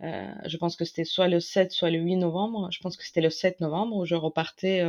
je 0.00 0.56
pense 0.56 0.76
que 0.76 0.84
c'était 0.84 1.04
soit 1.04 1.28
le 1.28 1.40
7, 1.40 1.72
soit 1.72 1.90
le 1.90 1.98
8 1.98 2.16
novembre. 2.16 2.68
Je 2.72 2.80
pense 2.80 2.96
que 2.96 3.04
c'était 3.04 3.20
le 3.20 3.30
7 3.30 3.60
novembre 3.60 3.96
où 3.96 4.04
je 4.04 4.14
repartais, 4.14 4.82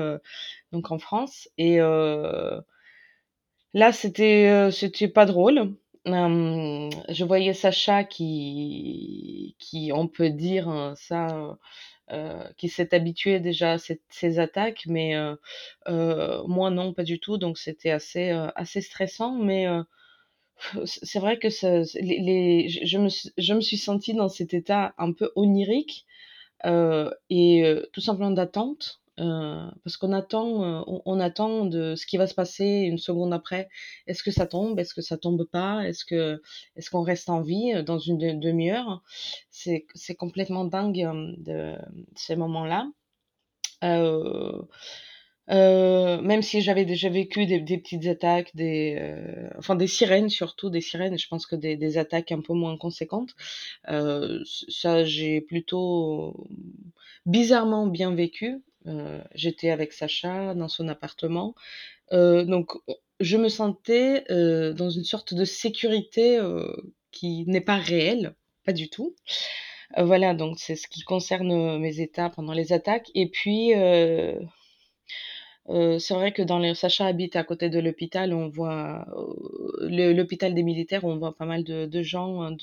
donc 0.72 0.92
en 0.92 1.00
France 1.00 1.50
et 1.58 1.78
là, 3.74 3.92
c'était, 3.92 4.70
c'était 4.72 5.08
pas 5.08 5.26
drôle. 5.26 5.76
je 6.06 7.24
voyais 7.24 7.54
Sacha 7.54 8.04
qui 8.04 9.56
qui 9.60 9.92
on 9.94 10.08
peut 10.08 10.30
dire, 10.30 10.68
hein, 10.70 10.96
ça, 12.10 12.52
qui 12.58 12.70
s'est 12.70 12.94
habitué 12.96 13.40
déjà 13.40 13.74
à 13.74 13.78
ces 13.78 14.40
attaques, 14.40 14.84
mais 14.88 15.16
moi 15.88 16.70
non, 16.72 16.94
pas 16.94 17.04
du 17.04 17.20
tout. 17.20 17.38
Donc 17.38 17.58
c'était 17.58 17.92
assez, 17.92 18.30
assez 18.56 18.82
stressant, 18.82 19.36
mais 19.36 19.68
c'est 20.86 21.20
vrai 21.20 21.40
que 21.40 21.48
les, 22.00 22.20
les, 22.20 22.70
je, 22.70 22.98
me, 22.98 23.10
je 23.38 23.54
me 23.54 23.62
suis 23.62 23.78
sentie 23.78 24.14
dans 24.14 24.30
cet 24.30 24.54
état 24.54 24.94
un 24.98 25.12
peu 25.14 25.32
onirique 25.36 26.06
et 26.66 27.76
tout 27.94 28.02
simplement 28.02 28.32
d'attente. 28.32 29.02
Parce 29.18 29.98
qu'on 29.98 30.14
attend, 30.14 30.84
on, 31.06 31.20
attend 31.20 31.66
de 31.66 31.96
ce 31.96 32.06
qui 32.06 32.18
va 32.18 32.28
se 32.28 32.36
passer 32.36 32.66
une 32.66 32.98
seconde 33.00 33.34
après. 33.34 33.70
Est-ce 34.06 34.24
que 34.24 34.32
ça 34.32 34.46
tombe? 34.48 34.80
Est-ce 34.80 34.94
que 34.94 35.02
ça 35.02 35.18
tombe 35.18 35.44
pas? 35.46 35.88
Est-ce 35.88 36.06
que, 36.06 36.42
est-ce 36.76 36.90
qu'on 36.90 37.02
reste 37.02 37.30
en 37.30 37.42
vie 37.42 37.84
dans 37.84 38.00
une 38.00 38.40
demi-heure? 38.40 39.04
C'est, 39.50 39.86
c'est 39.96 40.16
complètement 40.16 40.66
dingue 40.66 41.36
de 41.40 41.76
ces 42.16 42.36
moments-là. 42.36 42.90
même 45.50 46.42
si 46.42 46.62
j'avais 46.62 46.86
déjà 46.86 47.10
vécu 47.10 47.46
des, 47.46 47.60
des 47.60 47.78
petites 47.80 48.06
attaques, 48.08 48.56
des, 48.56 49.02
enfin 49.58 49.76
des 49.76 49.88
sirènes 49.88 50.30
surtout, 50.30 50.70
des 50.70 50.82
sirènes, 50.82 51.18
je 51.18 51.28
pense 51.28 51.46
que 51.48 51.56
des, 51.56 51.76
des 51.76 51.98
attaques 51.98 52.32
un 52.32 52.42
peu 52.42 52.54
moins 52.54 52.78
conséquentes, 52.78 53.36
ça 53.86 55.04
j'ai 55.06 55.42
plutôt 55.42 56.48
bizarrement 57.26 57.88
bien 57.88 58.14
vécu. 58.14 58.62
J'étais 59.36 59.70
avec 59.70 59.94
Sacha 59.94 60.54
dans 60.54 60.68
son 60.68 60.88
appartement, 60.88 61.56
donc 62.12 62.72
je 63.20 63.38
me 63.38 63.50
sentais 63.50 64.24
dans 64.30 64.90
une 64.90 65.04
sorte 65.04 65.34
de 65.34 65.46
sécurité 65.46 66.40
qui 67.12 67.46
n'est 67.48 67.62
pas 67.62 67.78
réelle, 67.78 68.36
pas 68.66 68.74
du 68.74 68.90
tout. 68.90 69.16
voilà, 69.98 70.34
donc 70.34 70.60
c'est 70.60 70.76
ce 70.76 70.88
qui 70.88 71.02
concerne 71.02 71.80
mes 71.80 72.00
états 72.02 72.30
pendant 72.30 72.54
les 72.54 72.74
attaques. 72.74 73.10
Et 73.16 73.30
puis, 73.30 73.74
c'est 76.00 76.14
vrai 76.14 76.32
que 76.32 76.74
Sacha 76.74 77.06
habite 77.06 77.36
à 77.36 77.44
côté 77.44 77.70
de 77.70 77.80
l'hôpital, 77.80 78.34
on 78.34 78.50
voit 78.50 79.06
l'hôpital 79.82 80.54
des 80.54 80.64
militaires, 80.64 81.04
on 81.04 81.18
voit 81.18 81.36
pas 81.36 81.46
mal 81.46 81.64
de, 81.64 82.02
gens 82.02 82.42
hein, 82.42 82.56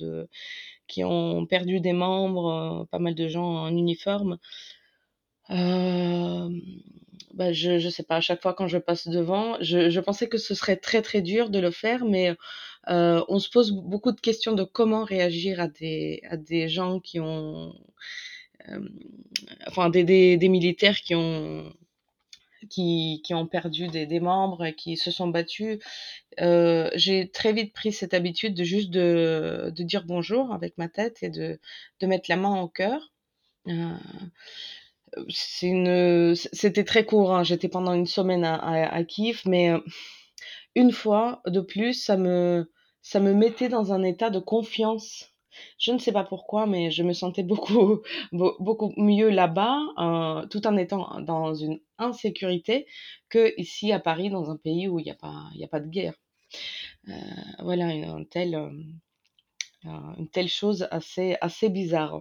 qui 0.86 1.04
ont 1.04 1.46
perdu 1.46 1.80
des 1.80 1.92
membres, 1.92 2.86
pas 2.90 2.98
mal 2.98 3.14
de 3.14 3.28
gens 3.28 3.44
en 3.44 3.76
uniforme. 3.76 4.38
Bah, 7.34 7.52
je 7.52 7.78
je 7.78 7.88
sais 7.88 8.02
pas, 8.02 8.16
à 8.16 8.20
chaque 8.20 8.42
fois 8.42 8.54
quand 8.54 8.68
je 8.68 8.78
passe 8.78 9.08
devant, 9.08 9.56
je 9.60 10.00
pensais 10.00 10.28
que 10.28 10.38
ce 10.38 10.54
serait 10.54 10.76
très, 10.76 11.02
très 11.02 11.20
dur 11.22 11.50
de 11.50 11.58
le 11.58 11.70
faire, 11.70 12.04
mais 12.04 12.30
heu, 12.90 13.24
on 13.28 13.38
se 13.38 13.50
pose 13.50 13.72
beaucoup 13.72 14.12
de 14.12 14.20
questions 14.20 14.52
de 14.54 14.64
comment 14.64 15.04
réagir 15.04 15.60
à 15.60 15.68
des 15.68 16.22
à 16.30 16.36
des 16.36 16.68
gens 16.68 17.00
qui 17.00 17.20
ont, 17.20 17.74
hem, 18.68 18.88
enfin 19.68 19.90
des 19.90 20.04
des 20.04 20.36
des 20.38 20.48
militaires 20.48 21.00
qui 21.00 21.14
ont 21.16 21.72
qui 22.70 23.22
qui 23.24 23.34
ont 23.34 23.46
perdu 23.46 23.88
des 23.88 24.06
des 24.06 24.20
membres 24.20 24.70
qui 24.70 24.96
se 24.96 25.10
sont 25.10 25.28
battus. 25.28 25.78
J'ai 26.94 27.30
très 27.32 27.52
vite 27.52 27.72
pris 27.74 27.92
cette 27.92 28.14
habitude 28.14 28.54
de 28.54 28.64
juste 28.64 28.90
de 28.90 29.72
de 29.74 29.82
dire 29.84 30.04
bonjour 30.06 30.52
avec 30.52 30.76
ma 30.78 30.88
tête 30.88 31.22
et 31.22 31.30
de 31.30 31.58
de 32.00 32.06
mettre 32.06 32.26
la 32.30 32.36
main 32.36 32.60
au 32.60 32.68
cœur. 32.68 33.12
Une, 35.62 36.34
c'était 36.34 36.84
très 36.84 37.04
court, 37.04 37.34
hein, 37.34 37.42
j'étais 37.44 37.68
pendant 37.68 37.92
une 37.94 38.06
semaine 38.06 38.44
à 38.44 38.54
à 38.56 38.94
à 38.94 39.04
Kiev, 39.04 39.42
mais 39.46 39.70
heu, 39.70 39.82
une 40.74 40.92
fois 40.92 41.42
de 41.46 41.60
plus, 41.60 41.94
ça 41.94 42.16
me 42.16 42.70
ça 43.02 43.20
me 43.20 43.34
mettait 43.34 43.68
dans 43.68 43.92
un 43.92 44.02
état 44.02 44.30
de 44.30 44.38
confiance. 44.40 45.32
Je 45.78 45.92
ne 45.92 45.98
sais 45.98 46.12
pas 46.12 46.24
pourquoi, 46.24 46.66
mais 46.66 46.90
je 46.90 47.02
me 47.04 47.12
sentais 47.12 47.42
beaucoup 47.44 48.02
beau 48.32 48.56
beaucoup 48.60 48.92
mieux 48.96 49.30
là-bas, 49.30 49.78
heu, 49.98 50.48
tout 50.50 50.66
en 50.66 50.76
étant 50.76 51.20
dans 51.22 51.54
une 51.54 51.80
insécurité 51.98 52.86
qu'ici 53.30 53.92
à 53.92 54.00
Paris, 54.00 54.30
dans 54.30 54.50
un 54.50 54.56
pays 54.56 54.88
où 54.88 54.98
il 55.00 55.06
y 55.06 55.10
a 55.10 55.14
pas 55.14 55.48
y 55.54 55.64
a 55.64 55.68
pas 55.68 55.80
de 55.80 55.88
guerre. 55.88 56.14
Heu, 57.08 57.14
voilà, 57.60 57.86
un 57.86 58.24
tel, 58.24 58.54
une 60.18 60.28
telle 60.28 60.48
chose 60.48 60.88
assez 60.90 61.36
assez 61.40 61.68
bizarre. 61.68 62.20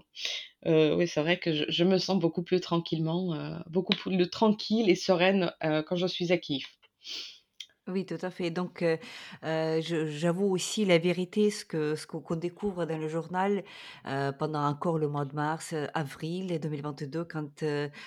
Heu, 0.67 0.95
oui, 0.95 1.07
c'est 1.07 1.21
vrai 1.21 1.39
que 1.39 1.69
je 1.71 1.83
me 1.85 1.97
sens 1.99 2.19
beaucoup 2.19 2.43
plus 2.43 2.61
tranquillement, 2.61 3.35
heu, 3.35 3.57
beaucoup 3.69 3.93
plus 3.95 4.29
tranquille 4.29 4.89
et 4.89 4.95
sereine, 4.95 5.53
heu, 5.65 5.83
quand 5.83 5.95
je 5.97 6.07
suis 6.07 6.31
à 6.33 6.37
Kiev. 6.39 6.65
Oui, 7.89 8.05
tout 8.05 8.17
à 8.21 8.29
fait. 8.29 8.49
Donc, 8.49 8.81
heu, 8.81 8.97
je 9.43 10.05
j'avoue 10.07 10.45
aussi 10.45 10.85
la 10.85 10.97
vérité, 10.99 11.49
ce 11.51 11.65
que 11.65 11.95
ce 11.95 12.07
qu'on 12.07 12.35
découvre 12.37 12.85
dans 12.85 12.97
le 12.97 13.09
journal, 13.09 13.61
heu, 14.07 14.31
pendant 14.39 14.63
encore 14.65 14.97
le 14.97 15.09
mois 15.09 15.25
de 15.25 15.35
mars, 15.35 15.75
avril 15.93 16.57
2022 16.61 17.25
quand, 17.25 17.61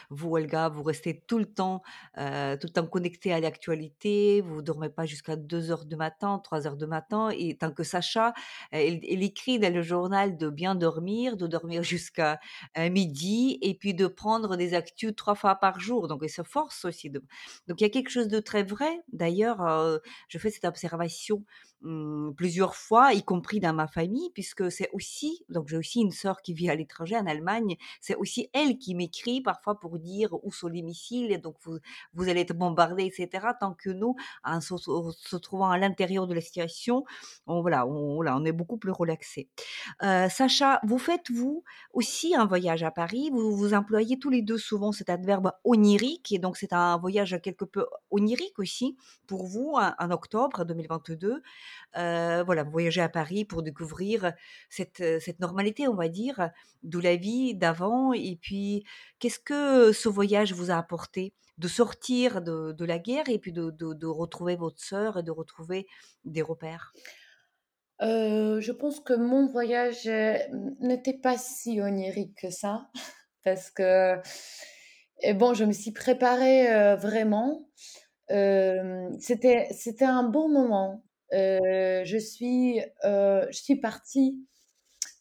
vous, 0.09 0.31
Olga, 0.35 0.71
vous 0.71 0.83
restez 0.83 1.21
tout 1.27 1.39
le 1.39 1.45
temps, 1.45 1.83
tout 2.17 2.23
le 2.23 2.69
temps 2.73 2.87
connectée 2.87 3.35
à 3.35 3.41
l'actualité, 3.41 4.41
vous 4.41 4.63
dormez 4.63 4.89
pas 4.89 5.05
jusqu'à 5.05 5.37
deux 5.37 5.71
heures 5.71 5.85
du 5.85 5.97
matin, 5.97 6.39
trois 6.43 6.67
heures 6.67 6.77
du 6.79 6.87
matin 6.87 7.29
et 7.37 7.55
tant 7.59 7.71
que 7.71 7.83
Sacha, 7.83 8.33
il 8.73 9.23
écrit 9.23 9.59
dans 9.59 9.73
le 9.75 9.83
journal 9.83 10.39
de 10.39 10.49
bien 10.49 10.75
dormir, 10.75 11.37
de 11.37 11.47
dormir 11.47 11.83
jusqu'à, 11.83 12.41
12:00 12.75 13.59
et 13.61 13.75
puis 13.75 13.93
de 13.93 14.07
prendre 14.07 14.57
des 14.57 14.73
actus 14.73 15.15
3 15.15 15.35
fois 15.35 15.57
par 15.57 15.81
jour. 15.81 16.09
Donc 16.09 16.21
il 16.23 16.31
se 16.31 16.43
force 16.43 16.87
aussi 16.87 17.11
de 17.11 17.23
donc 17.69 17.81
il 17.81 17.85
y 17.85 17.87
a 17.87 17.91
quelque 17.91 18.11
chose 18.11 18.29
de 18.29 18.41
très 18.41 18.63
vrai. 18.63 19.03
D'ailleurs, 19.13 19.61
je 20.29 20.39
fais 20.39 20.51
cette 20.51 20.65
observation, 20.65 21.45
mmh, 21.83 22.33
plusieurs 22.37 22.75
fois, 22.77 23.13
y 23.15 23.23
compris 23.23 23.61
dans 23.61 23.73
ma 23.75 23.87
famille, 23.89 24.31
puisque 24.35 24.71
c'est 24.71 24.91
aussi 24.93 25.45
donc 25.49 25.69
j'ai 25.69 25.77
aussi 25.77 26.01
une 26.01 26.11
sœur 26.13 26.43
qui 26.43 26.55
vit 26.55 26.71
à 26.71 26.75
l'étranger, 26.75 27.17
en 27.17 27.27
Allemagne. 27.27 27.77
C'est 28.01 28.15
aussi 28.17 28.49
elle 28.53 28.79
qui 28.79 28.95
m'écrit 28.95 29.41
parfois 29.41 29.79
pour 29.81 29.99
dire 29.99 30.35
où 30.45 30.53
sont 30.53 30.69
les 30.69 30.83
missiles 30.83 31.41
donc 31.41 31.57
vous 31.65 31.79
vous 32.15 32.29
allez 32.29 32.41
être 32.43 32.55
bombardés 32.57 33.05
et 33.05 33.11
cetera. 33.11 33.55
Tant 33.55 33.75
que 33.75 33.91
nous, 33.91 34.17
en 34.45 34.61
se 34.61 35.37
trouvant 35.37 35.71
à 35.71 35.79
l'intérieur 35.79 36.27
de 36.27 36.35
la 36.35 36.41
situation, 36.41 37.05
on 37.47 37.61
voilà, 37.63 37.87
on 37.87 38.45
est 38.45 38.53
beaucoup 38.53 38.79
plus 38.79 38.93
relaxés. 38.93 39.49
Heu, 40.03 40.29
Sacha, 40.31 40.81
vous 40.85 40.99
faites, 40.99 41.31
vous, 41.31 41.65
aussi 41.93 42.35
un 42.35 42.47
voyage 42.47 42.83
à 42.83 42.91
Paris? 42.91 43.31
Vous 43.33 43.57
vous 43.57 43.75
employez 43.75 44.19
tous 44.19 44.31
les 44.31 44.43
2 44.43 44.59
souvent 44.59 44.93
cet 44.93 45.11
adverbe 45.11 45.53
onirique 45.65 46.33
et 46.33 46.39
donc 46.39 46.57
c'est 46.57 46.73
un 46.73 46.97
voyage 46.99 47.39
quelque 47.43 47.65
peu 47.65 47.87
onirique 48.11 48.59
aussi 48.59 48.97
pour 49.27 49.47
vous 49.47 49.75
en 49.99 50.11
octobre 50.11 50.65
2022. 50.65 51.43
Heu, 51.97 52.43
voilà, 52.45 52.63
vous 52.65 52.71
voyagez 52.71 53.01
à 53.01 53.09
Paris 53.09 53.45
pour 53.45 53.63
découvrir 53.63 54.33
cette, 54.71 55.01
heu, 55.01 55.21
cette 55.21 55.41
normalité, 55.41 55.89
on 55.89 55.95
va 55.95 56.09
dire, 56.09 56.51
de 56.83 56.99
la 56.99 57.17
vie 57.17 57.55
d'avant 57.55 58.13
et 58.13 58.37
puis 58.41 58.85
qu'est-ce 59.19 59.39
que 59.41 59.93
ce 59.93 60.09
voyage 60.09 60.53
vous 60.53 60.71
a 60.71 60.77
apporté? 60.77 61.35
De 61.59 61.69
sortir 61.69 62.43
de 62.43 62.85
la 62.85 62.99
guerre 62.99 63.29
et 63.31 63.39
puis 63.39 63.53
de 63.53 64.07
retrouver 64.07 64.57
votre 64.57 64.79
sœur 64.83 65.19
et 65.19 65.23
de 65.23 65.31
retrouver 65.31 65.87
des 66.25 66.43
repères? 66.43 66.95
Heu, 68.01 68.61
je 68.61 68.73
pense 68.73 69.01
que 69.01 69.15
mon 69.15 69.47
voyage, 69.47 70.07
n'était 70.81 71.17
pas 71.19 71.39
si 71.39 71.81
onirique 71.81 72.35
que 72.43 72.51
ça 72.51 72.91
parce 73.45 73.71
que 73.71 74.21
et 75.23 75.35
bon, 75.35 75.55
je 75.55 75.65
me 75.65 75.73
suis 75.73 75.93
préparée, 75.93 76.97
vraiment. 76.97 77.69
C'était 79.21 79.69
c'était 79.73 80.05
un 80.05 80.25
bon 80.25 80.49
moment. 80.49 81.06
Heu, 81.33 82.05
je 82.05 82.19
suis, 82.19 82.81
heu, 83.05 83.47
je 83.51 83.57
suis 83.59 83.77
partie 83.77 84.39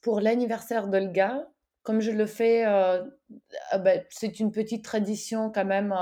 pour 0.01 0.21
l'anniversaire 0.21 0.87
d'Olga, 0.87 1.47
comme 1.83 2.01
je 2.01 2.11
le 2.11 2.25
fais, 2.27 2.65
heu, 2.67 3.19
ah 3.71 3.77
bah, 3.79 3.93
c'est 4.09 4.39
une 4.39 4.51
petite 4.51 4.83
tradition 4.85 5.51
quand 5.51 5.65
même, 5.65 5.95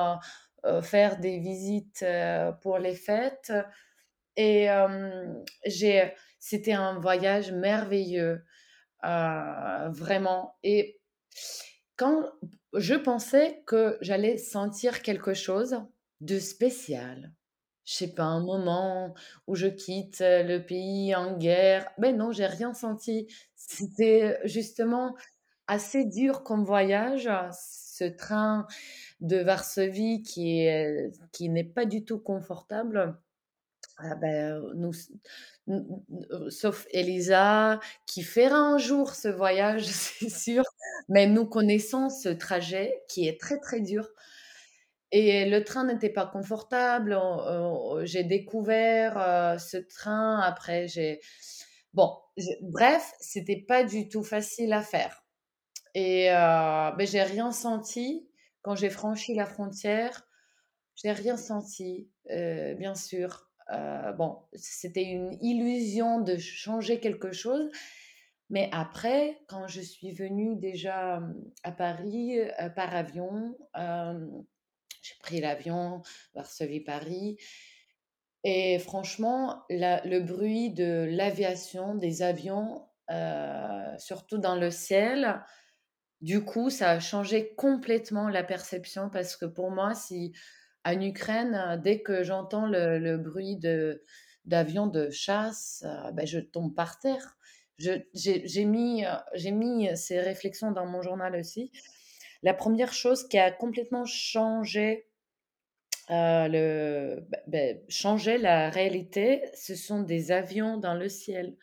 faire 0.83 1.19
des 1.19 1.39
visites, 1.39 2.05
pour 2.61 2.79
les 2.79 2.95
fêtes. 2.95 3.53
Et 4.37 4.67
c'était 6.39 6.73
un 6.73 6.99
voyage 6.99 7.51
merveilleux, 7.51 8.43
vraiment. 9.03 10.55
Et 10.63 10.99
quand 11.97 12.31
je 12.73 12.95
pensais 12.95 13.63
que 13.67 13.97
j'allais 14.01 14.37
sentir 14.37 15.01
quelque 15.03 15.33
chose 15.33 15.77
de 16.21 16.39
spécial. 16.39 17.33
Je 17.85 17.93
sais 17.95 18.13
pas, 18.13 18.23
un 18.23 18.39
moment 18.41 19.13
où 19.47 19.55
je 19.55 19.67
quitte, 19.67 20.21
heu, 20.21 20.43
le 20.43 20.65
pays 20.65 21.13
en 21.15 21.37
guerre, 21.37 21.89
mais 21.97 22.13
non, 22.13 22.31
j'ai 22.31 22.45
rien 22.45 22.73
senti. 22.73 23.27
C'était 23.55 24.39
justement 24.45 25.15
assez 25.67 26.05
dur 26.05 26.43
comme 26.43 26.63
voyage, 26.65 27.29
ce 27.53 28.05
train 28.05 28.67
de 29.21 29.37
Varsovie 29.37 30.23
qui 30.23 30.67
qui 31.33 31.49
n'est 31.49 31.63
pas 31.65 31.85
du 31.85 32.05
tout 32.05 32.19
confortable. 32.19 33.17
Ah 33.99 34.15
bah, 34.15 34.59
nous 34.75 34.93
sauf 36.49 36.85
Elisa 36.91 37.79
qui 38.05 38.23
fera 38.23 38.55
un 38.57 38.77
jour 38.77 39.15
ce 39.15 39.27
voyage, 39.27 39.85
c'est 39.87 40.29
sûr, 40.29 40.63
mais 41.09 41.27
nous 41.27 41.45
connaissons 41.45 42.09
ce 42.09 42.29
trajet 42.29 43.01
qui 43.09 43.27
est 43.27 43.39
très, 43.39 43.59
très 43.59 43.79
dur 43.81 44.07
et 45.13 45.45
le 45.49 45.63
train 45.63 45.85
n'était 45.85 46.09
pas 46.11 46.27
confortable. 46.27 47.13
On 47.15 47.39
on 47.99 48.05
j'ai 48.05 48.23
découvert, 48.25 49.17
heu, 49.17 49.59
ce 49.59 49.77
train, 49.77 50.39
après 50.41 50.87
j'ai 50.89 51.21
bon, 51.93 52.11
bref, 52.61 53.13
c'était 53.19 53.63
pas 53.67 53.83
du 53.83 54.09
tout 54.09 54.23
facile 54.23 54.73
à 54.73 54.81
faire 54.83 55.23
et 55.95 56.29
heu, 56.31 56.91
beh, 56.97 57.05
j'ai 57.07 57.23
rien 57.23 57.51
senti 57.51 58.27
quand 58.63 58.75
j'ai 58.75 58.89
franchi 58.89 59.35
la 59.35 59.45
frontière. 59.45 60.27
J'ai 60.95 61.11
rien 61.11 61.37
senti, 61.37 62.09
heu, 62.31 62.75
bien 62.75 62.95
sûr. 62.95 63.49
Heu, 63.73 64.13
bon, 64.17 64.37
c'était 64.55 65.03
une 65.05 65.37
illusion 65.41 66.19
de 66.21 66.37
changer 66.37 66.99
quelque 66.99 67.31
chose, 67.31 67.69
mais 68.49 68.69
après, 68.73 69.39
quand 69.47 69.67
je 69.67 69.81
suis 69.81 70.11
venue 70.13 70.55
déjà, 70.57 71.21
à 71.63 71.71
Paris, 71.71 72.39
par 72.75 72.95
avion, 72.95 73.55
j'ai 75.03 75.15
pris 75.21 75.41
l'avion 75.41 76.01
Varsovie-Paris 76.35 77.37
et 78.43 78.77
franchement, 78.79 79.63
le 79.69 80.19
bruit 80.19 80.71
de 80.71 81.07
l'aviation, 81.09 81.95
des 81.95 82.21
avions, 82.23 82.85
heu, 83.09 83.97
surtout 83.99 84.37
dans 84.37 84.55
le 84.57 84.69
ciel, 84.69 85.41
du 86.21 86.45
coup, 86.45 86.69
ça 86.69 86.91
a 86.91 86.99
changé 86.99 87.55
complètement 87.55 88.29
la 88.29 88.43
perception 88.43 89.09
parce 89.09 89.37
que 89.37 89.45
pour 89.45 89.71
moi, 89.71 89.95
si 89.95 90.33
en 90.85 90.99
Ukraine, 91.01 91.81
dès 91.83 92.01
que 92.03 92.23
j'entends 92.23 92.67
le 92.67 93.17
bruit 93.17 93.57
d'avions 94.45 94.87
de 94.87 95.09
chasse, 95.11 95.83
heu, 95.85 96.11
bah, 96.13 96.25
je 96.25 96.39
tombe 96.39 96.75
par 96.75 96.99
terre. 96.99 97.37
J'ai 97.79 98.65
mis, 98.65 99.05
heu, 99.05 99.09
j'ai 99.35 99.51
mis 99.51 99.95
ces 99.97 100.19
réflexions 100.21 100.71
dans 100.71 100.85
mon 100.85 101.01
journal 101.01 101.35
aussi. 101.35 101.71
La 102.43 102.53
première 102.53 102.93
chose 102.93 103.27
qui 103.27 103.39
a 103.39 103.49
complètement 103.51 104.05
changé, 104.05 105.09
heu, 106.09 106.47
le 106.49 107.25
bah 107.29 107.39
beh, 107.47 107.83
changé 107.89 108.37
la 108.37 108.69
réalité, 108.69 109.43
ce 109.53 109.75
sont 109.75 110.01
des 110.03 110.31
avions 110.31 110.77
dans 110.77 110.93
le 110.95 111.09
ciel. 111.09 111.57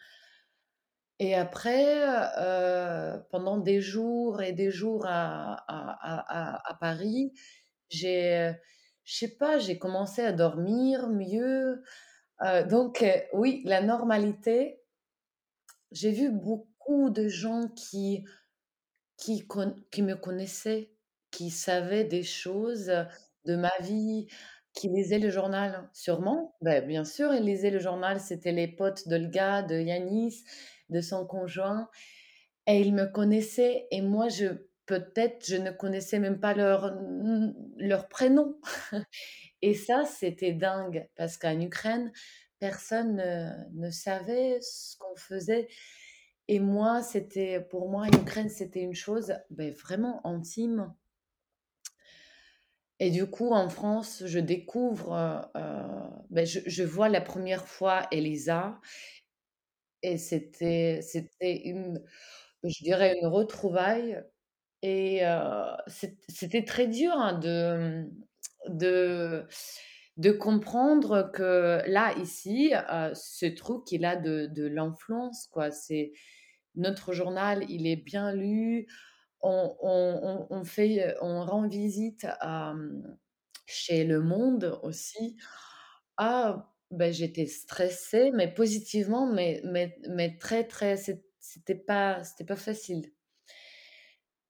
Et 1.18 1.34
après, 1.34 1.98
heu, 2.38 3.22
pendant 3.30 3.58
des 3.58 3.80
jours 3.80 4.40
et 4.42 4.52
des 4.52 4.70
jours 4.70 5.04
à 5.06 5.64
à 5.68 6.74
Paris, 6.80 7.32
j'ai, 7.90 8.52
je 9.04 9.14
sais 9.16 9.36
pas, 9.36 9.58
j'ai 9.58 9.78
commencé 9.78 10.22
à 10.22 10.32
dormir 10.32 11.08
mieux, 11.08 11.82
heu, 12.44 12.64
donc 12.68 13.04
oui, 13.34 13.62
la 13.66 13.82
normalité, 13.82 14.82
j'ai 15.92 16.10
vu 16.12 16.30
beaucoup 16.30 17.10
de 17.10 17.28
gens 17.28 17.68
qui 17.68 18.24
qui 19.20 20.02
me 20.02 20.14
connaissaient 20.14 20.90
qui 21.30 21.50
savait 21.50 22.04
des 22.04 22.22
choses 22.22 22.92
de 23.44 23.56
ma 23.56 23.72
vie, 23.80 24.26
qui 24.74 24.88
lisait 24.88 25.18
le 25.18 25.30
journal. 25.30 25.88
Sûrement, 25.92 26.56
bah, 26.60 26.80
bien 26.80 27.04
sûr, 27.04 27.32
il 27.34 27.44
lisait 27.44 27.70
le 27.70 27.78
journal, 27.78 28.20
c'était 28.20 28.52
les 28.52 28.68
potes 28.68 29.08
d'Olga, 29.08 29.62
de 29.62 29.80
Yanis, 29.80 30.44
de 30.88 31.00
son 31.00 31.26
conjoint 31.26 31.88
et 32.66 32.80
il 32.80 32.94
me 32.94 33.06
connaissait 33.06 33.86
et 33.90 34.02
moi 34.02 34.28
je 34.28 34.46
peut-être 34.86 35.46
je 35.46 35.56
ne 35.56 35.70
connaissais 35.70 36.18
même 36.18 36.40
pas 36.40 36.54
leur 36.54 36.92
leur 37.76 38.08
prénom 38.08 38.56
et 39.62 39.74
ça, 39.74 40.04
c'était 40.04 40.52
dingue 40.52 41.08
parce 41.16 41.36
qu'en 41.36 41.60
Ukraine, 41.60 42.12
personne 42.58 43.16
ne 43.16 43.86
ne 43.86 43.90
savait 43.90 44.58
ce 44.60 44.96
qu'on 44.98 45.16
faisait 45.16 45.68
et 46.50 46.60
moi, 46.60 47.02
c'était 47.02 47.60
pour 47.62 47.88
moi, 47.90 48.02
en 48.06 48.12
Ukraine, 48.22 48.50
c'était 48.50 48.82
une 48.82 48.94
chose, 48.94 49.34
beh, 49.50 49.70
vraiment 49.70 50.20
intime. 50.26 50.94
Et 53.00 53.10
du 53.10 53.26
coup, 53.26 53.50
en 53.52 53.68
France, 53.70 54.22
je 54.26 54.38
découvre, 54.38 55.12
heu 55.56 55.60
heu, 55.60 56.20
beh, 56.30 56.44
je 56.46 56.82
vois 56.82 57.08
la 57.08 57.20
première 57.22 57.66
fois 57.66 58.06
Elisa 58.12 58.78
et 60.02 60.18
c'était 60.18 61.00
c'était 61.02 61.62
une 61.68 62.02
je 62.64 62.82
dirais 62.84 63.16
une 63.20 63.28
retrouvaille 63.28 64.22
et 64.82 65.22
c'ét 65.88 66.18
c'était 66.28 66.64
très 66.64 66.88
dur, 66.88 67.12
hein, 67.14 67.38
de, 67.38 68.06
de 68.68 69.46
de 70.18 70.32
comprendre 70.32 71.30
que 71.34 71.82
là, 71.88 72.14
ici, 72.18 72.72
ce 73.14 73.46
truc, 73.46 73.90
il 73.92 74.04
a 74.04 74.16
de 74.16 74.46
de 74.46 74.66
l'influence, 74.66 75.48
quoi. 75.48 75.70
C'est 75.70 76.12
notre 76.80 77.12
journal, 77.14 77.64
il 77.70 77.86
est 77.86 77.96
bien 77.96 78.32
lu, 78.34 78.88
on 79.42 79.76
on 79.82 80.20
on 80.50 80.56
on 80.60 80.64
fait, 80.64 81.14
rend 81.22 81.68
visite 81.68 82.26
chez 83.66 84.04
Le 84.04 84.20
Monde 84.22 84.80
aussi. 84.84 85.36
Ah, 86.18 86.72
bah, 86.92 87.12
j'étais 87.12 87.46
stressée, 87.46 88.32
mais 88.34 88.52
positivement, 88.54 89.26
mais 89.32 89.62
mais 89.64 89.98
mais 90.10 90.38
très, 90.38 90.64
très 90.66 90.96
c'ét 90.98 91.24
c'était 91.40 91.74
pas 91.76 92.22
pas 92.48 92.56
facile. 92.56 93.12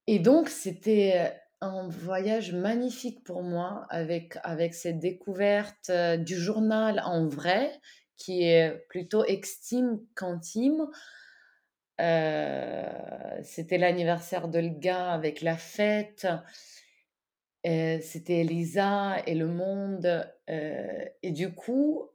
Et 0.07 0.19
donc 0.19 0.49
c'était, 0.49 1.33
un 1.63 1.87
voyage 1.87 2.53
magnifique 2.53 3.23
pour 3.23 3.43
moi 3.43 3.85
avec 3.91 4.35
avec 4.43 4.73
cette 4.73 4.97
découverte, 4.99 5.91
heu, 5.91 6.17
du 6.17 6.35
journal 6.35 6.99
en 7.05 7.27
vrai, 7.27 7.79
qui 8.17 8.43
est 8.43 8.83
plutôt 8.89 9.23
extime 9.25 9.99
qu'intime. 10.15 10.87
Heu, 11.99 13.43
c'était 13.43 13.77
l'anniversaire 13.77 14.47
d'Olga 14.47 15.11
avec 15.11 15.41
la 15.41 15.57
fête, 15.57 16.27
heu, 17.67 17.99
c'était 18.01 18.39
Elisa 18.41 19.17
et 19.27 19.35
le 19.35 19.47
monde, 19.47 20.05
heu 20.49 21.09
et 21.23 21.31
du 21.31 21.53
coup, 21.53 22.09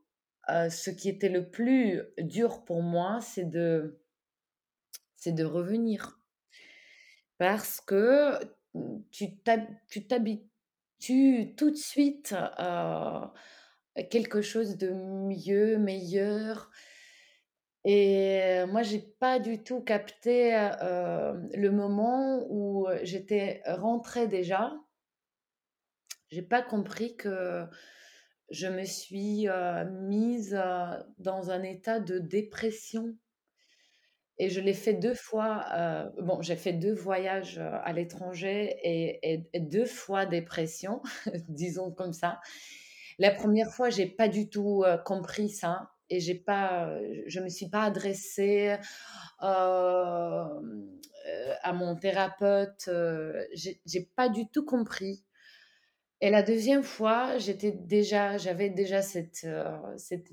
ce 0.48 0.90
qui 0.90 1.08
était 1.10 1.28
le 1.30 1.50
plus 1.50 2.02
dur 2.18 2.64
pour 2.64 2.82
moi, 2.82 3.20
c'est 3.22 3.48
de 3.50 3.98
c'est 5.22 5.32
de 5.32 5.44
revenir. 5.44 6.18
Parce 7.40 7.80
que, 7.82 8.38
tu 9.10 9.36
t'habitues 9.38 11.54
tout 11.56 11.70
de 11.70 11.76
suite 11.76 12.34
à 12.36 13.32
quelque 14.10 14.40
chose 14.42 14.76
de 14.78 14.90
mieux, 14.90 15.78
meilleur 15.78 16.70
et 17.88 18.64
moi, 18.66 18.82
j'ai 18.82 18.98
pas 19.20 19.38
du 19.38 19.62
tout 19.62 19.80
capté, 19.80 20.54
heu, 20.56 21.48
le 21.54 21.70
moment 21.70 22.44
où 22.50 22.86
j'étais 23.04 23.62
rentrée 23.66 24.26
déjà. 24.26 24.72
J'ai 26.30 26.42
pas 26.42 26.62
compris 26.62 27.16
que 27.16 27.64
je 28.50 28.66
me 28.66 28.84
suis, 28.84 29.46
mise, 30.02 30.60
dans 31.18 31.50
un 31.50 31.62
état 31.62 32.00
de 32.00 32.18
dépression 32.18 33.16
et 34.38 34.50
je 34.50 34.60
l'ai 34.60 34.74
fait 34.74 34.92
2 34.94 35.14
fois, 35.14 35.64
bon, 36.20 36.42
j'ai 36.42 36.56
fait 36.56 36.72
2 36.74 36.92
voyages, 36.92 37.58
à 37.58 37.92
l'étranger 37.92 38.76
et 38.82 39.48
et 39.54 39.60
2 39.60 39.86
fois 39.86 40.26
dépression, 40.26 41.00
disons 41.48 41.90
comme 41.92 42.12
ça. 42.12 42.40
La 43.18 43.30
première 43.30 43.70
fois, 43.70 43.88
j'ai 43.90 44.06
pas 44.06 44.28
du 44.28 44.50
tout, 44.50 44.84
compris 45.06 45.48
ça 45.48 45.95
et 46.10 46.20
j'ai 46.20 46.34
pas, 46.34 46.98
je 47.26 47.40
me 47.40 47.48
suis 47.48 47.68
pas 47.68 47.82
adressée, 47.84 48.76
heu, 49.42 49.46
à 51.62 51.72
mon 51.72 51.96
thérapeute, 51.96 52.88
heu, 52.88 53.34
j'ai 53.54 54.10
pas 54.16 54.28
du 54.28 54.48
tout 54.48 54.64
compris 54.64 55.24
et 56.20 56.30
la 56.30 56.42
deuxième 56.42 56.82
fois, 56.82 57.36
j'étais 57.38 57.72
déjà 57.72 58.38
j'avais 58.38 58.70
déjà 58.70 59.02
cette, 59.02 59.44
heu, 59.44 59.64
cette, 59.98 60.32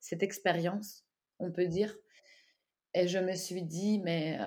cette 0.00 0.22
expérience, 0.22 1.04
on 1.38 1.50
peut 1.52 1.66
dire 1.66 1.94
et 2.94 3.06
je 3.08 3.18
me 3.18 3.34
suis 3.34 3.62
dit: 3.62 4.00
«Mais, 4.00 4.38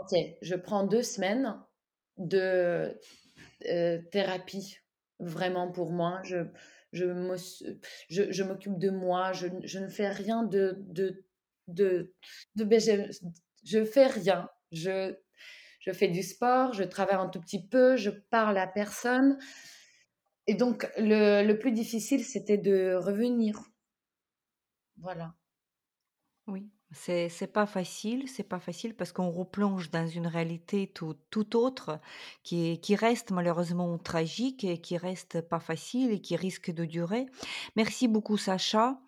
OK, 0.00 0.18
je 0.42 0.54
prends 0.54 0.84
2 0.86 1.02
semaines 1.02 1.58
de, 2.16 2.98
thérapie, 4.10 4.78
vraiment 5.18 5.70
pour 5.70 5.90
moi. 5.90 6.20
Je 6.24 6.36
je 6.92 7.34
s 7.36 7.64
je 8.08 8.30
je 8.32 8.42
m'occupe 8.42 8.78
de 8.78 8.90
moi, 8.90 9.32
je 9.32 9.48
je 9.64 9.78
ne 9.78 9.88
fais 9.88 10.08
rien 10.08 10.42
de 10.44 10.76
de 10.88 11.24
de 11.68 12.14
de 12.56 12.78
je 12.78 13.10
je 13.64 13.84
fais 13.84 14.06
rien. 14.06 14.48
Je 14.72 15.14
je 15.80 15.92
fais 15.92 16.08
du 16.08 16.22
sport, 16.22 16.72
je 16.74 16.84
travaille 16.84 17.16
un 17.16 17.28
tout 17.28 17.40
petit 17.40 17.66
peu, 17.66 17.96
je 17.96 18.10
parle 18.10 18.58
à 18.58 18.66
personne 18.66 19.38
et 20.46 20.54
donc 20.54 20.86
le 20.98 21.42
le 21.46 21.58
plus 21.58 21.72
difficile, 21.72 22.24
c'était 22.24 22.58
de 22.58 22.94
revenir. 22.94 23.58
Voilà. 24.98 25.34
Oui, 26.46 26.70
c'est 26.92 27.28
c'est 27.28 27.46
pas 27.46 27.66
facile, 27.66 28.28
c'est 28.28 28.42
pas 28.42 28.58
facile 28.58 28.94
parce 28.94 29.12
qu'on 29.12 29.30
replonge 29.30 29.90
dans 29.90 30.06
une 30.06 30.26
réalité 30.26 30.88
tout 30.88 31.14
tout 31.30 31.56
autre 31.56 32.00
qui 32.42 32.80
qui 32.80 32.96
reste 32.96 33.30
malheureusement 33.30 33.96
tragique 33.98 34.64
et 34.64 34.78
qui 34.78 34.96
reste 34.96 35.40
pas 35.40 35.60
facile 35.60 36.10
et 36.10 36.20
qui 36.20 36.36
risque 36.36 36.72
de 36.72 36.84
durer. 36.84 37.26
Merci 37.76 38.08
beaucoup 38.08 38.36
Sacha. 38.36 38.98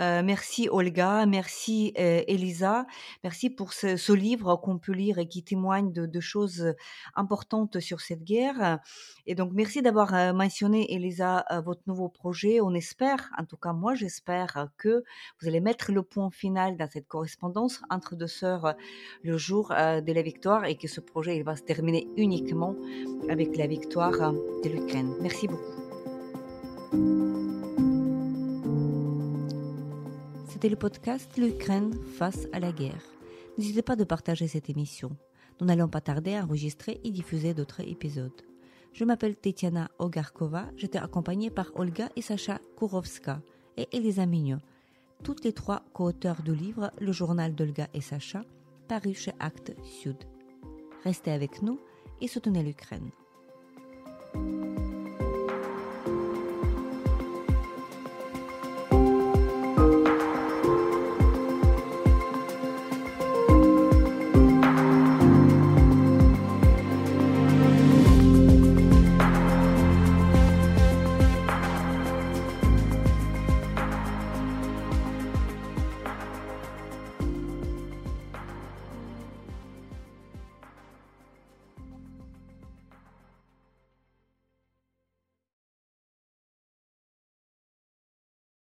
Heu, 0.00 0.22
merci 0.22 0.68
Olga, 0.70 1.26
merci, 1.26 1.92
heu, 1.98 2.22
Elisa. 2.26 2.86
Merci 3.22 3.50
pour 3.50 3.72
ce 3.72 4.12
livre 4.12 4.56
qu'on 4.56 4.78
peut 4.78 4.92
lire 4.92 5.18
et 5.18 5.28
qui 5.28 5.42
témoigne 5.42 5.92
de 5.92 6.06
de 6.06 6.20
choses, 6.20 6.74
importantes 7.14 7.80
sur 7.80 8.00
cette 8.00 8.24
guerre. 8.24 8.80
Et 9.26 9.34
donc 9.34 9.52
merci 9.52 9.82
d'avoir, 9.82 10.14
heu, 10.14 10.32
mentionné 10.32 10.92
Elisa, 10.94 11.44
votre 11.64 11.82
nouveau 11.86 12.08
projet. 12.08 12.60
On 12.60 12.74
espère, 12.74 13.30
en 13.38 13.44
tout 13.44 13.56
cas 13.56 13.72
moi 13.72 13.94
j'espère, 13.94 14.68
que 14.76 15.04
vous 15.40 15.48
allez 15.48 15.60
mettre 15.60 15.92
le 15.92 16.02
point 16.02 16.30
final 16.30 16.76
dans 16.76 16.88
cette 16.90 17.08
correspondance 17.08 17.80
entre 17.90 18.16
2 18.16 18.26
sœurs, 18.26 18.74
le 19.22 19.36
jour, 19.38 19.68
de 19.68 20.12
la 20.12 20.22
victoire 20.22 20.64
et 20.64 20.76
que 20.76 20.88
ce 20.88 21.00
projet, 21.00 21.36
il 21.36 21.44
va 21.44 21.56
se 21.56 21.62
terminer 21.62 22.08
uniquement 22.16 22.74
avec 23.28 23.56
la 23.56 23.66
victoire, 23.66 24.32
de 24.32 24.68
l'Ukraine. 24.68 25.14
Merci 25.20 25.48
beaucoup. 25.48 27.23
C'était 30.64 30.76
le 30.76 30.78
podcast 30.78 31.36
L'Ukraine 31.36 31.92
face 32.16 32.48
à 32.54 32.58
la 32.58 32.72
guerre. 32.72 33.04
N'hésitez 33.58 33.82
pas 33.82 33.96
de 33.96 34.04
partager 34.04 34.48
cette 34.48 34.70
émission. 34.70 35.14
Nous 35.60 35.66
n'allons 35.66 35.88
pas 35.88 36.00
tarder 36.00 36.36
à 36.36 36.42
enregistrer 36.42 37.02
et 37.04 37.10
diffuser 37.10 37.52
d'autres 37.52 37.82
épisodes. 37.86 38.40
Je 38.94 39.04
m'appelle 39.04 39.36
Tetiana 39.36 39.90
Ogarkova, 39.98 40.70
j'étais 40.78 40.96
accompagnée 40.96 41.50
par 41.50 41.70
Olga 41.74 42.08
et 42.16 42.22
Sacha 42.22 42.62
Kourovska 42.76 43.42
et 43.76 43.88
Elisa 43.92 44.24
Mignot, 44.24 44.56
toutes 45.22 45.44
les 45.44 45.52
trois 45.52 45.84
co-auteurs 45.92 46.40
du 46.40 46.54
livre 46.54 46.92
Le 46.98 47.12
journal 47.12 47.54
d'Olga 47.54 47.88
et 47.92 48.00
Sacha, 48.00 48.42
paru 48.88 49.12
chez 49.12 49.32
Actes 49.40 49.74
Sud. 49.82 50.16
Restez 51.02 51.32
avec 51.32 51.60
nous 51.60 51.78
et 52.22 52.26
soutenez 52.26 52.62
l'Ukraine. 52.62 53.10